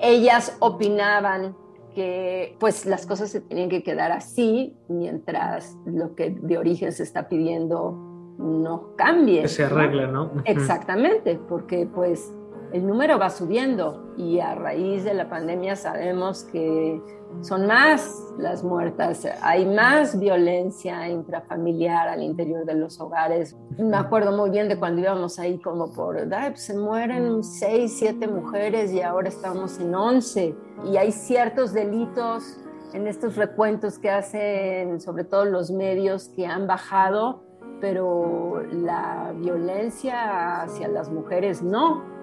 ellas 0.00 0.56
opinaban 0.58 1.56
que 1.94 2.56
pues 2.58 2.84
las 2.84 3.06
cosas 3.06 3.30
se 3.30 3.40
tenían 3.40 3.68
que 3.68 3.84
quedar 3.84 4.10
así 4.10 4.76
mientras 4.88 5.76
lo 5.86 6.16
que 6.16 6.30
de 6.30 6.58
origen 6.58 6.90
se 6.90 7.04
está 7.04 7.28
pidiendo 7.28 7.92
no 8.38 8.96
cambie. 8.96 9.42
Que 9.42 9.48
se 9.48 9.64
arregle, 9.64 10.08
¿no? 10.08 10.32
Exactamente, 10.44 11.38
porque 11.48 11.86
pues 11.86 12.34
el 12.72 12.86
número 12.86 13.18
va 13.18 13.30
subiendo 13.30 14.12
y 14.16 14.40
a 14.40 14.54
raíz 14.54 15.04
de 15.04 15.14
la 15.14 15.28
pandemia 15.28 15.76
sabemos 15.76 16.44
que 16.44 17.00
son 17.40 17.66
más 17.66 18.32
las 18.38 18.62
muertas, 18.62 19.26
hay 19.42 19.66
más 19.66 20.18
violencia 20.18 21.08
intrafamiliar 21.08 22.08
al 22.08 22.22
interior 22.22 22.64
de 22.64 22.74
los 22.74 23.00
hogares. 23.00 23.56
Me 23.78 23.96
acuerdo 23.96 24.36
muy 24.36 24.50
bien 24.50 24.68
de 24.68 24.78
cuando 24.78 25.00
íbamos 25.02 25.38
ahí 25.38 25.58
como 25.58 25.92
por, 25.92 26.16
pues 26.28 26.62
se 26.62 26.76
mueren 26.76 27.42
seis, 27.42 27.96
siete 27.98 28.28
mujeres 28.28 28.92
y 28.92 29.02
ahora 29.02 29.28
estamos 29.28 29.78
en 29.80 29.94
once. 29.94 30.54
Y 30.84 30.96
hay 30.96 31.12
ciertos 31.12 31.72
delitos 31.72 32.58
en 32.92 33.08
estos 33.08 33.36
recuentos 33.36 33.98
que 33.98 34.10
hacen 34.10 35.00
sobre 35.00 35.24
todo 35.24 35.44
los 35.44 35.70
medios 35.70 36.28
que 36.28 36.46
han 36.46 36.66
bajado, 36.66 37.42
pero 37.80 38.62
la 38.70 39.32
violencia 39.36 40.62
hacia 40.62 40.88
las 40.88 41.10
mujeres 41.10 41.62
no 41.62 42.13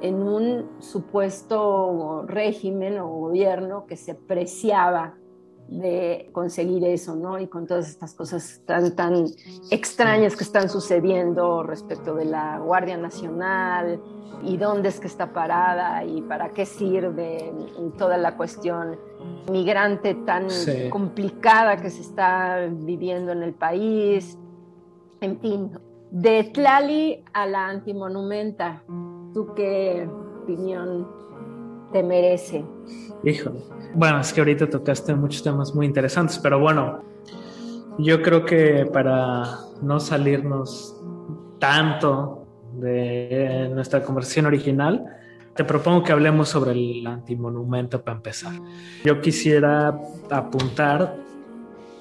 en 0.00 0.22
un 0.22 0.70
supuesto 0.80 2.24
régimen 2.26 2.98
o 2.98 3.08
gobierno 3.08 3.86
que 3.86 3.96
se 3.96 4.14
preciaba 4.14 5.14
de 5.68 6.30
conseguir 6.32 6.84
eso, 6.84 7.14
¿no? 7.14 7.38
Y 7.38 7.46
con 7.46 7.66
todas 7.66 7.88
estas 7.88 8.14
cosas 8.14 8.60
tan, 8.66 8.96
tan 8.96 9.26
extrañas 9.70 10.36
que 10.36 10.42
están 10.42 10.68
sucediendo 10.68 11.62
respecto 11.62 12.14
de 12.14 12.24
la 12.24 12.58
Guardia 12.58 12.96
Nacional 12.96 14.02
y 14.42 14.56
dónde 14.56 14.88
es 14.88 14.98
que 14.98 15.06
está 15.06 15.32
parada 15.32 16.04
y 16.04 16.22
para 16.22 16.52
qué 16.52 16.66
sirve 16.66 17.52
toda 17.98 18.16
la 18.16 18.36
cuestión 18.36 18.98
migrante 19.50 20.14
tan 20.14 20.48
complicada 20.90 21.76
que 21.76 21.90
se 21.90 22.00
está 22.00 22.66
viviendo 22.68 23.30
en 23.30 23.42
el 23.44 23.54
país. 23.54 24.36
En 25.20 25.38
fin, 25.38 25.70
de 26.10 26.44
Tlali 26.44 27.22
a 27.32 27.46
la 27.46 27.68
antimonumenta, 27.68 28.82
¿Tú 29.32 29.54
qué 29.54 30.08
opinión 30.42 31.06
te 31.92 32.02
merece? 32.02 32.64
Híjole. 33.22 33.60
Bueno, 33.94 34.20
es 34.20 34.32
que 34.32 34.40
ahorita 34.40 34.68
tocaste 34.68 35.14
muchos 35.14 35.42
temas 35.42 35.74
muy 35.74 35.86
interesantes, 35.86 36.38
pero 36.38 36.58
bueno, 36.58 37.02
yo 37.98 38.22
creo 38.22 38.44
que 38.44 38.88
para 38.92 39.58
no 39.82 40.00
salirnos 40.00 40.96
tanto 41.58 42.46
de 42.74 43.70
nuestra 43.72 44.02
conversación 44.02 44.46
original, 44.46 45.04
te 45.54 45.64
propongo 45.64 46.02
que 46.02 46.12
hablemos 46.12 46.48
sobre 46.48 46.72
el 46.72 47.06
antimonumento 47.06 48.02
para 48.02 48.16
empezar. 48.16 48.52
Yo 49.04 49.20
quisiera 49.20 49.96
apuntar 50.30 51.16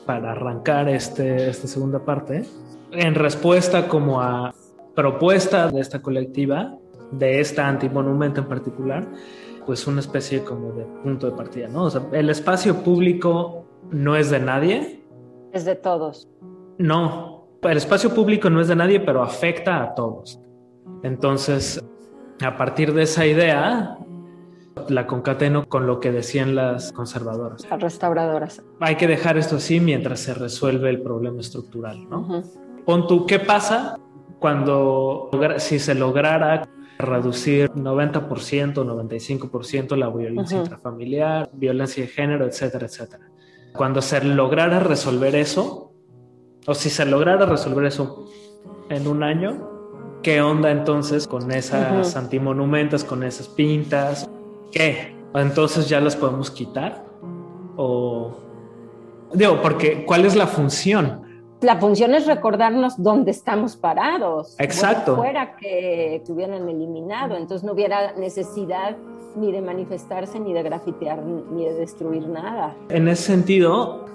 para 0.06 0.32
arrancar 0.32 0.90
este, 0.90 1.50
esta 1.50 1.68
segunda 1.68 2.04
parte, 2.04 2.44
en 2.92 3.14
respuesta 3.14 3.88
como 3.88 4.22
a 4.22 4.56
propuesta 4.96 5.70
de 5.70 5.82
esta 5.82 6.02
colectiva, 6.02 6.79
de 7.12 7.40
esta 7.40 7.68
antimonumento 7.68 8.42
en 8.42 8.48
particular, 8.48 9.08
pues 9.66 9.88
una 9.88 10.00
especie 10.00 10.44
como 10.44 10.72
de 10.74 10.86
punto 11.04 11.30
de 11.30 11.36
partida, 11.36 11.68
¿no? 11.68 11.86
O 11.86 11.90
sea, 11.90 12.02
el 12.12 12.30
espacio 12.30 12.84
público 12.84 13.66
no 13.92 14.16
es 14.16 14.30
de 14.30 14.40
nadie. 14.40 15.04
Es 15.52 15.66
de 15.66 15.76
todos. 15.76 16.28
No, 16.78 17.48
el 17.64 17.78
espacio 17.78 18.14
público 18.14 18.50
no 18.50 18.62
es 18.62 18.68
de 18.68 18.76
nadie, 18.76 19.00
pero 19.00 19.22
afecta 19.22 19.84
a 19.84 19.96
todos. 19.96 20.40
Entonces, 21.04 21.84
a 22.42 22.58
partir 22.58 22.94
de 22.94 23.04
esa 23.04 23.26
idea, 23.26 23.98
la 24.88 25.08
concateno 25.08 25.68
con 25.68 25.86
lo 25.88 26.00
que 26.00 26.12
decían 26.12 26.56
las 26.56 26.92
conservadoras. 26.94 27.68
Las 27.70 27.82
restauradoras. 27.82 28.64
Hay 28.80 28.96
que 28.96 29.08
dejar 29.08 29.38
esto 29.38 29.58
así 29.58 29.80
mientras 29.80 30.22
se 30.22 30.34
resuelve 30.34 30.90
el 30.90 31.02
problema 31.02 31.42
estructural, 31.42 32.10
¿no? 32.10 32.44
Pon 32.86 33.08
tú, 33.08 33.26
¿qué 33.26 33.40
pasa 33.40 34.00
cuando, 34.40 35.30
si 35.58 35.80
se 35.80 35.96
lograra 35.96 36.68
reducir 37.00 37.72
90%, 37.72 38.74
95% 38.74 39.96
la 39.96 40.10
violencia 40.10 40.58
intrafamiliar, 40.58 41.50
violencia 41.54 42.04
de 42.04 42.10
género, 42.10 42.46
etcétera, 42.46 42.88
etcétera. 42.88 43.30
Cuando 43.74 44.02
se 44.02 44.22
lograra 44.24 44.82
resolver 44.82 45.34
eso, 45.36 45.94
o 46.68 46.74
si 46.74 46.90
se 46.90 47.06
lograra 47.06 47.46
resolver 47.46 47.86
eso 47.86 48.26
en 48.90 49.08
un 49.08 49.24
año, 49.24 50.20
¿qué 50.22 50.42
onda 50.42 50.72
entonces 50.72 51.26
con 51.26 51.52
esas 51.52 52.18
antimonumentos, 52.18 53.06
con 53.06 53.24
esas 53.24 53.48
pintas? 53.48 54.30
¿Qué? 54.72 55.16
Entonces 55.34 55.88
ya 55.88 56.02
las 56.02 56.18
podemos 56.18 56.52
quitar? 56.52 57.06
O 57.78 58.36
digo, 59.34 59.62
porque 59.62 60.04
¿cuál 60.06 60.26
es 60.26 60.36
la 60.36 60.48
función? 60.48 61.29
La 61.62 61.78
función 61.78 62.16
es 62.16 62.26
recordarnos 62.26 63.02
dónde 63.02 63.32
estamos 63.32 63.76
parados. 63.76 64.56
Exacto. 64.60 65.16
fuera 65.16 65.56
que, 65.58 66.22
te 66.26 66.32
hubieran 66.32 66.68
eliminado, 66.70 67.36
entonces 67.36 67.66
no 67.66 67.74
hubiera 67.74 68.14
necesidad 68.14 68.98
ni 69.36 69.52
de 69.52 69.62
manifestarse, 69.62 70.40
ni 70.40 70.54
de 70.54 70.64
grafitear, 70.64 71.22
ni 71.24 71.66
de 71.66 71.74
destruir 71.74 72.28
nada. 72.28 72.76
En 72.90 73.08
ese 73.08 73.24
sentido, 73.24 74.06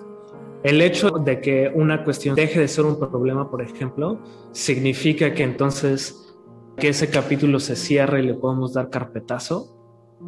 el 0.62 0.80
hecho 0.80 1.10
de 1.10 1.40
que 1.40 1.70
una 1.74 2.02
cuestión 2.02 2.34
deje 2.34 2.60
de 2.60 2.68
ser 2.68 2.84
un 2.86 2.98
problema, 2.98 3.50
por 3.50 3.62
ejemplo, 3.62 4.18
significa 4.52 5.34
que 5.34 5.42
entonces 5.42 6.20
que 6.76 6.88
ese 6.88 7.10
capítulo 7.10 7.60
se 7.60 7.76
cierre 7.76 8.20
y 8.20 8.26
le 8.26 8.34
podemos 8.34 8.72
dar 8.72 8.90
carpetazo. 8.90 9.70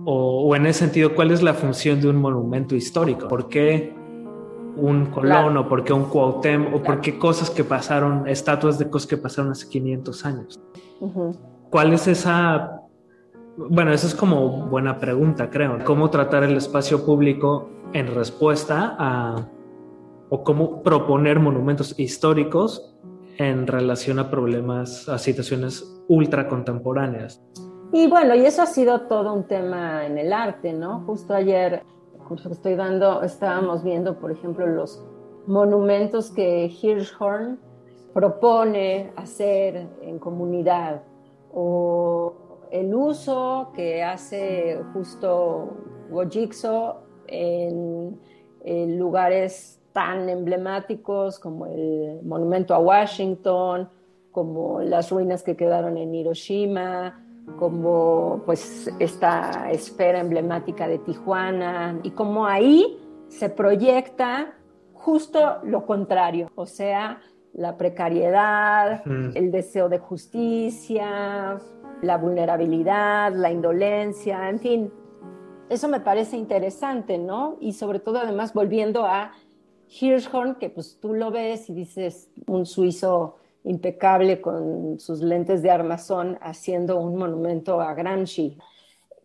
O, 0.04 0.46
o 0.46 0.54
en 0.54 0.66
ese 0.66 0.80
sentido, 0.80 1.14
¿cuál 1.14 1.30
es 1.30 1.42
la 1.42 1.54
función 1.54 2.00
de 2.00 2.08
un 2.08 2.16
monumento 2.16 2.76
histórico? 2.76 3.28
¿Por 3.28 3.48
qué? 3.48 3.95
Un 4.76 5.06
Colón 5.06 5.56
o 5.56 5.68
porque 5.68 5.92
un 5.92 6.04
Cuauhtémoc 6.04 6.74
o 6.74 6.82
porque 6.82 7.18
cosas 7.18 7.50
que 7.50 7.64
pasaron, 7.64 8.28
estatuas 8.28 8.78
de 8.78 8.88
cosas 8.88 9.08
que 9.08 9.16
pasaron 9.16 9.50
hace 9.52 9.68
500 9.68 10.26
años. 10.26 10.60
¿Cuál 11.70 11.92
es 11.92 12.06
esa? 12.06 12.82
Bueno, 13.56 13.92
esa 13.92 14.06
es 14.06 14.14
como 14.14 14.66
buena 14.66 14.98
pregunta, 14.98 15.50
creo. 15.50 15.78
¿Cómo 15.84 16.10
tratar 16.10 16.44
el 16.44 16.56
espacio 16.56 17.04
público 17.04 17.70
en 17.92 18.14
respuesta 18.14 18.96
a 18.98 19.48
o 20.28 20.42
cómo 20.42 20.82
proponer 20.82 21.38
monumentos 21.38 21.98
históricos 21.98 22.96
en 23.38 23.66
relación 23.66 24.18
a 24.18 24.30
problemas, 24.30 25.08
a 25.08 25.18
situaciones 25.18 26.02
ultra 26.08 26.48
contemporáneas? 26.48 27.42
Y 27.92 28.08
bueno, 28.08 28.34
y 28.34 28.44
eso 28.44 28.62
ha 28.62 28.66
sido 28.66 29.02
todo 29.02 29.32
un 29.32 29.44
tema 29.44 30.04
en 30.06 30.18
el 30.18 30.32
arte, 30.32 30.72
¿no? 30.72 31.00
Justo 31.06 31.34
ayer 31.34 31.82
que 32.28 32.52
estoy 32.52 32.74
dando, 32.74 33.22
estábamos 33.22 33.82
viendo, 33.82 34.18
por 34.18 34.32
ejemplo, 34.32 34.66
los 34.66 35.04
monumentos 35.46 36.30
que 36.30 36.66
Hirschhorn 36.66 37.58
propone 38.12 39.12
hacer 39.16 39.86
en 40.02 40.18
comunidad 40.18 41.02
o 41.52 42.34
el 42.70 42.94
uso 42.94 43.70
que 43.74 44.02
hace 44.02 44.80
justo 44.92 45.76
Wojcicko 46.10 47.02
en, 47.28 48.18
en 48.64 48.98
lugares 48.98 49.80
tan 49.92 50.28
emblemáticos 50.28 51.38
como 51.38 51.66
el 51.66 52.20
monumento 52.22 52.74
a 52.74 52.78
Washington, 52.78 53.88
como 54.32 54.80
las 54.82 55.10
ruinas 55.10 55.42
que 55.42 55.56
quedaron 55.56 55.96
en 55.96 56.14
Hiroshima, 56.14 57.25
como 57.58 58.42
pues 58.44 58.90
esta 58.98 59.70
esfera 59.70 60.20
emblemática 60.20 60.88
de 60.88 60.98
Tijuana 60.98 62.00
y 62.02 62.10
como 62.10 62.46
ahí 62.46 62.98
se 63.28 63.48
proyecta 63.48 64.54
justo 64.92 65.58
lo 65.62 65.86
contrario, 65.86 66.50
o 66.56 66.66
sea, 66.66 67.20
la 67.52 67.76
precariedad, 67.76 69.02
el 69.06 69.50
deseo 69.50 69.88
de 69.88 69.98
justicia, 69.98 71.58
la 72.02 72.18
vulnerabilidad, 72.18 73.32
la 73.32 73.50
indolencia, 73.50 74.50
en 74.50 74.58
fin, 74.58 74.92
eso 75.68 75.88
me 75.88 76.00
parece 76.00 76.36
interesante, 76.36 77.18
¿no? 77.18 77.56
Y 77.60 77.72
sobre 77.72 77.98
todo 78.00 78.18
además 78.18 78.52
volviendo 78.52 79.04
a 79.04 79.32
Hirschhorn, 79.88 80.56
que 80.56 80.70
pues 80.70 80.98
tú 81.00 81.14
lo 81.14 81.30
ves 81.30 81.70
y 81.70 81.74
dices 81.74 82.28
un 82.46 82.66
suizo 82.66 83.36
impecable 83.66 84.40
con 84.40 84.98
sus 85.00 85.20
lentes 85.20 85.60
de 85.60 85.70
armazón 85.70 86.38
haciendo 86.40 86.98
un 86.98 87.16
monumento 87.16 87.80
a 87.80 87.94
Gramsci. 87.94 88.56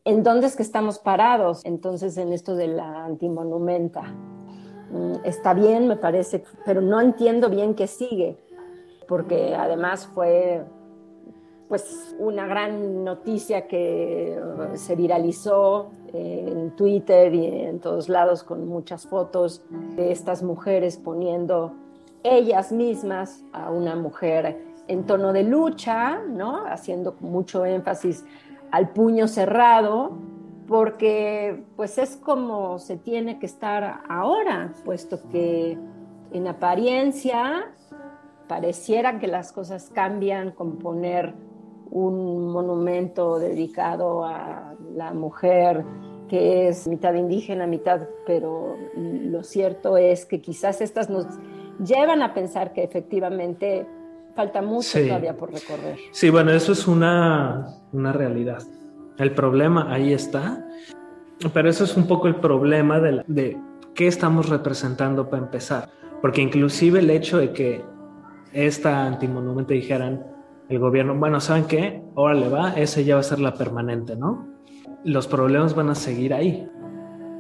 ¿En 0.04 0.24
dónde 0.24 0.48
es 0.48 0.56
que 0.56 0.64
estamos 0.64 0.98
parados 0.98 1.64
entonces 1.64 2.18
en 2.18 2.34
esto 2.34 2.56
de 2.56 2.68
la 2.68 3.06
antimonumenta? 3.06 4.02
Mm, 4.02 5.24
está 5.24 5.54
bien, 5.54 5.88
me 5.88 5.96
parece, 5.96 6.44
pero 6.66 6.82
no 6.82 7.00
entiendo 7.00 7.50
bien 7.50 7.76
qué 7.76 7.86
sigue, 7.86 8.36
porque 9.08 9.56
además 9.56 10.08
fue 10.08 10.66
pues 11.70 12.16
una 12.20 12.48
gran 12.48 13.04
noticia 13.06 13.68
que 13.68 14.38
uh, 14.38 14.76
se 14.76 14.96
viralizó 14.96 15.92
en 16.12 16.72
Twitter 16.72 17.34
y 17.34 17.46
en 17.46 17.80
todos 17.80 18.10
lados 18.10 18.44
con 18.44 18.68
muchas 18.68 19.08
fotos 19.08 19.64
de 19.96 20.12
estas 20.12 20.44
mujeres 20.44 20.98
poniendo 20.98 21.72
ellas 22.24 22.72
mismas 22.72 23.44
a 23.54 23.72
una 23.72 23.96
mujer 23.96 24.72
en 24.88 25.06
tono 25.06 25.34
de 25.34 25.44
lucha, 25.44 26.20
¿no? 26.20 26.66
Haciendo 26.66 27.16
mucho 27.20 27.66
énfasis 27.66 28.26
al 28.72 28.90
puño 28.90 29.28
cerrado, 29.28 30.18
porque 30.68 31.66
pues 31.76 31.98
es 31.98 32.16
como 32.16 32.80
se 32.80 32.98
tiene 32.98 33.40
que 33.40 33.46
estar 33.46 34.02
ahora, 34.08 34.74
puesto 34.86 35.20
que 35.30 35.78
en 36.32 36.48
apariencia 36.48 37.74
pareciera 38.48 39.20
que 39.20 39.28
las 39.28 39.52
cosas 39.52 39.90
cambian 39.94 40.52
con 40.52 40.78
poner 40.78 41.34
un 41.90 42.48
monumento 42.52 43.38
dedicado 43.38 44.24
a 44.24 44.76
la 44.94 45.14
mujer 45.14 45.84
que 46.30 46.70
es 46.70 46.88
mitad 46.88 47.14
indígena, 47.14 47.68
mitad, 47.68 48.08
pero 48.26 48.78
lo 48.96 49.44
cierto 49.44 49.98
es 49.98 50.26
que 50.26 50.40
quizás 50.40 50.80
estas 50.80 51.10
nos 51.10 51.28
llevan 51.80 52.22
a 52.22 52.34
pensar 52.34 52.74
que 52.74 52.84
efectivamente 52.84 53.86
falta 54.36 54.62
mucho 54.62 55.00
todavía 55.00 55.36
por 55.36 55.52
recorrer. 55.52 55.98
Sí, 56.12 56.30
bueno, 56.30 56.52
eso 56.52 56.72
es 56.72 56.88
una, 56.88 57.68
una 57.92 58.14
realidad. 58.14 58.62
El 59.18 59.34
problema 59.34 59.92
ahí 59.92 60.14
está, 60.14 60.66
pero 61.54 61.70
eso 61.70 61.84
es 61.84 61.96
un 61.98 62.08
poco 62.08 62.28
el 62.28 62.36
problema 62.36 63.00
de, 63.00 63.24
de 63.28 63.58
qué 63.94 64.08
estamos 64.08 64.50
representando 64.50 65.30
para 65.30 65.44
empezar, 65.44 65.90
porque 66.22 66.42
inclusive 66.42 67.00
el 67.00 67.10
hecho 67.10 67.38
de 67.38 67.52
que 67.52 67.84
esta 68.54 69.06
antimonumento 69.06 69.74
dijeran 69.74 70.26
el 70.70 70.80
gobierno, 70.80 71.16
bueno, 71.16 71.40
¿saben 71.42 71.66
qué? 71.66 72.02
Ahora 72.16 72.34
le 72.34 72.50
va, 72.50 72.74
esa 72.74 73.02
ya 73.02 73.16
va 73.16 73.22
a 73.22 73.24
ser 73.24 73.40
la 73.40 73.54
permanente, 73.56 74.16
¿no? 74.16 74.48
Los 75.04 75.28
problemas 75.28 75.76
van 75.76 75.90
a 75.90 75.96
seguir 75.96 76.34
ahí, 76.34 76.68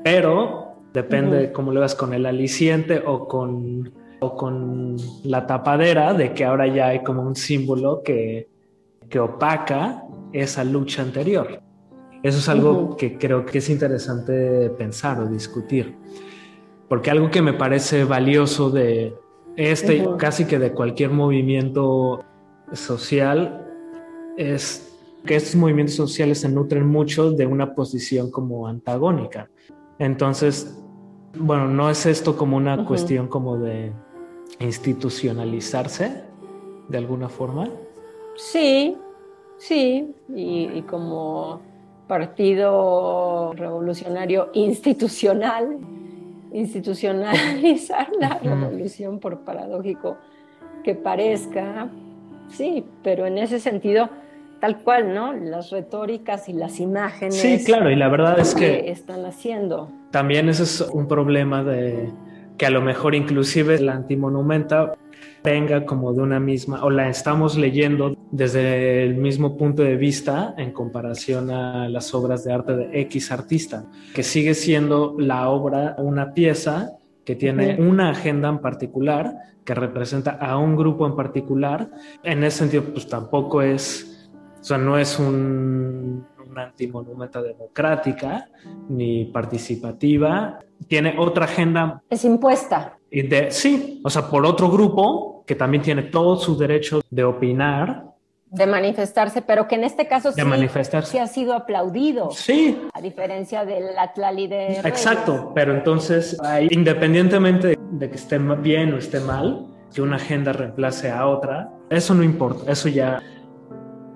pero 0.03 0.75
depende 0.93 1.38
de 1.38 1.51
cómo 1.51 1.71
le 1.71 1.79
vas 1.79 1.95
con 1.95 2.13
el 2.13 2.25
aliciente 2.25 3.01
o 3.05 3.27
con, 3.27 3.93
o 4.24 4.36
con 4.36 4.97
la 5.24 5.47
tapadera 5.47 6.13
de 6.13 6.34
que 6.34 6.45
ahora 6.45 6.67
ya 6.67 6.88
hay 6.88 7.03
como 7.03 7.24
un 7.24 7.36
símbolo 7.36 8.03
que, 8.03 8.47
que 9.09 9.19
opaca 9.19 10.03
esa 10.32 10.63
lucha 10.63 11.01
anterior. 11.01 11.61
Eso 12.22 12.38
es 12.38 12.47
algo 12.47 12.95
que 12.95 13.17
creo 13.17 13.45
que 13.47 13.57
es 13.57 13.69
interesante 13.69 14.69
pensar 14.69 15.19
o 15.19 15.28
discutir, 15.28 15.95
porque 16.88 17.09
algo 17.09 17.32
que 17.32 17.41
me 17.41 17.53
parece 17.53 18.03
valioso 18.03 18.69
de 18.69 19.15
este, 19.55 20.07
casi 20.19 20.45
que 20.45 20.59
de 20.59 20.72
cualquier 20.72 21.09
movimiento 21.09 22.24
social, 22.74 23.67
es 24.38 24.95
que 25.26 25.36
estos 25.36 25.55
movimientos 25.55 25.95
sociales 25.95 26.41
se 26.41 26.49
nutren 26.49 26.88
mucho 26.88 27.32
de 27.32 27.47
una 27.47 27.74
posición 27.74 28.30
como 28.30 28.67
antagónica. 28.67 29.49
Entonces, 29.97 30.80
bueno, 31.38 31.67
¿no 31.67 31.89
es 31.89 32.05
esto 32.05 32.38
como 32.38 32.57
una 32.57 32.86
cuestión 32.86 33.28
como 33.28 33.57
de 33.57 33.93
institucionalizarse 34.64 36.24
de 36.88 36.97
alguna 36.97 37.30
forma? 37.30 37.70
Sí, 38.36 38.95
sí, 39.57 40.14
y 40.30 40.82
como 40.84 41.62
partido 42.12 43.53
revolucionario 43.53 44.49
institucional, 44.53 45.78
institucionalizar 46.51 48.09
la 48.20 48.38
revolución, 48.39 49.20
por 49.20 49.39
paradójico 49.45 50.18
que 50.84 50.93
parezca, 50.93 51.89
sí, 52.49 52.84
pero 53.01 53.26
en 53.28 53.38
ese 53.38 53.62
sentido, 53.62 54.09
tal 54.59 54.84
cual, 54.84 55.14
¿no? 55.14 55.32
Las 55.32 55.70
retóricas 55.70 56.49
y 56.49 56.53
las 56.53 56.82
imágenes. 56.82 57.36
Sí, 57.36 57.64
claro, 57.64 57.89
y 57.89 57.95
la 57.95 58.09
verdad 58.09 58.39
es 58.39 58.55
que, 58.55 58.91
están 58.91 59.26
haciendo. 59.26 59.89
También 60.12 60.49
ese 60.49 60.64
es 60.64 60.82
un 60.82 61.07
problema 61.07 61.64
de 61.64 62.09
que 62.62 62.68
a 62.68 62.70
lo 62.70 62.84
mejor 62.84 63.16
inclusive 63.16 63.80
la 63.80 63.95
antimonumenta 63.95 64.93
venga 65.43 65.84
como 65.84 66.14
de 66.14 66.22
una 66.22 66.39
misma, 66.39 66.84
o 66.84 66.91
la 66.91 67.09
estamos 67.09 67.57
leyendo 67.57 68.16
desde 68.30 69.03
el 69.03 69.16
mismo 69.16 69.57
punto 69.57 69.82
de 69.82 69.95
vista 69.95 70.53
en 70.59 70.72
comparación 70.72 71.49
a 71.49 71.89
las 71.89 72.14
obras 72.14 72.43
de 72.43 72.53
arte 72.53 72.76
de 72.76 73.01
X 73.01 73.32
artista, 73.32 73.86
que 74.14 74.22
sigue 74.22 74.53
siendo 74.53 75.16
la 75.18 75.49
obra 75.49 75.95
una 75.97 76.36
pieza 76.36 76.99
que 77.26 77.36
tiene 77.36 77.78
una 77.82 78.12
agenda 78.12 78.49
en 78.49 78.59
particular, 78.59 79.34
que 79.66 79.74
representa 79.74 80.30
a 80.30 80.59
un 80.59 80.76
grupo 80.76 81.07
en 81.07 81.16
particular. 81.16 81.89
En 82.22 82.43
ese 82.43 82.59
sentido, 82.59 82.84
pues 82.93 83.07
tampoco 83.07 83.64
es, 83.64 84.30
o 84.59 84.64
sea, 84.64 84.78
no 84.78 84.99
es 84.99 85.18
un, 85.18 86.28
una 86.52 86.64
antimonumenta 86.64 87.41
democrática 87.41 88.49
ni 88.89 89.26
participativa, 89.26 90.60
tiene 90.88 91.16
otra 91.18 91.45
agenda. 91.45 92.04
Es 92.10 92.26
impuesta. 92.26 92.97
De, 93.10 93.52
sí, 93.52 94.02
o 94.04 94.10
sea, 94.10 94.30
por 94.30 94.45
otro 94.45 94.70
grupo 94.70 95.43
que 95.45 95.56
también 95.56 95.82
tiene 95.84 96.04
todo 96.04 96.38
su 96.38 96.58
derecho 96.58 97.02
de 97.10 97.24
opinar. 97.24 98.06
De 98.49 98.68
manifestarse, 98.68 99.41
pero 99.41 99.68
que 99.68 99.76
en 99.76 99.86
este 99.86 100.08
caso 100.08 100.32
de 100.32 100.43
sí, 100.43 101.02
sí 101.04 101.18
ha 101.18 101.28
sido 101.28 101.54
aplaudido. 101.54 102.32
Sí. 102.32 102.78
A 102.93 102.99
diferencia 102.99 103.64
del 103.64 103.97
Atlali 103.97 104.47
de. 104.47 104.80
Exacto, 104.80 105.54
pero 105.56 105.74
entonces, 105.74 106.38
ahí, 106.41 106.68
independientemente 106.70 107.78
de 107.91 108.10
que 108.10 108.16
esté 108.16 108.38
bien 108.38 108.93
o 108.93 108.97
esté 108.97 109.22
mal, 109.22 109.68
que 109.93 110.02
una 110.02 110.18
agenda 110.18 110.52
reemplace 110.52 111.10
a 111.10 111.28
otra, 111.28 111.72
eso 111.89 112.14
no 112.14 112.24
importa, 112.24 112.70
eso 112.72 112.89
ya. 112.89 113.22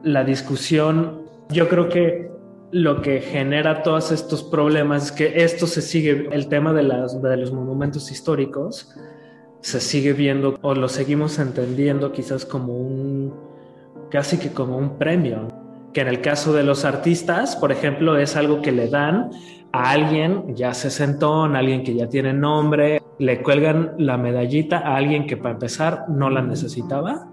La 0.04 0.24
discusión, 0.24 1.25
yo 1.50 1.70
creo 1.70 1.90
que 1.90 2.32
lo 2.72 3.02
que 3.02 3.22
genera 3.22 3.84
todos 3.84 4.12
estos 4.12 4.44
problemas 4.44 5.06
es 5.06 5.12
que 5.12 5.44
esto 5.44 5.68
se 5.68 5.82
sigue, 5.82 6.28
el 6.32 6.48
tema 6.48 6.74
de, 6.74 6.84
los 6.84 7.52
monumentos 7.52 8.12
históricos, 8.12 8.94
se 9.62 9.80
sigue 9.80 10.14
viendo 10.14 10.58
o 10.62 10.76
lo 10.76 10.88
seguimos 10.88 11.40
entendiendo 11.40 12.12
quizás 12.12 12.46
como 12.46 12.78
un, 12.78 13.34
casi 14.10 14.38
que 14.38 14.50
como 14.50 14.78
un 14.78 14.98
premio, 14.98 15.48
que 15.94 16.02
en 16.02 16.08
el 16.08 16.22
caso 16.22 16.54
de 16.54 16.64
los 16.64 16.86
artistas, 16.86 17.56
por 17.56 17.72
ejemplo, 17.72 18.18
es 18.18 18.36
algo 18.36 18.62
que 18.62 18.72
le 18.72 18.90
dan 18.90 19.30
a 19.72 19.92
alguien 19.92 20.56
ya 20.56 20.74
se 20.74 20.90
sentó, 20.90 21.46
a 21.46 21.58
alguien 21.58 21.84
que 21.84 21.96
ya 21.96 22.08
tiene 22.08 22.34
nombre, 22.34 23.02
le 23.20 23.42
cuelgan 23.42 23.94
la 23.98 24.18
medallita 24.18 24.80
a 24.80 24.98
alguien 24.98 25.28
que 25.28 25.38
para 25.38 25.52
empezar 25.52 26.06
no 26.10 26.30
la 26.30 26.42
necesitaba 26.42 27.30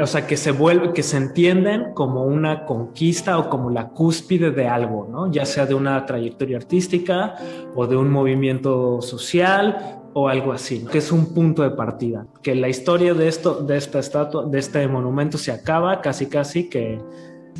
o 0.00 0.06
sea, 0.06 0.26
que 0.26 0.36
se 0.36 0.50
vuelve, 0.50 0.92
que 0.92 1.02
se 1.02 1.16
entienden 1.16 1.92
como 1.94 2.24
una 2.24 2.64
conquista 2.64 3.38
o 3.38 3.48
como 3.48 3.70
la 3.70 3.88
cúspide 3.88 4.50
de 4.50 4.68
algo, 4.68 5.08
¿no? 5.10 5.30
Ya 5.30 5.46
sea 5.46 5.66
de 5.66 5.74
una 5.74 6.04
trayectoria 6.06 6.56
artística 6.56 7.34
o 7.74 7.86
de 7.86 7.96
un 7.96 8.10
movimiento 8.10 9.00
social 9.00 10.00
o 10.12 10.28
algo 10.28 10.52
así, 10.52 10.84
que 10.90 10.98
es 10.98 11.12
un 11.12 11.34
punto 11.34 11.62
de 11.62 11.70
partida, 11.70 12.26
que 12.42 12.54
la 12.54 12.68
historia 12.68 13.12
de 13.12 13.28
esto, 13.28 13.62
de 13.62 13.76
esta 13.76 13.98
estatua, 13.98 14.46
de 14.46 14.58
este 14.58 14.88
monumento 14.88 15.36
se 15.36 15.52
acaba 15.52 16.00
casi 16.00 16.26
casi 16.26 16.70
que 16.70 16.98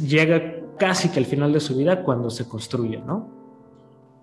llega 0.03 0.57
casi 0.79 1.11
que 1.11 1.19
al 1.19 1.27
final 1.27 1.53
de 1.53 1.61
su 1.61 1.77
vida 1.77 2.03
cuando 2.03 2.31
se 2.31 2.49
construye, 2.49 2.99
¿no? 2.99 3.29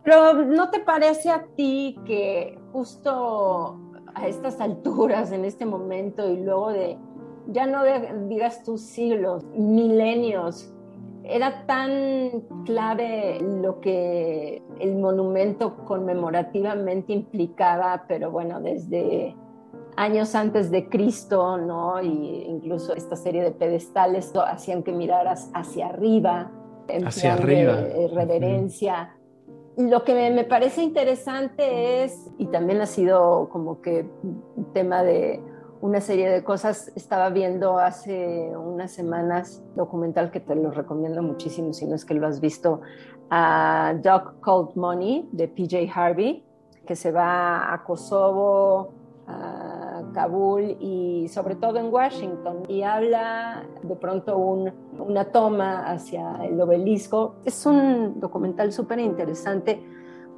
Pero 0.04 0.34
¿no 0.46 0.70
te 0.70 0.80
parece 0.80 1.30
a 1.30 1.46
ti 1.56 1.98
que 2.06 2.60
justo 2.72 3.80
a 4.16 4.28
estas 4.28 4.60
alturas, 4.60 5.32
en 5.32 5.46
este 5.46 5.66
momento 5.66 6.30
y 6.30 6.38
luego 6.38 6.70
de 6.70 6.98
ya 7.48 7.66
no 7.66 7.84
digas 8.28 8.64
tú 8.64 8.78
siglos, 8.78 9.44
milenios. 9.56 10.74
Era 11.24 11.66
tan 11.66 12.44
clave 12.66 13.40
lo 13.40 13.80
que 13.80 14.62
el 14.80 14.96
monumento 14.98 15.78
conmemorativamente 15.86 17.14
implicaba, 17.14 18.06
pero 18.08 18.30
bueno, 18.30 18.60
desde 18.60 19.36
años 19.96 20.36
antes 20.36 20.70
de 20.70 20.90
Cristo, 20.90 21.58
¿no? 21.58 22.02
Y 22.02 22.46
incluso 22.48 22.94
esta 22.94 23.16
serie 23.16 23.42
de 23.42 23.52
pedestales 23.52 24.34
hacían 24.36 24.84
que 24.84 24.92
miraras 24.92 25.50
hacia 25.54 25.88
arriba, 25.88 26.52
en 26.88 27.08
hacia 27.08 27.34
arriba. 27.34 27.78
De 27.78 28.08
reverencia. 28.10 29.16
Lo 29.78 30.04
que 30.04 30.30
me 30.30 30.44
parece 30.44 30.84
interesante 30.84 32.04
es, 32.04 32.30
y 32.38 32.48
también 32.48 32.82
ha 32.82 32.86
sido 32.86 33.50
como 33.50 33.82
que 33.82 34.06
tema 34.74 35.04
de 35.04 35.42
una 35.84 36.00
serie 36.00 36.30
de 36.30 36.46
cosas. 36.46 36.94
Estaba 36.96 37.30
viendo 37.30 37.78
hace 37.78 38.56
unas 38.56 38.92
semanas 38.92 39.62
documental 39.76 40.32
que 40.32 40.40
te 40.40 40.56
lo 40.56 40.72
recomiendo 40.72 41.22
muchísimo 41.22 41.74
si 41.74 41.86
no 41.86 41.96
es 41.96 42.06
que 42.06 42.14
lo 42.14 42.26
has 42.26 42.40
visto, 42.40 42.80
a 43.30 43.94
Dog 44.02 44.40
Cold 44.40 44.76
Money 44.76 45.28
de 45.34 45.50
PJ 45.50 45.92
Harvey, 45.94 46.46
que 46.88 46.96
se 46.96 47.12
va 47.12 47.74
a 47.74 47.84
Kosovo, 47.84 48.94
a 49.28 50.04
Kabul 50.14 50.78
y 50.80 51.28
sobre 51.28 51.56
todo 51.56 51.78
en 51.80 51.94
Washington 51.94 52.64
y 52.70 52.84
habla 52.84 53.64
de 53.82 53.96
pronto 53.98 54.38
una 54.38 55.26
toma 55.26 55.92
hacia 55.92 56.46
el 56.46 56.62
obelisco. 56.62 57.36
Es 57.44 57.66
un 57.66 58.22
documental 58.22 58.72
súper 58.72 59.00
interesante 59.00 59.84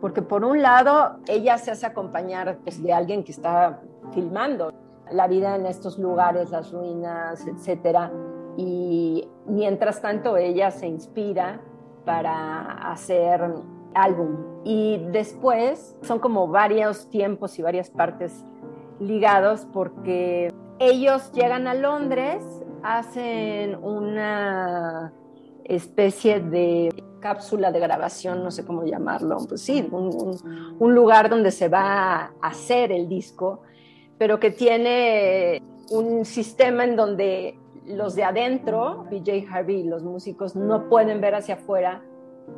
porque 0.02 0.24
por 0.24 0.44
un 0.44 0.64
lado 0.64 1.20
ella 1.28 1.60
se 1.60 1.70
hace 1.70 1.86
acompañar 1.86 2.58
pues, 2.64 2.82
de 2.82 2.92
alguien 2.92 3.24
que 3.24 3.32
está 3.32 3.82
filmando 4.12 4.72
la 5.12 5.28
vida 5.28 5.56
en 5.56 5.66
estos 5.66 5.98
lugares, 5.98 6.52
las 6.52 6.72
ruinas, 6.72 7.46
etcétera. 7.48 8.12
Y 8.58 9.28
mientras 9.48 10.02
tanto 10.02 10.38
ella 10.38 10.72
se 10.72 10.88
inspira 10.88 11.62
para 12.06 12.92
hacer 12.92 13.42
álbum. 13.94 14.62
Y 14.64 15.00
después 15.12 15.98
son 16.02 16.20
como 16.20 16.48
varios 16.48 17.10
tiempos 17.10 17.58
y 17.60 17.62
varias 17.62 17.90
partes 17.90 18.46
ligados 19.00 19.68
porque 19.74 20.54
ellos 20.80 21.32
llegan 21.32 21.68
a 21.68 21.74
Londres, 21.74 22.44
hacen 22.84 23.76
una 23.84 25.14
especie 25.64 26.40
de 26.40 26.90
cápsula 27.20 27.72
de 27.72 27.80
grabación, 27.80 28.44
no 28.44 28.52
sé 28.52 28.66
cómo 28.66 28.84
llamarlo, 28.84 29.38
pues 29.48 29.62
sí, 29.62 29.88
un, 29.92 30.38
un 30.78 30.96
lugar 30.96 31.30
donde 31.30 31.50
se 31.50 31.70
va 31.70 32.16
a 32.16 32.32
hacer 32.42 32.92
el 32.92 33.10
disco 33.10 33.62
pero 34.18 34.40
que 34.40 34.52
tiene 34.52 35.62
un 35.90 36.26
sistema 36.26 36.84
en 36.84 36.96
donde 36.96 37.60
los 37.86 38.16
de 38.16 38.24
adentro, 38.24 39.06
PJ 39.10 39.46
Harvey 39.50 39.84
los 39.84 40.04
músicos 40.04 40.56
no 40.56 40.90
pueden 40.90 41.22
ver 41.22 41.36
hacia 41.36 41.56
afuera, 41.56 42.02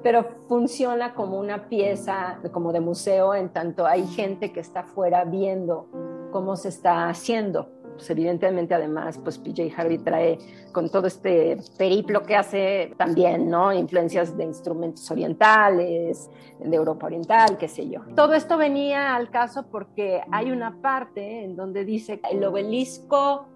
pero 0.03 0.25
funciona 0.47 1.13
como 1.13 1.39
una 1.39 1.69
pieza 1.69 2.39
como 2.51 2.71
de 2.71 2.79
museo 2.79 3.33
en 3.33 3.49
tanto 3.49 3.85
hay 3.85 4.05
gente 4.07 4.51
que 4.51 4.59
está 4.59 4.81
afuera 4.81 5.25
viendo 5.25 5.87
cómo 6.31 6.55
se 6.55 6.69
está 6.69 7.09
haciendo. 7.09 7.69
Pues 7.97 8.09
evidentemente 8.09 8.73
además 8.73 9.17
pues 9.17 9.37
PJ 9.37 9.73
Harvey 9.75 9.97
trae 9.97 10.37
con 10.71 10.89
todo 10.89 11.07
este 11.07 11.57
periplo 11.77 12.23
que 12.23 12.35
hace 12.35 12.93
también, 12.97 13.49
¿no? 13.49 13.73
Influencias 13.73 14.37
de 14.37 14.45
instrumentos 14.45 15.09
orientales, 15.11 16.29
de 16.59 16.75
Europa 16.75 17.07
Oriental, 17.07 17.57
qué 17.57 17.67
sé 17.67 17.89
yo. 17.89 18.01
Todo 18.15 18.33
esto 18.33 18.57
venía 18.57 19.15
al 19.15 19.29
caso 19.29 19.65
porque 19.69 20.21
hay 20.31 20.51
una 20.51 20.79
parte 20.81 21.43
en 21.43 21.55
donde 21.55 21.83
dice 21.83 22.21
el 22.31 22.43
obelisco 22.43 23.47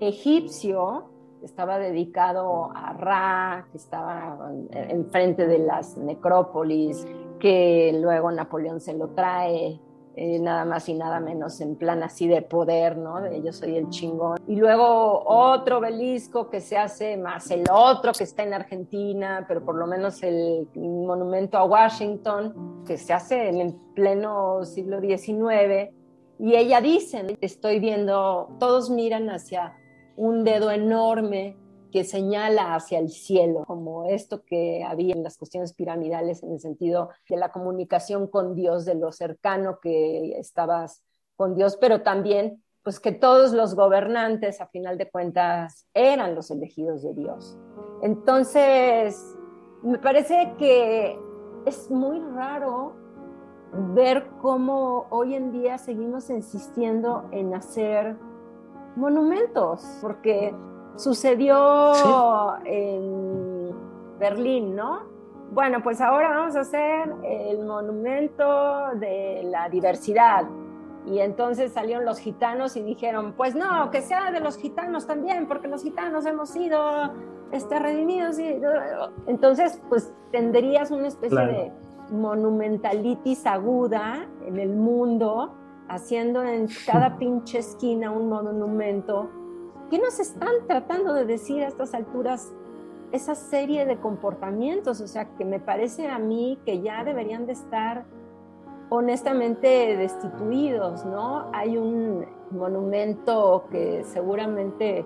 egipcio 0.00 1.10
estaba 1.44 1.78
dedicado 1.78 2.70
a 2.74 2.92
Ra, 2.94 3.68
que 3.70 3.76
estaba 3.76 4.50
enfrente 4.70 5.46
de 5.46 5.58
las 5.58 5.96
necrópolis, 5.96 7.06
que 7.38 7.98
luego 8.00 8.30
Napoleón 8.30 8.80
se 8.80 8.94
lo 8.94 9.08
trae, 9.08 9.78
eh, 10.16 10.38
nada 10.38 10.64
más 10.64 10.88
y 10.88 10.94
nada 10.94 11.18
menos 11.18 11.60
en 11.60 11.76
plan 11.76 12.02
así 12.02 12.28
de 12.28 12.42
poder, 12.42 12.96
¿no? 12.96 13.20
De 13.20 13.42
yo 13.42 13.52
soy 13.52 13.76
el 13.76 13.88
chingón. 13.88 14.38
Y 14.46 14.56
luego 14.56 15.24
otro 15.26 15.78
obelisco 15.78 16.48
que 16.50 16.60
se 16.60 16.76
hace 16.76 17.16
más 17.16 17.50
el 17.50 17.64
otro 17.70 18.12
que 18.12 18.24
está 18.24 18.44
en 18.44 18.54
Argentina, 18.54 19.44
pero 19.48 19.64
por 19.64 19.74
lo 19.74 19.86
menos 19.86 20.22
el 20.22 20.68
monumento 20.74 21.58
a 21.58 21.64
Washington, 21.64 22.84
que 22.86 22.96
se 22.96 23.12
hace 23.12 23.48
en 23.48 23.60
el 23.60 23.74
pleno 23.94 24.64
siglo 24.64 25.00
XIX. 25.00 25.90
Y 26.38 26.54
ella 26.54 26.80
dice, 26.80 27.36
estoy 27.40 27.80
viendo, 27.80 28.50
todos 28.60 28.90
miran 28.90 29.30
hacia 29.30 29.74
un 30.16 30.44
dedo 30.44 30.70
enorme 30.70 31.56
que 31.94 32.02
señala 32.02 32.74
hacia 32.74 32.98
el 32.98 33.08
cielo, 33.08 33.62
como 33.68 34.06
esto 34.06 34.42
que 34.44 34.82
había 34.82 35.14
en 35.14 35.22
las 35.22 35.38
cuestiones 35.38 35.74
piramidales 35.74 36.42
en 36.42 36.50
el 36.50 36.58
sentido 36.58 37.10
de 37.28 37.36
la 37.36 37.52
comunicación 37.52 38.26
con 38.26 38.56
Dios, 38.56 38.84
de 38.84 38.96
lo 38.96 39.12
cercano 39.12 39.78
que 39.80 40.36
estabas 40.36 41.04
con 41.36 41.54
Dios, 41.54 41.78
pero 41.80 42.02
también 42.02 42.64
pues 42.82 42.98
que 42.98 43.12
todos 43.12 43.52
los 43.52 43.76
gobernantes 43.76 44.60
a 44.60 44.66
final 44.66 44.98
de 44.98 45.08
cuentas 45.08 45.86
eran 45.94 46.34
los 46.34 46.50
elegidos 46.50 47.04
de 47.04 47.14
Dios. 47.14 47.56
Entonces, 48.02 49.16
me 49.84 49.98
parece 49.98 50.52
que 50.58 51.16
es 51.64 51.88
muy 51.92 52.18
raro 52.34 52.96
ver 53.94 54.26
cómo 54.42 55.06
hoy 55.10 55.36
en 55.36 55.52
día 55.52 55.78
seguimos 55.78 56.28
insistiendo 56.28 57.28
en 57.30 57.54
hacer 57.54 58.16
monumentos, 58.96 59.86
porque 60.02 60.52
sucedió 60.96 62.56
en 62.64 63.74
Berlín, 64.18 64.74
¿no? 64.76 65.02
Bueno, 65.52 65.82
pues 65.82 66.00
ahora 66.00 66.30
vamos 66.30 66.56
a 66.56 66.60
hacer 66.60 67.12
el 67.22 67.64
monumento 67.64 68.94
de 68.94 69.42
la 69.44 69.68
diversidad. 69.68 70.44
Y 71.06 71.20
entonces 71.20 71.72
salieron 71.72 72.04
los 72.04 72.18
gitanos 72.18 72.76
y 72.76 72.82
dijeron, 72.82 73.34
pues 73.36 73.54
no, 73.54 73.90
que 73.90 74.00
sea 74.00 74.30
de 74.30 74.40
los 74.40 74.56
gitanos 74.56 75.06
también, 75.06 75.46
porque 75.46 75.68
los 75.68 75.82
gitanos 75.82 76.24
hemos 76.24 76.48
sido 76.48 77.12
este, 77.52 77.78
redimidos. 77.78 78.38
Y... 78.38 78.60
Entonces, 79.26 79.80
pues 79.88 80.12
tendrías 80.32 80.90
una 80.90 81.08
especie 81.08 81.38
de 81.38 81.72
monumentalitis 82.10 83.46
aguda 83.46 84.26
en 84.46 84.58
el 84.58 84.74
mundo 84.74 85.54
haciendo 85.88 86.42
en 86.42 86.68
cada 86.86 87.18
pinche 87.18 87.58
esquina 87.58 88.10
un 88.10 88.28
monumento. 88.28 89.28
¿Qué 89.90 89.98
nos 89.98 90.18
están 90.18 90.66
tratando 90.66 91.12
de 91.12 91.26
decir 91.26 91.62
a 91.62 91.68
estas 91.68 91.94
alturas 91.94 92.52
esa 93.12 93.34
serie 93.34 93.84
de 93.84 93.98
comportamientos? 93.98 95.00
O 95.00 95.06
sea, 95.06 95.36
que 95.36 95.44
me 95.44 95.60
parece 95.60 96.08
a 96.08 96.18
mí 96.18 96.58
que 96.64 96.80
ya 96.80 97.04
deberían 97.04 97.46
de 97.46 97.52
estar 97.52 98.04
honestamente 98.88 99.96
destituidos, 99.96 101.04
¿no? 101.04 101.50
Hay 101.52 101.76
un 101.76 102.24
monumento 102.50 103.64
que 103.70 104.04
seguramente 104.04 105.04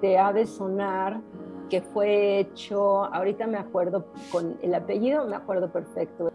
te 0.00 0.18
ha 0.18 0.32
de 0.32 0.46
sonar, 0.46 1.20
que 1.68 1.80
fue 1.80 2.40
hecho, 2.40 3.04
ahorita 3.04 3.46
me 3.46 3.58
acuerdo 3.58 4.06
con 4.32 4.56
el 4.60 4.74
apellido, 4.74 5.24
me 5.26 5.36
acuerdo 5.36 5.70
perfecto, 5.70 6.32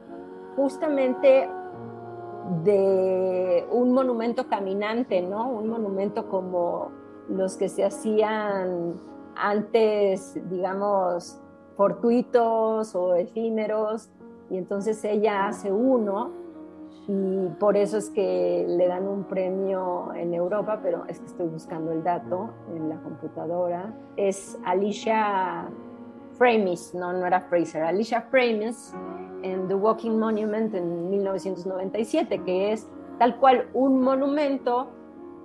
justamente 0.55 1.49
de 2.63 3.67
un 3.71 3.91
monumento 3.91 4.47
caminante, 4.47 5.21
¿no? 5.21 5.49
Un 5.49 5.67
monumento 5.67 6.29
como 6.29 7.04
los 7.29 7.57
que 7.57 7.69
se 7.69 7.83
hacían 7.83 8.93
antes, 9.35 10.39
digamos, 10.49 11.39
fortuitos 11.75 12.95
o 12.95 13.15
efímeros, 13.15 14.09
y 14.49 14.57
entonces 14.57 15.03
ella 15.03 15.47
hace 15.47 15.71
uno, 15.71 16.31
y 17.07 17.49
por 17.59 17.77
eso 17.77 17.97
es 17.97 18.09
que 18.09 18.65
le 18.67 18.87
dan 18.87 19.07
un 19.07 19.25
premio 19.25 20.11
en 20.15 20.33
Europa, 20.33 20.79
pero 20.81 21.05
es 21.07 21.19
que 21.19 21.25
estoy 21.27 21.47
buscando 21.47 21.91
el 21.91 22.03
dato 22.03 22.49
en 22.75 22.89
la 22.89 22.99
computadora. 23.01 23.93
Es 24.17 24.57
Alicia 24.65 25.69
Framis, 26.37 26.95
no, 26.95 27.13
no 27.13 27.25
era 27.27 27.41
Fraser, 27.41 27.83
Alicia 27.83 28.21
Framis 28.21 28.93
en 29.43 29.67
The 29.67 29.75
Walking 29.75 30.17
Monument 30.17 30.73
en 30.73 31.09
1997, 31.11 32.41
que 32.43 32.73
es 32.73 32.87
tal 33.19 33.37
cual 33.37 33.69
un 33.73 34.01
monumento 34.01 34.87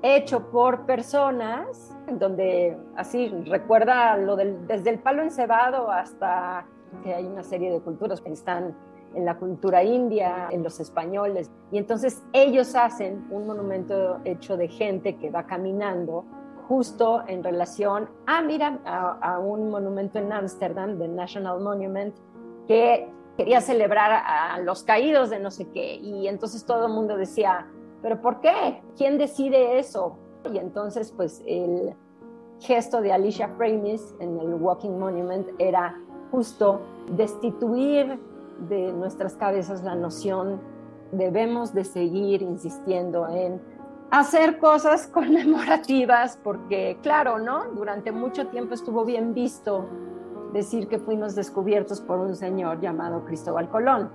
hecho 0.02 0.50
por 0.50 0.86
personas, 0.86 1.94
donde 2.10 2.76
así 2.96 3.28
recuerda 3.46 4.16
lo 4.16 4.36
del, 4.36 4.66
desde 4.66 4.90
el 4.90 4.98
palo 4.98 5.22
encebado 5.22 5.90
hasta 5.90 6.66
que 7.02 7.14
hay 7.14 7.26
una 7.26 7.42
serie 7.42 7.70
de 7.70 7.80
culturas 7.80 8.20
que 8.20 8.32
están 8.32 8.74
en 9.14 9.24
la 9.24 9.36
cultura 9.36 9.82
india, 9.82 10.48
en 10.50 10.62
los 10.62 10.78
españoles, 10.80 11.50
y 11.72 11.78
entonces 11.78 12.22
ellos 12.32 12.74
hacen 12.76 13.26
un 13.30 13.46
monumento 13.46 14.20
hecho 14.24 14.56
de 14.56 14.68
gente 14.68 15.16
que 15.16 15.30
va 15.30 15.46
caminando 15.46 16.24
justo 16.68 17.24
en 17.26 17.42
relación, 17.42 18.08
ah, 18.26 18.40
mira, 18.42 18.78
a, 18.84 19.34
a 19.34 19.38
un 19.40 19.70
monumento 19.70 20.20
en 20.20 20.32
Ámsterdam, 20.32 20.98
the 20.98 21.08
National 21.08 21.60
Monument, 21.60 22.14
que 22.68 23.08
quería 23.36 23.60
celebrar 23.60 24.22
a 24.24 24.58
los 24.60 24.84
caídos 24.84 25.30
de 25.30 25.40
no 25.40 25.50
sé 25.50 25.68
qué. 25.70 25.94
Y 25.94 26.28
entonces 26.28 26.64
todo 26.64 26.86
el 26.86 26.92
mundo 26.92 27.16
decía, 27.16 27.66
¿pero 28.02 28.20
por 28.20 28.40
qué? 28.40 28.82
¿Quién 28.96 29.18
decide 29.18 29.78
eso? 29.78 30.16
Y 30.52 30.58
entonces 30.58 31.12
pues 31.12 31.42
el 31.46 31.94
gesto 32.60 33.00
de 33.00 33.12
Alicia 33.12 33.48
Framis 33.56 34.14
en 34.20 34.38
el 34.38 34.54
Walking 34.54 34.98
Monument 34.98 35.48
era 35.58 35.98
justo 36.30 36.80
destituir 37.12 38.18
de 38.68 38.92
nuestras 38.92 39.36
cabezas 39.36 39.82
la 39.82 39.94
noción 39.94 40.60
debemos 41.12 41.74
de 41.74 41.84
seguir 41.84 42.42
insistiendo 42.42 43.28
en 43.28 43.60
hacer 44.10 44.58
cosas 44.58 45.06
conmemorativas 45.12 46.38
porque 46.42 46.98
claro, 47.02 47.38
¿no? 47.38 47.64
Durante 47.74 48.12
mucho 48.12 48.48
tiempo 48.48 48.74
estuvo 48.74 49.04
bien 49.04 49.34
visto 49.34 49.88
decir 50.52 50.88
que 50.88 50.98
fuimos 50.98 51.34
descubiertos 51.34 52.00
por 52.00 52.18
un 52.18 52.34
señor 52.34 52.80
llamado 52.80 53.24
Cristóbal 53.24 53.68
Colón. 53.68 54.10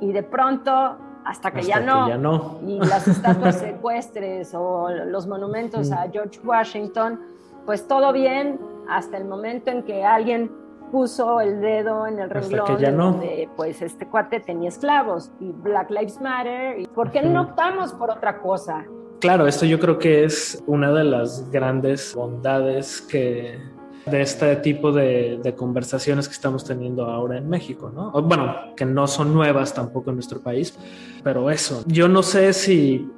Y 0.00 0.12
de 0.12 0.22
pronto, 0.22 0.96
hasta 1.24 1.50
que, 1.50 1.62
ya, 1.62 1.80
no, 1.80 2.60
y 2.66 2.78
las 2.78 3.08
estatuas 3.08 3.58
secuestres 3.60 4.54
o 4.54 4.90
los 4.90 5.26
monumentos 5.26 5.90
a 5.90 6.08
George 6.10 6.38
Washington, 6.44 7.20
pues 7.64 7.88
todo 7.88 8.12
bien 8.12 8.60
hasta 8.88 9.16
el 9.16 9.24
momento 9.24 9.70
en 9.70 9.82
que 9.82 10.04
alguien 10.04 10.50
puso 10.92 11.40
el 11.40 11.60
dedo 11.60 12.06
en 12.06 12.18
el 12.18 12.30
renglón 12.30 12.78
ya 12.78 12.90
no. 12.90 13.12
donde 13.12 13.48
pues 13.56 13.82
este 13.82 14.06
cuate 14.06 14.40
tenía 14.40 14.68
esclavos 14.68 15.30
y 15.40 15.50
Black 15.50 15.90
Lives 15.90 16.20
Matter. 16.20 16.78
¿Y 16.78 16.86
¿Por 16.86 17.10
qué 17.10 17.22
no 17.22 17.42
optamos 17.42 17.92
por 17.94 18.10
otra 18.10 18.40
cosa? 18.40 18.84
Claro, 19.20 19.46
esto 19.46 19.64
yo 19.64 19.80
creo 19.80 19.98
que 19.98 20.24
es 20.24 20.62
una 20.66 20.92
de 20.92 21.04
las 21.04 21.50
grandes 21.50 22.14
bondades 22.14 23.00
que 23.00 23.58
de 24.06 24.22
este 24.22 24.56
tipo 24.56 24.92
de, 24.92 25.54
conversaciones 25.56 26.28
que 26.28 26.34
estamos 26.34 26.64
teniendo 26.64 27.06
ahora 27.06 27.38
en 27.38 27.48
México, 27.48 27.90
¿no? 27.94 28.10
Bueno, 28.22 28.74
que 28.76 28.84
no 28.84 29.06
son 29.06 29.32
nuevas 29.32 29.72
tampoco 29.72 30.10
en 30.10 30.16
nuestro 30.16 30.40
país, 30.40 30.76
pero 31.22 31.50
eso, 31.50 31.82
yo 31.86 32.08
no 32.08 32.22
sé 32.22 32.52
si 32.52 33.10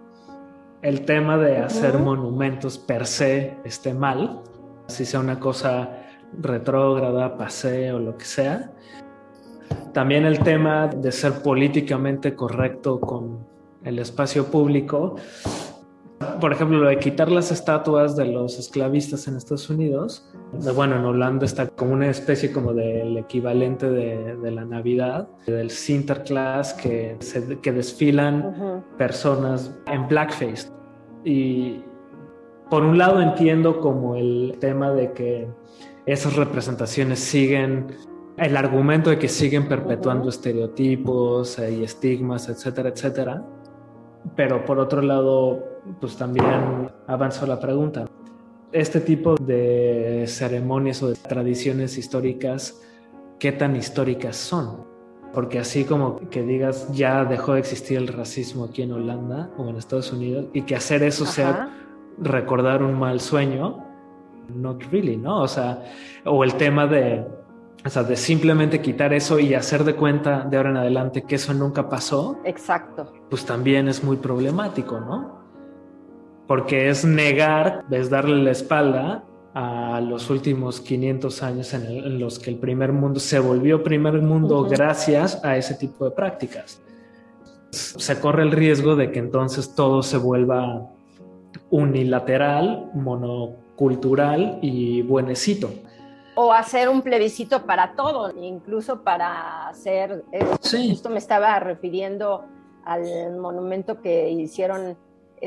el 0.83 1.05
tema 1.05 1.37
de 1.39 1.59
hacer 1.59 1.99
monumentos 1.99 2.79
per 2.79 3.07
se 3.07 3.57
esté 3.65 3.95
mal, 3.95 4.43
si 4.87 5.05
sea 5.05 5.21
una 5.21 5.41
cosa 5.41 6.03
retrógrada, 6.41 7.37
pase 7.37 7.93
o 7.93 7.99
lo 7.99 8.17
que 8.17 8.25
sea. 8.25 8.73
También 9.93 10.25
el 10.25 10.39
tema 10.41 10.87
de 10.87 11.11
ser 11.11 11.43
políticamente 11.43 12.37
correcto 12.37 13.01
con 13.01 13.39
el 13.83 13.99
espacio 13.99 14.47
público 14.47 15.17
por 16.41 16.53
ejemplo, 16.53 16.79
lo 16.79 16.89
de 16.89 16.99
quitar 16.99 17.31
las 17.31 17.53
estatuas 17.53 18.17
de 18.17 18.27
los 18.27 18.59
esclavistas 18.59 19.29
en 19.29 19.37
Estados 19.37 19.69
Unidos, 19.69 20.27
bueno, 20.75 20.97
en 20.97 21.05
Holanda 21.05 21.45
está 21.45 21.67
como 21.69 21.93
una 21.93 22.09
especie 22.09 22.53
como 22.53 22.73
del 22.73 23.19
equivalente 23.19 23.91
de, 23.91 24.51
la 24.51 24.65
Navidad, 24.65 25.29
del 25.47 25.71
Sinterklaas, 25.71 26.75
que, 26.75 27.19
que 27.63 27.73
desfilan 27.73 28.85
personas 28.97 29.75
en 29.87 30.09
blackface. 30.09 30.71
Y 31.25 31.83
por 32.71 32.83
un 32.83 32.97
lado 32.97 33.21
entiendo 33.21 33.81
como 33.81 34.17
el 34.17 34.57
tema 34.59 34.93
de 34.93 35.13
que 35.13 35.49
esas 36.07 36.37
representaciones 36.37 37.19
siguen, 37.19 37.89
el 38.39 38.57
argumento 38.57 39.11
de 39.11 39.19
que 39.19 39.29
siguen 39.29 39.69
perpetuando 39.69 40.29
estereotipos 40.29 41.59
y 41.59 41.85
estigmas, 41.85 42.49
etcétera, 42.49 42.89
etcétera. 42.89 43.45
Pero 44.35 44.65
por 44.65 44.79
otro 44.79 45.03
lado, 45.03 45.76
pues 46.01 46.17
también 46.17 46.91
avanzó 47.07 47.47
la 47.47 47.59
pregunta. 47.59 48.05
Este 48.73 49.01
tipo 49.01 49.37
de 49.37 50.25
ceremonias 50.27 51.03
o 51.03 51.09
de 51.09 51.15
tradiciones 51.15 51.99
históricas, 51.99 52.83
¿qué 53.39 53.53
tan 53.53 53.77
históricas 53.77 54.37
son? 54.37 54.85
Porque 55.33 55.59
así 55.59 55.85
como 55.85 56.17
que 56.31 56.43
digas, 56.43 56.91
ya 56.93 57.25
dejó 57.25 57.55
de 57.55 57.61
existir 57.61 57.99
el 57.99 58.09
racismo 58.09 58.65
aquí 58.65 58.83
en 58.83 58.93
Holanda 58.93 59.51
o 59.57 59.69
en 59.69 59.77
Estados 59.77 60.13
Unidos, 60.13 60.47
y 60.53 60.63
que 60.63 60.77
hacer 60.77 61.03
eso 61.03 61.27
sea 61.27 61.71
recordar 62.19 62.83
un 62.83 62.99
mal 62.99 63.21
sueño, 63.21 63.85
not 64.55 64.83
really, 64.91 65.17
¿no? 65.17 65.43
O 65.43 65.49
sea, 65.49 65.83
o 66.25 66.43
el 66.45 66.55
tema 66.55 66.87
de, 66.87 67.27
o 67.85 67.89
sea, 67.89 68.03
de 68.03 68.17
simplemente 68.17 68.81
quitar 68.81 69.13
eso 69.13 69.39
y 69.39 69.55
hacer 69.55 69.85
de 69.85 69.95
cuenta 69.95 70.45
de 70.49 70.57
ahora 70.57 70.71
en 70.71 70.77
adelante 70.79 71.23
que 71.23 71.35
eso 71.37 71.53
nunca 71.55 71.89
pasó. 71.89 72.39
Exacto. 72.45 73.13
Pues 73.31 73.45
también 73.45 73.89
es 73.89 74.03
muy 74.03 74.17
problemático, 74.17 75.01
¿no? 75.01 75.46
Porque 76.47 76.89
es 76.89 77.05
negar, 77.05 77.85
es 77.91 78.11
darle 78.11 78.43
la 78.43 78.53
espalda 78.53 79.25
a 79.57 80.03
los 80.03 80.29
últimos 80.29 80.83
500 80.83 81.43
años 81.43 81.73
en, 81.73 82.21
los 82.21 82.39
que 82.39 82.51
el 82.51 82.59
primer 82.59 82.93
mundo 82.93 83.19
se 83.19 83.39
volvió 83.39 83.83
primer 83.83 84.21
mundo 84.21 84.65
gracias 84.65 85.43
a 85.43 85.57
ese 85.57 85.75
tipo 85.75 86.05
de 86.05 86.11
prácticas. 86.11 86.83
Se 87.71 88.21
corre 88.21 88.43
el 88.43 88.53
riesgo 88.53 88.97
de 88.97 89.11
que 89.11 89.19
entonces 89.19 89.75
todo 89.75 90.03
se 90.03 90.19
vuelva 90.19 90.91
unilateral, 91.71 92.91
monocultural 92.93 94.59
y 94.61 95.01
buenecito. 95.01 95.71
O 96.35 96.53
hacer 96.53 96.91
un 96.91 97.01
plebiscito 97.01 97.65
para 97.65 97.95
todo, 97.95 98.35
incluso 98.39 99.03
para 99.03 99.69
hacer... 99.69 100.23
Eh, 100.33 100.45
sí. 100.61 100.91
Esto 100.91 101.09
me 101.09 101.17
estaba 101.17 101.59
refiriendo 101.61 102.45
al 102.85 103.39
monumento 103.39 104.03
que 104.03 104.31
hicieron 104.31 104.99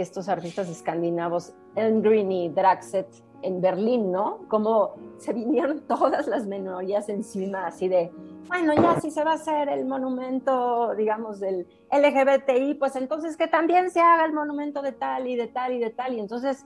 estos 0.01 0.29
artistas 0.29 0.69
escandinavos, 0.69 1.53
Elmgren 1.75 2.31
y 2.31 2.49
Draxet, 2.49 3.07
en 3.41 3.61
Berlín, 3.61 4.11
¿no? 4.11 4.39
Como 4.47 4.95
se 5.17 5.33
vinieron 5.33 5.81
todas 5.87 6.27
las 6.27 6.45
minorías 6.45 7.09
encima, 7.09 7.67
así 7.67 7.87
de, 7.87 8.11
bueno, 8.47 8.73
ya 8.73 8.99
si 8.99 9.11
se 9.11 9.23
va 9.23 9.31
a 9.31 9.35
hacer 9.35 9.69
el 9.69 9.85
monumento, 9.85 10.95
digamos, 10.95 11.39
del 11.39 11.67
LGBTI, 11.91 12.75
pues 12.75 12.95
entonces 12.95 13.37
que 13.37 13.47
también 13.47 13.91
se 13.91 14.01
haga 14.01 14.25
el 14.25 14.33
monumento 14.33 14.81
de 14.81 14.91
tal 14.91 15.27
y 15.27 15.35
de 15.35 15.47
tal 15.47 15.73
y 15.73 15.79
de 15.79 15.91
tal. 15.91 16.13
Y 16.13 16.19
entonces, 16.19 16.65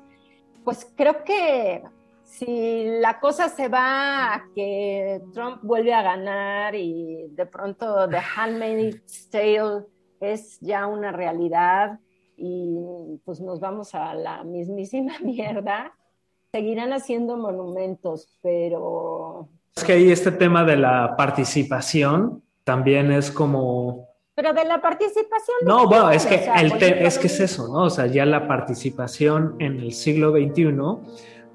pues 0.64 0.92
creo 0.96 1.24
que 1.24 1.84
si 2.24 2.86
la 3.00 3.20
cosa 3.20 3.50
se 3.50 3.68
va 3.68 4.34
a 4.34 4.46
que 4.56 5.22
Trump 5.34 5.60
vuelve 5.62 5.94
a 5.94 6.02
ganar 6.02 6.74
y 6.74 7.28
de 7.32 7.46
pronto 7.46 8.08
The 8.10 8.22
Handmaid's 8.36 9.30
Tale 9.30 9.86
es 10.20 10.60
ya 10.62 10.88
una 10.88 11.12
realidad 11.12 12.00
y 12.38 13.20
pues 13.26 13.40
nos 13.42 13.60
vamos 13.60 13.96
a 13.96 14.14
la 14.14 14.44
mismísima 14.44 15.14
mierda, 15.24 15.94
seguirán 16.52 16.94
haciendo 16.94 17.38
monumentos, 17.38 18.38
pero... 18.42 19.50
Es 19.76 19.84
que 19.84 19.94
ahí 19.94 20.12
este 20.12 20.32
tema 20.32 20.64
de 20.64 20.78
la 20.78 21.16
participación 21.18 22.44
también 22.64 23.12
es 23.12 23.32
como... 23.32 24.08
Pero 24.36 24.54
de 24.54 24.66
la 24.66 24.82
participación... 24.82 25.58
No, 25.66 25.88
bueno, 25.88 26.10
es 26.12 26.26
que, 26.26 26.46
el 26.58 26.72
es 26.82 27.20
que 27.20 27.28
es 27.28 27.40
eso, 27.40 27.68
¿no? 27.68 27.84
O 27.84 27.90
sea, 27.90 28.08
ya 28.08 28.26
la 28.26 28.48
participación 28.48 29.56
en 29.60 29.80
el 29.80 29.94
siglo 29.94 30.32
XXI, 30.32 30.74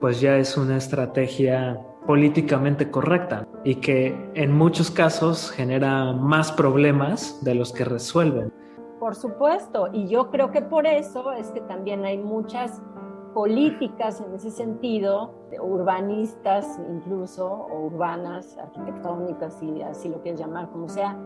pues 0.00 0.20
ya 0.20 0.36
es 0.36 0.56
una 0.56 0.76
estrategia 0.76 1.80
políticamente 2.06 2.90
correcta 2.90 3.46
y 3.64 3.76
que 3.76 4.16
en 4.34 4.50
muchos 4.52 4.90
casos 4.90 5.50
genera 5.50 6.12
más 6.12 6.50
problemas 6.50 7.44
de 7.44 7.54
los 7.54 7.72
que 7.72 7.84
resuelven. 7.84 8.52
Por 8.98 9.14
supuesto, 9.14 9.88
y 9.92 10.08
yo 10.08 10.30
creo 10.30 10.50
que 10.50 10.60
por 10.60 10.86
eso 10.86 11.32
es 11.32 11.50
que 11.52 11.60
también 11.60 12.04
hay 12.04 12.18
muchas 12.18 12.82
políticas 13.32 14.20
en 14.20 14.34
ese 14.34 14.50
sentido, 14.50 15.34
urbanistas 15.60 16.80
incluso, 16.90 17.46
o 17.46 17.86
urbanas, 17.86 18.58
arquitectónicas, 18.58 19.62
y 19.62 19.82
así 19.82 20.08
lo 20.08 20.20
quieres 20.20 20.40
llamar, 20.40 20.70
como 20.70 20.88
sea, 20.88 21.16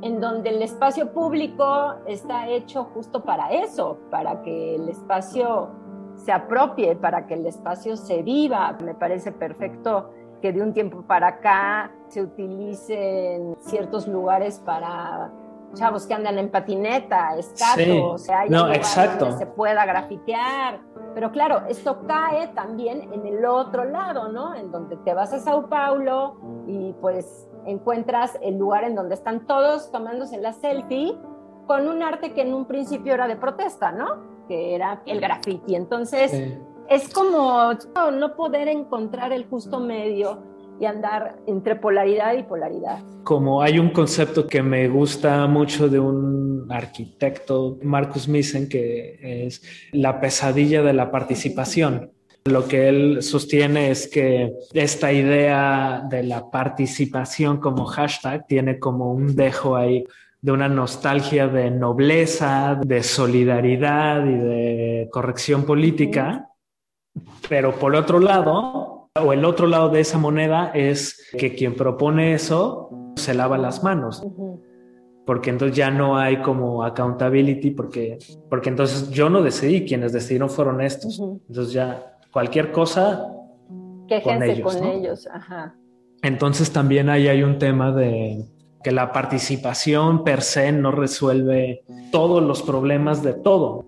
en 0.00 0.20
donde 0.20 0.50
el 0.50 0.62
espacio 0.62 1.12
público 1.12 1.94
está 2.06 2.48
hecho 2.48 2.84
justo 2.92 3.22
para 3.22 3.52
eso, 3.52 3.98
para 4.10 4.42
que 4.42 4.74
el 4.74 4.88
espacio 4.88 5.68
se 6.16 6.32
apropie, 6.32 6.96
para 6.96 7.26
que 7.26 7.34
el 7.34 7.46
espacio 7.46 7.96
se 7.96 8.22
viva. 8.22 8.76
Me 8.84 8.94
parece 8.94 9.30
perfecto 9.30 10.10
que 10.40 10.52
de 10.52 10.60
un 10.60 10.72
tiempo 10.72 11.02
para 11.02 11.28
acá 11.28 11.92
se 12.08 12.20
utilicen 12.20 13.54
ciertos 13.60 14.08
lugares 14.08 14.58
para 14.58 15.30
chavos 15.74 16.06
que 16.06 16.14
andan 16.14 16.38
en 16.38 16.50
patineta, 16.50 17.36
escatos, 17.36 18.02
o 18.02 18.18
sea, 18.18 18.40
hay 18.40 18.50
no, 18.50 18.70
exacto. 18.72 19.36
se 19.38 19.46
pueda 19.46 19.84
grafitear. 19.84 20.80
Pero 21.14 21.30
claro, 21.30 21.62
esto 21.68 22.06
cae 22.06 22.48
también 22.48 23.12
en 23.12 23.26
el 23.26 23.44
otro 23.44 23.84
lado, 23.84 24.28
¿no? 24.28 24.54
En 24.54 24.70
donde 24.70 24.96
te 24.98 25.14
vas 25.14 25.32
a 25.32 25.38
Sao 25.38 25.68
Paulo 25.68 26.36
y 26.66 26.92
pues 27.00 27.48
encuentras 27.66 28.38
el 28.42 28.58
lugar 28.58 28.84
en 28.84 28.94
donde 28.94 29.14
están 29.14 29.46
todos 29.46 29.90
tomándose 29.92 30.38
la 30.38 30.52
selfie 30.52 31.18
con 31.66 31.88
un 31.88 32.02
arte 32.02 32.32
que 32.32 32.42
en 32.42 32.54
un 32.54 32.66
principio 32.66 33.14
era 33.14 33.28
de 33.28 33.36
protesta, 33.36 33.92
¿no? 33.92 34.46
Que 34.48 34.74
era 34.74 35.02
el 35.06 35.20
graffiti. 35.20 35.74
Entonces, 35.74 36.58
es 36.88 37.08
como 37.12 37.72
no 38.12 38.34
poder 38.34 38.68
encontrar 38.68 39.32
el 39.32 39.48
justo 39.48 39.80
medio 39.80 40.51
y 40.80 40.86
andar 40.86 41.36
entre 41.46 41.76
polaridad 41.76 42.34
y 42.34 42.42
polaridad. 42.42 42.98
Como 43.24 43.62
hay 43.62 43.78
un 43.78 43.90
concepto 43.90 44.46
que 44.46 44.62
me 44.62 44.88
gusta 44.88 45.46
mucho 45.46 45.88
de 45.88 45.98
un 45.98 46.66
arquitecto, 46.70 47.78
Marcus 47.82 48.28
Missen, 48.28 48.68
que 48.68 49.46
es 49.46 49.62
la 49.92 50.20
pesadilla 50.20 50.82
de 50.82 50.92
la 50.92 51.10
participación. 51.10 52.10
Lo 52.44 52.66
que 52.66 52.88
él 52.88 53.22
sostiene 53.22 53.90
es 53.92 54.08
que 54.08 54.52
esta 54.72 55.12
idea 55.12 56.04
de 56.10 56.24
la 56.24 56.50
participación 56.50 57.58
como 57.58 57.84
hashtag 57.84 58.46
tiene 58.46 58.80
como 58.80 59.12
un 59.12 59.36
dejo 59.36 59.76
ahí 59.76 60.04
de 60.40 60.50
una 60.50 60.68
nostalgia 60.68 61.46
de 61.46 61.70
nobleza, 61.70 62.80
de 62.84 63.04
solidaridad 63.04 64.26
y 64.26 64.34
de 64.34 65.08
corrección 65.12 65.64
política. 65.64 66.48
Pero 67.48 67.76
por 67.76 67.94
otro 67.94 68.18
lado, 68.18 68.91
o 69.20 69.32
el 69.32 69.44
otro 69.44 69.66
lado 69.66 69.90
de 69.90 70.00
esa 70.00 70.16
moneda 70.16 70.70
es 70.74 71.30
que 71.36 71.54
quien 71.54 71.74
propone 71.74 72.32
eso 72.32 72.90
se 73.16 73.34
lava 73.34 73.58
las 73.58 73.84
manos. 73.84 74.26
Porque 75.26 75.50
entonces 75.50 75.76
ya 75.76 75.90
no 75.90 76.16
hay 76.16 76.40
como 76.40 76.82
accountability, 76.82 77.70
porque, 77.70 78.18
porque 78.48 78.70
entonces 78.70 79.10
yo 79.10 79.28
no 79.28 79.42
decidí, 79.42 79.84
quienes 79.84 80.12
decidieron 80.12 80.48
fueron 80.48 80.80
estos. 80.80 81.20
Entonces 81.20 81.72
ya 81.72 82.16
cualquier 82.32 82.72
cosa 82.72 83.28
con 84.24 84.42
ellos. 84.42 84.76
Con 84.76 84.86
ellos. 84.86 85.28
Entonces 86.22 86.72
también 86.72 87.08
ahí 87.10 87.28
hay 87.28 87.42
un 87.42 87.58
tema 87.58 87.92
de 87.92 88.44
que 88.82 88.92
la 88.92 89.12
participación 89.12 90.24
per 90.24 90.40
se 90.40 90.72
no 90.72 90.90
resuelve 90.90 91.84
todos 92.10 92.42
los 92.42 92.62
problemas 92.62 93.22
de 93.22 93.34
todo, 93.34 93.84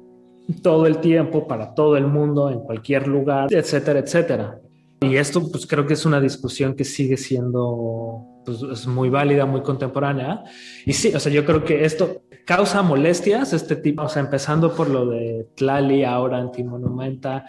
todo 0.62 0.86
el 0.86 0.98
tiempo, 0.98 1.48
para 1.48 1.74
todo 1.74 1.96
el 1.96 2.06
mundo, 2.06 2.50
en 2.50 2.60
cualquier 2.60 3.08
lugar, 3.08 3.52
etcétera, 3.52 4.00
etcétera. 4.00 4.60
Y 5.00 5.16
esto 5.16 5.50
pues 5.50 5.66
creo 5.66 5.86
que 5.86 5.94
es 5.94 6.06
una 6.06 6.20
discusión 6.20 6.74
que 6.74 6.84
sigue 6.84 7.16
siendo 7.16 8.34
pues, 8.44 8.62
es 8.62 8.86
muy 8.86 9.10
válida, 9.10 9.46
muy 9.46 9.62
contemporánea. 9.62 10.44
Y 10.86 10.92
sí, 10.92 11.14
o 11.14 11.20
sea, 11.20 11.32
yo 11.32 11.44
creo 11.44 11.64
que 11.64 11.84
esto 11.84 12.22
causa 12.46 12.82
molestias, 12.82 13.52
este 13.52 13.76
tipo, 13.76 14.02
o 14.02 14.08
sea, 14.08 14.22
empezando 14.22 14.74
por 14.74 14.88
lo 14.88 15.06
de 15.06 15.48
Tlali, 15.56 16.04
ahora 16.04 16.38
Antimonumenta, 16.38 17.46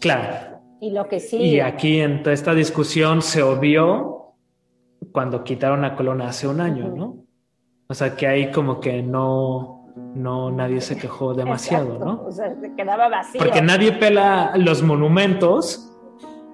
claro. 0.00 0.60
Y 0.80 0.90
lo 0.90 1.08
que 1.08 1.20
sí. 1.20 1.36
Y 1.36 1.60
aquí 1.60 2.00
en 2.00 2.22
toda 2.22 2.34
esta 2.34 2.54
discusión 2.54 3.22
se 3.22 3.42
obvió 3.42 4.34
cuando 5.12 5.44
quitaron 5.44 5.84
a 5.84 5.96
Colón 5.96 6.20
hace 6.22 6.46
un 6.46 6.60
año, 6.60 6.88
¿no? 6.88 7.24
O 7.86 7.94
sea, 7.94 8.16
que 8.16 8.26
ahí 8.26 8.50
como 8.50 8.80
que 8.80 9.02
no, 9.02 9.92
no, 10.14 10.50
nadie 10.50 10.80
se 10.80 10.96
quejó 10.96 11.34
demasiado, 11.34 11.98
¿no? 11.98 12.24
O 12.26 12.32
sea, 12.32 12.54
se 12.60 12.74
quedaba 12.74 13.08
vacío. 13.08 13.38
Porque 13.38 13.62
nadie 13.62 13.92
pela 13.92 14.52
los 14.56 14.82
monumentos 14.82 15.93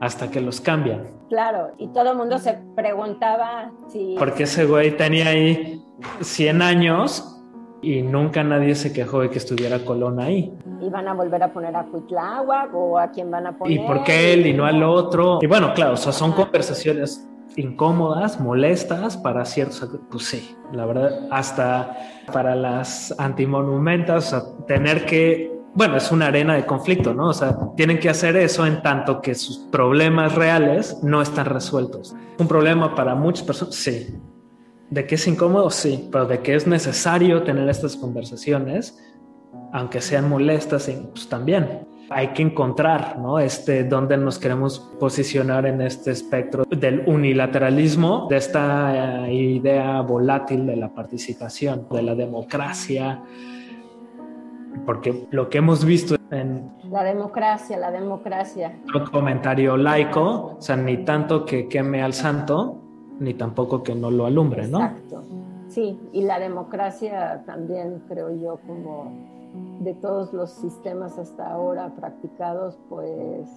hasta 0.01 0.31
que 0.31 0.41
los 0.41 0.61
cambian. 0.61 1.09
Claro, 1.29 1.73
y 1.79 1.89
todo 1.89 2.13
el 2.13 2.17
mundo 2.17 2.39
se 2.39 2.59
preguntaba 2.75 3.71
si... 3.89 4.17
Porque 4.19 4.45
ese 4.45 4.65
güey 4.65 4.97
tenía 4.97 5.29
ahí 5.29 5.85
100 6.21 6.63
años 6.63 7.37
y 7.83 8.03
nunca 8.03 8.43
nadie 8.43 8.75
se 8.75 8.93
quejó 8.93 9.21
de 9.21 9.31
que 9.31 9.39
estuviera 9.39 9.79
Colón 9.85 10.19
ahí. 10.19 10.53
¿Y 10.81 10.89
van 10.89 11.07
a 11.07 11.15
volver 11.15 11.43
a 11.43 11.53
poner 11.53 11.77
a 11.77 11.85
Cuitláhuac 11.85 12.75
o 12.75 12.99
a 12.99 13.11
quién 13.11 13.31
van 13.31 13.47
a 13.47 13.57
poner? 13.57 13.79
¿Y 13.79 13.87
por 13.87 14.03
qué 14.03 14.33
él 14.33 14.47
y 14.47 14.55
no 14.55 14.65
al 14.65 14.83
otro? 14.83 15.39
Y 15.43 15.47
bueno, 15.47 15.73
claro, 15.75 15.93
o 15.93 15.99
sea, 15.99 16.13
son 16.13 16.33
conversaciones 16.33 17.27
incómodas, 17.57 18.41
molestas 18.41 19.17
para 19.17 19.45
ciertos, 19.45 19.87
pues 20.11 20.25
sí, 20.25 20.57
la 20.73 20.87
verdad, 20.87 21.29
hasta 21.31 21.97
para 22.33 22.55
las 22.55 23.15
antimonumentas, 23.19 24.33
o 24.33 24.41
sea, 24.41 24.67
tener 24.67 25.05
que 25.05 25.60
bueno, 25.75 25.97
es 25.97 26.11
una 26.11 26.27
arena 26.27 26.55
de 26.55 26.67
conflicto, 26.67 27.15
¿no? 27.15 27.29
O 27.29 27.33
sea, 27.33 27.57
tienen 27.77 28.01
que 28.01 28.09
hacer 28.09 28.37
eso 28.37 28.67
en 28.67 28.83
tanto 28.83 29.21
que 29.21 29.35
sus 29.35 29.59
problemas 29.59 30.35
reales 30.35 30.99
no 31.03 31.23
están 31.23 31.47
resueltos. 31.47 32.15
Un 32.39 32.49
problema 32.49 32.95
para 32.95 33.15
muchas 33.15 33.47
personas, 33.47 33.75
sí. 33.77 34.19
De 34.91 35.07
que 35.07 35.15
es 35.15 35.27
incómodo, 35.29 35.71
sí, 35.71 36.09
pero 36.11 36.27
de 36.27 36.41
que 36.41 36.57
es 36.57 36.67
necesario 36.67 37.45
tener 37.45 37.69
estas 37.69 37.97
conversaciones, 37.97 38.99
aunque 39.73 40.01
sean 40.01 40.29
molestas, 40.29 40.91
pues 41.13 41.29
también. 41.29 41.87
Hay 42.13 42.29
que 42.33 42.43
encontrar, 42.43 43.21
¿no? 43.21 43.39
Este, 43.39 43.85
dónde 43.85 44.17
nos 44.17 44.41
queremos 44.41 44.81
posicionar 44.99 45.65
en 45.67 45.81
este 45.81 46.11
espectro 46.11 46.65
del 46.69 47.05
unilateralismo, 47.07 48.27
de 48.29 48.37
esta 48.37 49.29
eh, 49.29 49.35
idea 49.35 50.01
volátil 50.01 50.67
de 50.67 50.75
la 50.75 50.93
participación, 50.93 51.87
de 51.89 52.03
la 52.03 52.17
democracia, 52.17 53.23
porque 54.87 55.27
lo 55.31 55.49
que 55.49 55.59
hemos 55.59 55.85
visto 55.85 56.17
en... 56.31 56.71
La 56.91 57.05
democracia, 57.05 57.77
la 57.77 57.91
democracia. 57.91 58.79
Un 58.95 59.07
comentario 59.07 59.77
laico, 59.77 60.57
o 60.59 60.61
sea, 60.61 60.77
ni 60.77 61.05
tanto 61.05 61.45
que 61.45 61.69
queme 61.69 62.03
al 62.03 62.13
santo, 62.13 62.77
ni 63.19 63.35
tampoco 63.35 63.83
que 63.83 63.95
no 63.95 64.11
lo 64.11 64.27
alumbre, 64.27 64.67
¿no? 64.67 64.79
Exacto. 64.79 65.23
Sí, 65.69 66.01
y 66.13 66.23
la 66.23 66.41
democracia 66.41 67.43
también 67.47 68.03
creo 68.09 68.35
yo 68.35 68.59
como 68.67 69.13
de 69.81 69.95
todos 69.95 70.33
los 70.33 70.51
sistemas 70.51 71.19
hasta 71.19 71.49
ahora 71.49 71.93
practicados, 71.95 72.79
pues 72.89 73.49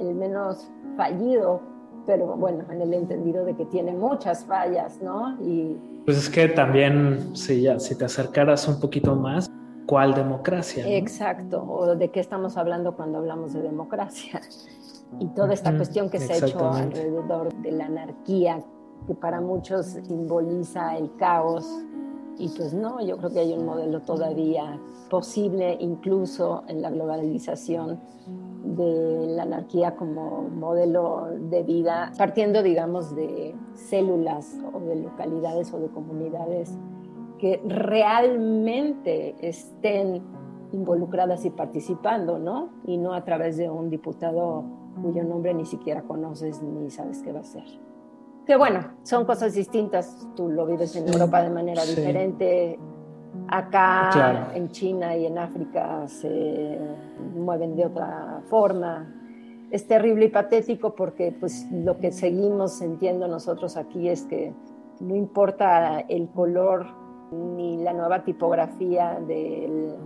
el, 0.00 0.08
el 0.08 0.14
menos 0.14 0.70
fallido, 0.96 1.60
pero 2.06 2.28
bueno, 2.36 2.64
en 2.70 2.80
el 2.80 2.94
entendido 2.94 3.44
de 3.44 3.54
que 3.54 3.66
tiene 3.66 3.92
muchas 3.92 4.44
fallas, 4.44 5.00
¿no? 5.02 5.36
Y 5.42 5.76
pues 6.04 6.16
es 6.16 6.30
que 6.30 6.48
también, 6.48 7.36
si, 7.36 7.62
ya, 7.62 7.78
si 7.78 7.96
te 7.96 8.06
acercaras 8.06 8.66
un 8.66 8.80
poquito 8.80 9.14
más, 9.14 9.50
¿cuál 9.90 10.14
democracia? 10.14 10.84
Exacto, 10.86 11.64
o 11.68 11.96
de 11.96 12.12
qué 12.12 12.20
estamos 12.20 12.56
hablando 12.56 12.94
cuando 12.94 13.18
hablamos 13.18 13.52
de 13.52 13.60
democracia. 13.60 14.40
Y 15.18 15.26
toda 15.30 15.52
esta 15.52 15.76
cuestión 15.76 16.08
que 16.08 16.20
se 16.20 16.32
ha 16.32 16.36
hecho 16.36 16.70
alrededor 16.70 17.52
de 17.54 17.72
la 17.72 17.86
anarquía, 17.86 18.60
que 19.08 19.16
para 19.16 19.40
muchos 19.40 19.86
simboliza 19.86 20.96
el 20.96 21.16
caos. 21.16 21.66
Y 22.38 22.48
pues 22.50 22.72
no, 22.72 23.04
yo 23.04 23.16
creo 23.16 23.30
que 23.30 23.40
hay 23.40 23.52
un 23.52 23.66
modelo 23.66 24.00
todavía 24.02 24.78
posible, 25.10 25.76
incluso 25.80 26.62
en 26.68 26.82
la 26.82 26.90
globalización, 26.90 27.98
de 28.62 29.26
la 29.34 29.42
anarquía 29.42 29.96
como 29.96 30.42
modelo 30.42 31.26
de 31.50 31.64
vida, 31.64 32.12
partiendo, 32.16 32.62
digamos, 32.62 33.16
de 33.16 33.56
células 33.74 34.56
o 34.72 34.78
de 34.78 34.94
localidades 34.94 35.72
o 35.72 35.80
de 35.80 35.88
comunidades 35.88 36.78
que 37.40 37.60
realmente 37.64 39.34
estén 39.40 40.22
involucradas 40.72 41.44
y 41.46 41.50
participando, 41.50 42.38
¿no? 42.38 42.68
Y 42.84 42.98
no 42.98 43.14
a 43.14 43.24
través 43.24 43.56
de 43.56 43.70
un 43.70 43.88
diputado 43.88 44.62
cuyo 45.02 45.24
nombre 45.24 45.54
ni 45.54 45.64
siquiera 45.64 46.02
conoces 46.02 46.62
ni 46.62 46.90
sabes 46.90 47.22
qué 47.22 47.32
va 47.32 47.40
a 47.40 47.44
ser. 47.44 47.64
Que 48.46 48.56
bueno, 48.56 48.80
son 49.04 49.24
cosas 49.24 49.54
distintas, 49.54 50.28
tú 50.36 50.50
lo 50.50 50.66
vives 50.66 50.94
en 50.96 51.08
Europa 51.08 51.42
de 51.42 51.50
manera 51.50 51.84
diferente, 51.84 52.78
acá 53.48 54.50
en 54.54 54.68
China 54.70 55.16
y 55.16 55.24
en 55.24 55.38
África 55.38 56.06
se 56.08 56.78
mueven 57.34 57.74
de 57.74 57.86
otra 57.86 58.42
forma. 58.48 59.14
Es 59.70 59.86
terrible 59.86 60.26
y 60.26 60.28
patético 60.28 60.94
porque 60.94 61.34
pues 61.38 61.66
lo 61.72 61.98
que 61.98 62.12
seguimos 62.12 62.78
sintiendo 62.78 63.28
nosotros 63.28 63.76
aquí 63.76 64.08
es 64.08 64.24
que 64.24 64.52
no 65.00 65.14
importa 65.14 66.00
el 66.00 66.28
color 66.28 67.00
ni 67.32 67.76
la 67.78 67.92
nueva 67.92 68.24
tipografía 68.24 69.20
del 69.26 69.96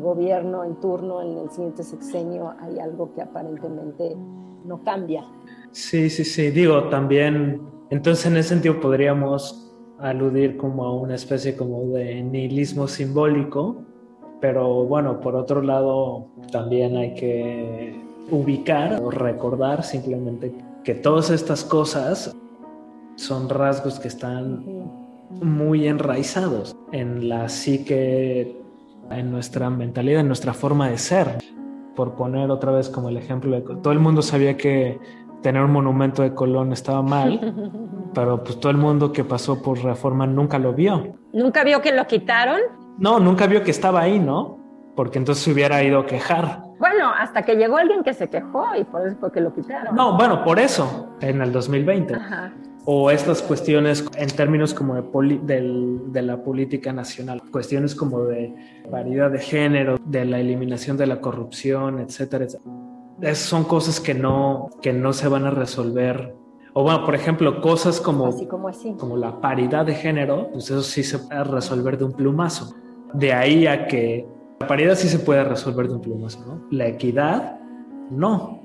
gobierno 0.00 0.64
en 0.64 0.76
turno 0.76 1.22
en 1.22 1.38
el 1.38 1.50
siguiente 1.50 1.82
sexenio, 1.82 2.54
hay 2.60 2.78
algo 2.78 3.12
que 3.14 3.22
aparentemente 3.22 4.16
no 4.64 4.82
cambia. 4.82 5.24
Sí, 5.72 6.08
sí, 6.10 6.24
sí, 6.24 6.50
digo, 6.50 6.88
también, 6.88 7.60
entonces 7.90 8.26
en 8.26 8.36
ese 8.36 8.50
sentido 8.50 8.80
podríamos 8.80 9.72
aludir 9.98 10.56
como 10.56 10.84
a 10.84 10.94
una 10.94 11.14
especie 11.14 11.56
como 11.56 11.82
de 11.88 12.22
nihilismo 12.22 12.86
simbólico, 12.86 13.76
pero 14.40 14.84
bueno, 14.84 15.20
por 15.20 15.36
otro 15.36 15.62
lado, 15.62 16.26
también 16.52 16.96
hay 16.96 17.14
que 17.14 18.00
ubicar 18.30 19.00
o 19.02 19.10
recordar 19.10 19.82
simplemente 19.82 20.54
que 20.82 20.94
todas 20.94 21.30
estas 21.30 21.64
cosas 21.64 22.34
son 23.16 23.48
rasgos 23.48 23.98
que 23.98 24.08
están 24.08 24.64
muy 25.30 25.86
enraizados 25.86 26.76
en 26.92 27.28
la 27.28 27.48
psique, 27.48 28.60
en 29.10 29.30
nuestra 29.30 29.70
mentalidad, 29.70 30.20
en 30.20 30.28
nuestra 30.28 30.54
forma 30.54 30.88
de 30.88 30.98
ser. 30.98 31.38
Por 31.94 32.14
poner 32.14 32.50
otra 32.50 32.72
vez 32.72 32.88
como 32.88 33.08
el 33.08 33.16
ejemplo, 33.16 33.52
de, 33.52 33.60
todo 33.60 33.92
el 33.92 34.00
mundo 34.00 34.22
sabía 34.22 34.56
que 34.56 34.98
tener 35.42 35.62
un 35.62 35.72
monumento 35.72 36.22
de 36.22 36.34
Colón 36.34 36.72
estaba 36.72 37.02
mal, 37.02 37.54
pero 38.14 38.42
pues 38.42 38.58
todo 38.58 38.70
el 38.70 38.78
mundo 38.78 39.12
que 39.12 39.24
pasó 39.24 39.62
por 39.62 39.82
reforma 39.82 40.26
nunca 40.26 40.58
lo 40.58 40.72
vio. 40.72 41.16
¿Nunca 41.32 41.62
vio 41.64 41.80
que 41.80 41.92
lo 41.92 42.06
quitaron? 42.06 42.60
No, 42.98 43.20
nunca 43.20 43.46
vio 43.46 43.62
que 43.62 43.70
estaba 43.70 44.00
ahí, 44.00 44.18
¿no? 44.18 44.58
Porque 44.96 45.18
entonces 45.18 45.44
se 45.44 45.52
hubiera 45.52 45.82
ido 45.82 46.00
a 46.00 46.06
quejar. 46.06 46.62
Bueno, 46.78 47.10
hasta 47.16 47.42
que 47.42 47.56
llegó 47.56 47.76
alguien 47.76 48.02
que 48.02 48.14
se 48.14 48.28
quejó 48.28 48.64
y 48.76 48.84
por 48.84 49.06
eso 49.06 49.16
fue 49.18 49.32
que 49.32 49.40
lo 49.40 49.52
quitaron. 49.52 49.94
No, 49.94 50.16
bueno, 50.16 50.44
por 50.44 50.58
eso, 50.58 51.08
en 51.20 51.42
el 51.42 51.52
2020. 51.52 52.14
Ajá 52.14 52.52
o 52.86 53.10
estas 53.10 53.40
cuestiones 53.42 54.04
en 54.16 54.28
términos 54.28 54.74
como 54.74 54.94
de, 54.94 56.00
de, 56.06 56.22
la 56.22 56.42
política 56.42 56.92
nacional, 56.92 57.42
cuestiones 57.50 57.94
como 57.94 58.24
de 58.24 58.54
paridad 58.90 59.30
de 59.30 59.38
género, 59.38 59.98
de 60.04 60.24
la 60.24 60.38
eliminación 60.38 60.96
de 60.96 61.06
la 61.06 61.20
corrupción, 61.20 61.98
etcétera, 62.00 62.44
etcétera. 62.44 63.34
son 63.34 63.64
cosas 63.64 64.00
que 64.00 64.14
no, 64.14 64.68
que 64.82 64.92
no 64.92 65.12
se 65.12 65.28
van 65.28 65.46
a 65.46 65.50
resolver. 65.50 66.34
O 66.74 66.82
bueno, 66.82 67.04
por 67.04 67.14
ejemplo, 67.14 67.60
cosas 67.60 68.00
como, 68.00 68.36
como, 68.48 68.68
así. 68.68 68.94
como 68.98 69.16
la 69.16 69.40
paridad 69.40 69.86
de 69.86 69.94
género, 69.94 70.50
pues 70.52 70.64
eso 70.64 70.82
sí 70.82 71.04
se 71.04 71.20
puede 71.20 71.44
resolver 71.44 71.96
de 71.96 72.04
un 72.04 72.12
plumazo. 72.12 72.74
De 73.14 73.32
ahí 73.32 73.66
a 73.66 73.86
que 73.86 74.26
la 74.60 74.66
paridad 74.66 74.96
sí 74.96 75.08
se 75.08 75.20
puede 75.20 75.44
resolver 75.44 75.86
de 75.86 75.94
un 75.94 76.00
plumazo, 76.00 76.44
¿no? 76.44 76.66
La 76.70 76.88
equidad, 76.88 77.60
no. 78.10 78.60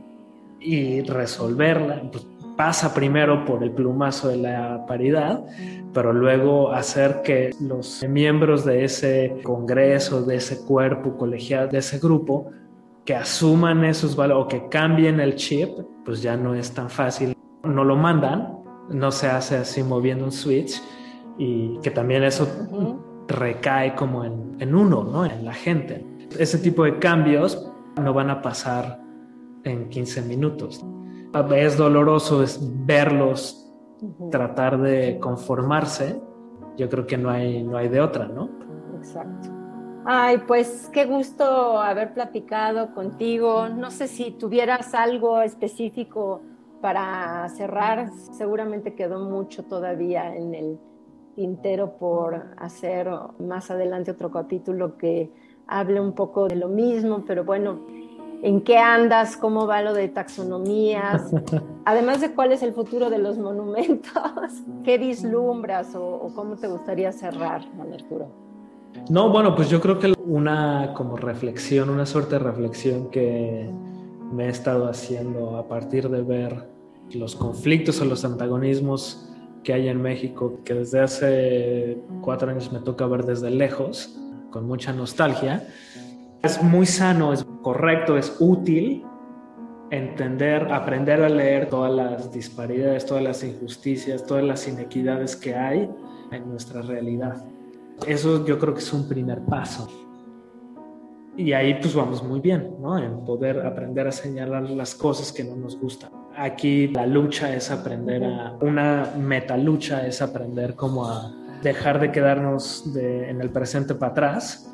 Y 0.60 1.02
resolverla, 1.02 2.02
pues 2.12 2.26
pasa 2.60 2.94
primero 2.94 3.46
por 3.46 3.64
el 3.64 3.72
plumazo 3.72 4.28
de 4.28 4.36
la 4.36 4.86
paridad, 4.86 5.46
pero 5.94 6.12
luego 6.12 6.74
hacer 6.74 7.22
que 7.24 7.52
los 7.62 8.04
miembros 8.04 8.66
de 8.66 8.84
ese 8.84 9.38
congreso, 9.44 10.24
de 10.24 10.36
ese 10.36 10.66
cuerpo 10.66 11.16
colegial, 11.16 11.70
de 11.70 11.78
ese 11.78 12.00
grupo, 12.00 12.52
que 13.06 13.16
asuman 13.16 13.86
esos 13.86 14.14
valores 14.14 14.44
o 14.44 14.48
que 14.50 14.68
cambien 14.68 15.22
el 15.22 15.36
chip, 15.36 15.70
pues 16.04 16.22
ya 16.22 16.36
no 16.36 16.54
es 16.54 16.74
tan 16.74 16.90
fácil. 16.90 17.34
No 17.64 17.86
lo 17.86 17.96
mandan, 17.96 18.58
no 18.90 19.10
se 19.10 19.28
hace 19.28 19.56
así 19.56 19.82
moviendo 19.82 20.26
un 20.26 20.34
switch 20.34 20.84
y 21.38 21.80
que 21.80 21.92
también 21.92 22.26
eso 22.26 22.46
recae 23.30 23.96
como 23.96 24.26
en, 24.26 24.58
en 24.60 24.76
uno, 24.76 25.06
¿no? 25.06 25.26
En 25.26 25.46
la 25.46 25.54
gente. 25.54 26.06
Ese 26.38 26.58
tipo 26.58 26.84
de 26.84 27.00
cambios 27.00 27.72
no 27.96 28.14
van 28.14 28.30
a 28.30 28.42
pasar 28.42 29.00
en 29.64 29.88
15 29.88 30.24
minutos 30.24 30.84
es 31.56 31.78
doloroso 31.78 32.44
es 32.44 32.60
verlos 32.86 33.70
tratar 34.32 34.80
de 34.80 35.20
conformarse, 35.20 36.20
yo 36.78 36.90
creo 36.90 37.06
que 37.06 37.18
no 37.18 37.30
hay, 37.30 37.64
no 37.64 37.78
hay 37.78 37.90
de 37.90 38.00
otra, 38.02 38.28
¿no? 38.28 38.50
Exacto. 38.98 39.50
Ay, 40.06 40.40
pues 40.48 40.90
qué 40.94 41.06
gusto 41.06 41.80
haber 41.80 42.14
platicado 42.14 42.94
contigo. 42.94 43.68
No 43.70 43.92
sé 43.92 44.08
si 44.08 44.32
tuvieras 44.32 44.96
algo 44.96 45.42
específico 45.42 46.42
para 46.82 47.48
cerrar. 47.50 48.10
Seguramente 48.32 48.96
quedó 48.96 49.20
mucho 49.20 49.66
todavía 49.66 50.36
en 50.36 50.56
el 50.56 50.80
tintero 51.36 51.98
por 51.98 52.54
hacer 52.58 53.10
más 53.40 53.70
adelante 53.70 54.12
otro 54.12 54.32
capítulo 54.32 54.98
que 54.98 55.32
hable 55.68 56.02
un 56.02 56.14
poco 56.14 56.48
de 56.48 56.56
lo 56.56 56.70
mismo, 56.70 57.24
pero 57.26 57.44
bueno, 57.44 57.86
en 58.42 58.62
qué 58.62 58.78
andas, 58.78 59.38
cómo 59.38 59.68
va 59.68 59.82
lo 59.82 59.94
de 59.94 60.08
taxonomías, 60.08 61.32
además 61.86 62.22
de 62.22 62.34
cuál 62.34 62.52
es 62.52 62.64
el 62.64 62.74
futuro 62.74 63.10
de 63.10 63.18
los 63.18 63.38
monumentos, 63.38 64.14
qué 64.84 64.98
vislumbras 64.98 65.96
o, 65.96 66.32
cómo 66.36 66.56
te 66.56 66.68
gustaría 66.68 67.12
cerrar, 67.12 67.62
Arturo. 67.94 68.28
No, 69.10 69.30
bueno, 69.30 69.56
pues 69.56 69.70
yo 69.70 69.80
creo 69.82 70.00
que 70.00 70.14
una 70.26 70.94
como 70.96 71.16
reflexión, 71.16 71.90
una 71.90 72.06
suerte 72.06 72.36
de 72.36 72.40
reflexión 72.40 73.10
que 73.10 73.70
me 74.32 74.46
he 74.46 74.50
estado 74.50 74.88
haciendo 74.88 75.58
a 75.58 75.68
partir 75.68 76.10
de 76.10 76.22
ver 76.22 76.70
los 77.12 77.36
conflictos 77.36 78.02
o 78.02 78.06
los 78.06 78.26
antagonismos 78.26 79.30
que 79.64 79.74
hay 79.74 79.90
en 79.90 80.02
México, 80.02 80.60
que 80.64 80.74
desde 80.74 81.02
hace 81.02 81.98
cuatro 82.22 82.50
años 82.50 82.72
me 82.72 82.80
toca 82.80 83.06
ver 83.08 83.26
desde 83.26 83.50
lejos, 83.50 84.20
con 84.52 84.66
mucha 84.66 84.94
nostalgia, 84.94 85.68
es 86.42 86.62
muy 86.64 86.86
sano, 86.86 87.34
es 87.34 87.46
correcto, 87.62 88.18
es 88.18 88.36
útil 88.40 89.06
entender, 89.92 90.72
aprender 90.72 91.22
a 91.22 91.30
leer 91.30 91.70
todas 91.70 91.92
las 91.92 92.32
disparidades, 92.32 93.06
todas 93.06 93.24
las 93.24 93.44
injusticias, 93.44 94.26
todas 94.26 94.44
las 94.44 94.68
inequidades 94.68 95.36
que 95.36 95.56
hay 95.56 95.90
en 96.32 96.50
nuestra 96.50 96.82
realidad. 96.82 97.44
Eso 98.08 98.46
yo 98.46 98.58
creo 98.58 98.74
que 98.74 98.80
es 98.80 98.94
un 98.94 99.08
primer 99.08 99.42
paso. 99.42 99.88
y 101.36 101.54
ahí 101.54 101.76
pues 101.76 101.96
vamos 101.96 102.22
muy 102.22 102.42
bien, 102.42 102.76
¿no? 102.82 102.98
En 102.98 103.24
poder 103.24 103.66
aprender 103.66 104.06
a 104.08 104.12
señalar 104.12 104.70
las 104.70 104.94
cosas 104.94 105.32
que 105.32 105.44
no 105.44 105.56
nos 105.56 105.80
gustan. 105.80 106.12
Aquí 106.36 106.90
la 106.90 107.06
lucha 107.06 107.56
es 107.56 107.72
aprender 107.72 108.26
a, 108.26 108.58
una 108.62 109.14
meta 109.18 109.56
lucha 109.56 110.06
es 110.06 110.22
aprender 110.22 110.76
como 110.76 111.08
a 111.08 111.32
dejar 111.64 112.00
de 112.02 112.12
quedarnos 112.12 112.94
en 112.96 113.40
el 113.40 113.52
presente 113.52 113.96
para 113.96 114.12
atrás 114.12 114.70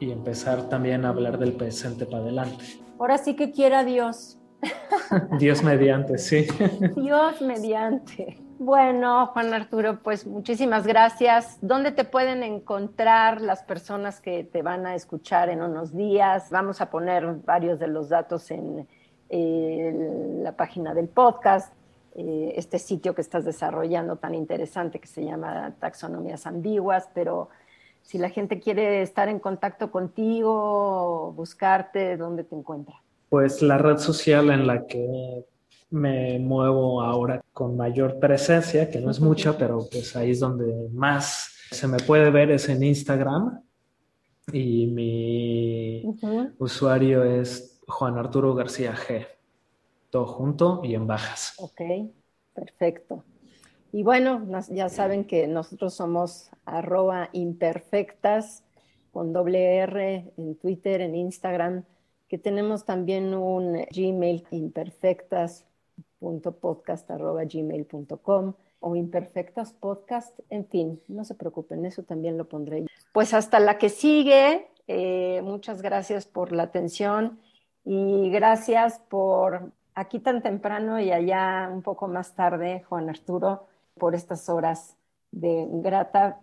y 0.00 0.10
empezar 0.10 0.68
también 0.68 1.04
a 1.04 1.10
hablar 1.10 1.38
del 1.38 1.52
presente 1.52 2.06
para 2.06 2.18
adelante. 2.18 2.64
Ahora 2.98 3.18
sí 3.18 3.36
que 3.36 3.52
quiera 3.52 3.84
Dios. 3.84 4.38
Dios 5.38 5.62
mediante, 5.62 6.18
sí. 6.18 6.46
Dios 6.96 7.40
mediante. 7.40 8.38
Bueno, 8.58 9.28
Juan 9.28 9.54
Arturo, 9.54 10.00
pues 10.02 10.26
muchísimas 10.26 10.84
gracias. 10.84 11.58
¿Dónde 11.60 11.92
te 11.92 12.04
pueden 12.04 12.42
encontrar 12.42 13.40
las 13.40 13.62
personas 13.62 14.20
que 14.20 14.42
te 14.42 14.62
van 14.62 14.84
a 14.84 14.96
escuchar 14.96 15.48
en 15.48 15.62
unos 15.62 15.94
días? 15.94 16.50
Vamos 16.50 16.80
a 16.80 16.90
poner 16.90 17.24
varios 17.44 17.78
de 17.78 17.86
los 17.86 18.08
datos 18.08 18.50
en 18.50 18.88
eh, 19.28 19.94
la 20.42 20.56
página 20.56 20.92
del 20.92 21.06
podcast, 21.08 21.72
eh, 22.16 22.54
este 22.56 22.80
sitio 22.80 23.14
que 23.14 23.20
estás 23.20 23.44
desarrollando 23.44 24.16
tan 24.16 24.34
interesante 24.34 24.98
que 24.98 25.06
se 25.06 25.24
llama 25.24 25.74
Taxonomías 25.78 26.44
Ambiguas, 26.44 27.08
pero 27.14 27.50
si 28.08 28.16
la 28.16 28.30
gente 28.30 28.58
quiere 28.58 29.02
estar 29.02 29.28
en 29.28 29.38
contacto 29.38 29.90
contigo, 29.90 31.34
buscarte, 31.36 32.16
¿dónde 32.16 32.42
te 32.42 32.56
encuentra? 32.56 33.02
Pues 33.28 33.60
la 33.60 33.76
red 33.76 33.98
social 33.98 34.48
en 34.48 34.66
la 34.66 34.86
que 34.86 35.44
me 35.90 36.38
muevo 36.38 37.02
ahora 37.02 37.42
con 37.52 37.76
mayor 37.76 38.18
presencia, 38.18 38.88
que 38.88 38.98
no 38.98 39.10
es 39.10 39.20
mucha, 39.20 39.58
pero 39.58 39.86
pues 39.92 40.16
ahí 40.16 40.30
es 40.30 40.40
donde 40.40 40.88
más 40.90 41.54
se 41.70 41.86
me 41.86 41.98
puede 41.98 42.30
ver, 42.30 42.50
es 42.50 42.70
en 42.70 42.82
Instagram. 42.82 43.60
Y 44.54 44.86
mi 44.86 46.02
usuario 46.58 47.24
es 47.24 47.78
Juan 47.86 48.16
Arturo 48.16 48.54
García 48.54 48.94
G. 48.94 49.26
Todo 50.08 50.24
junto 50.24 50.80
y 50.82 50.94
en 50.94 51.06
bajas. 51.06 51.52
Ok, 51.58 51.82
perfecto. 52.54 53.22
Y 53.92 54.02
bueno, 54.02 54.44
ya 54.68 54.88
saben 54.88 55.24
que 55.24 55.46
nosotros 55.46 55.94
somos 55.94 56.50
arroba 56.64 57.30
imperfectas 57.32 58.64
con 59.12 59.32
doble 59.32 59.78
R 59.78 60.32
en 60.36 60.56
Twitter, 60.56 61.00
en 61.00 61.14
Instagram, 61.14 61.84
que 62.28 62.38
tenemos 62.38 62.84
también 62.84 63.34
un 63.34 63.84
Gmail 63.90 64.46
imperfectas 64.50 65.64
gmail.com 66.20 68.54
o 68.80 68.96
imperfectas 68.96 69.72
podcast, 69.72 70.38
en 70.50 70.66
fin, 70.66 71.00
no 71.08 71.24
se 71.24 71.34
preocupen, 71.34 71.84
eso 71.84 72.02
también 72.02 72.38
lo 72.38 72.48
pondré. 72.48 72.86
Pues 73.12 73.34
hasta 73.34 73.58
la 73.58 73.78
que 73.78 73.88
sigue, 73.88 74.68
eh, 74.86 75.40
muchas 75.42 75.82
gracias 75.82 76.26
por 76.26 76.52
la 76.52 76.64
atención 76.64 77.40
y 77.84 78.30
gracias 78.30 79.00
por 79.08 79.72
aquí 79.94 80.20
tan 80.20 80.42
temprano 80.42 81.00
y 81.00 81.10
allá 81.10 81.68
un 81.72 81.82
poco 81.82 82.06
más 82.06 82.34
tarde, 82.34 82.84
Juan 82.88 83.08
Arturo, 83.08 83.66
por 83.98 84.14
estas 84.14 84.48
horas 84.48 84.96
de 85.30 85.66
grata 85.68 86.40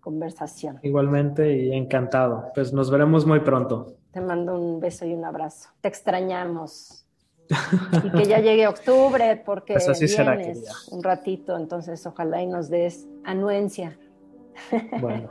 conversación. 0.00 0.78
Igualmente 0.82 1.56
y 1.56 1.72
encantado. 1.72 2.46
Pues 2.54 2.72
nos 2.72 2.90
veremos 2.90 3.26
muy 3.26 3.40
pronto. 3.40 3.94
Te 4.12 4.20
mando 4.20 4.58
un 4.58 4.80
beso 4.80 5.04
y 5.04 5.12
un 5.12 5.24
abrazo. 5.24 5.70
Te 5.80 5.88
extrañamos 5.88 7.06
y 8.04 8.10
que 8.10 8.24
ya 8.24 8.40
llegue 8.40 8.66
octubre 8.66 9.42
porque 9.44 9.74
pues 9.74 9.88
así 9.88 10.06
vienes 10.06 10.88
un 10.90 11.02
ratito, 11.02 11.56
entonces 11.56 12.04
ojalá 12.06 12.42
y 12.42 12.46
nos 12.46 12.68
des 12.68 13.06
anuencia. 13.24 13.98
Bueno, 15.00 15.30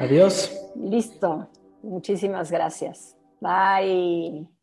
adiós. 0.00 0.52
Listo, 0.74 1.48
muchísimas 1.82 2.50
gracias. 2.50 3.16
Bye. 3.40 4.55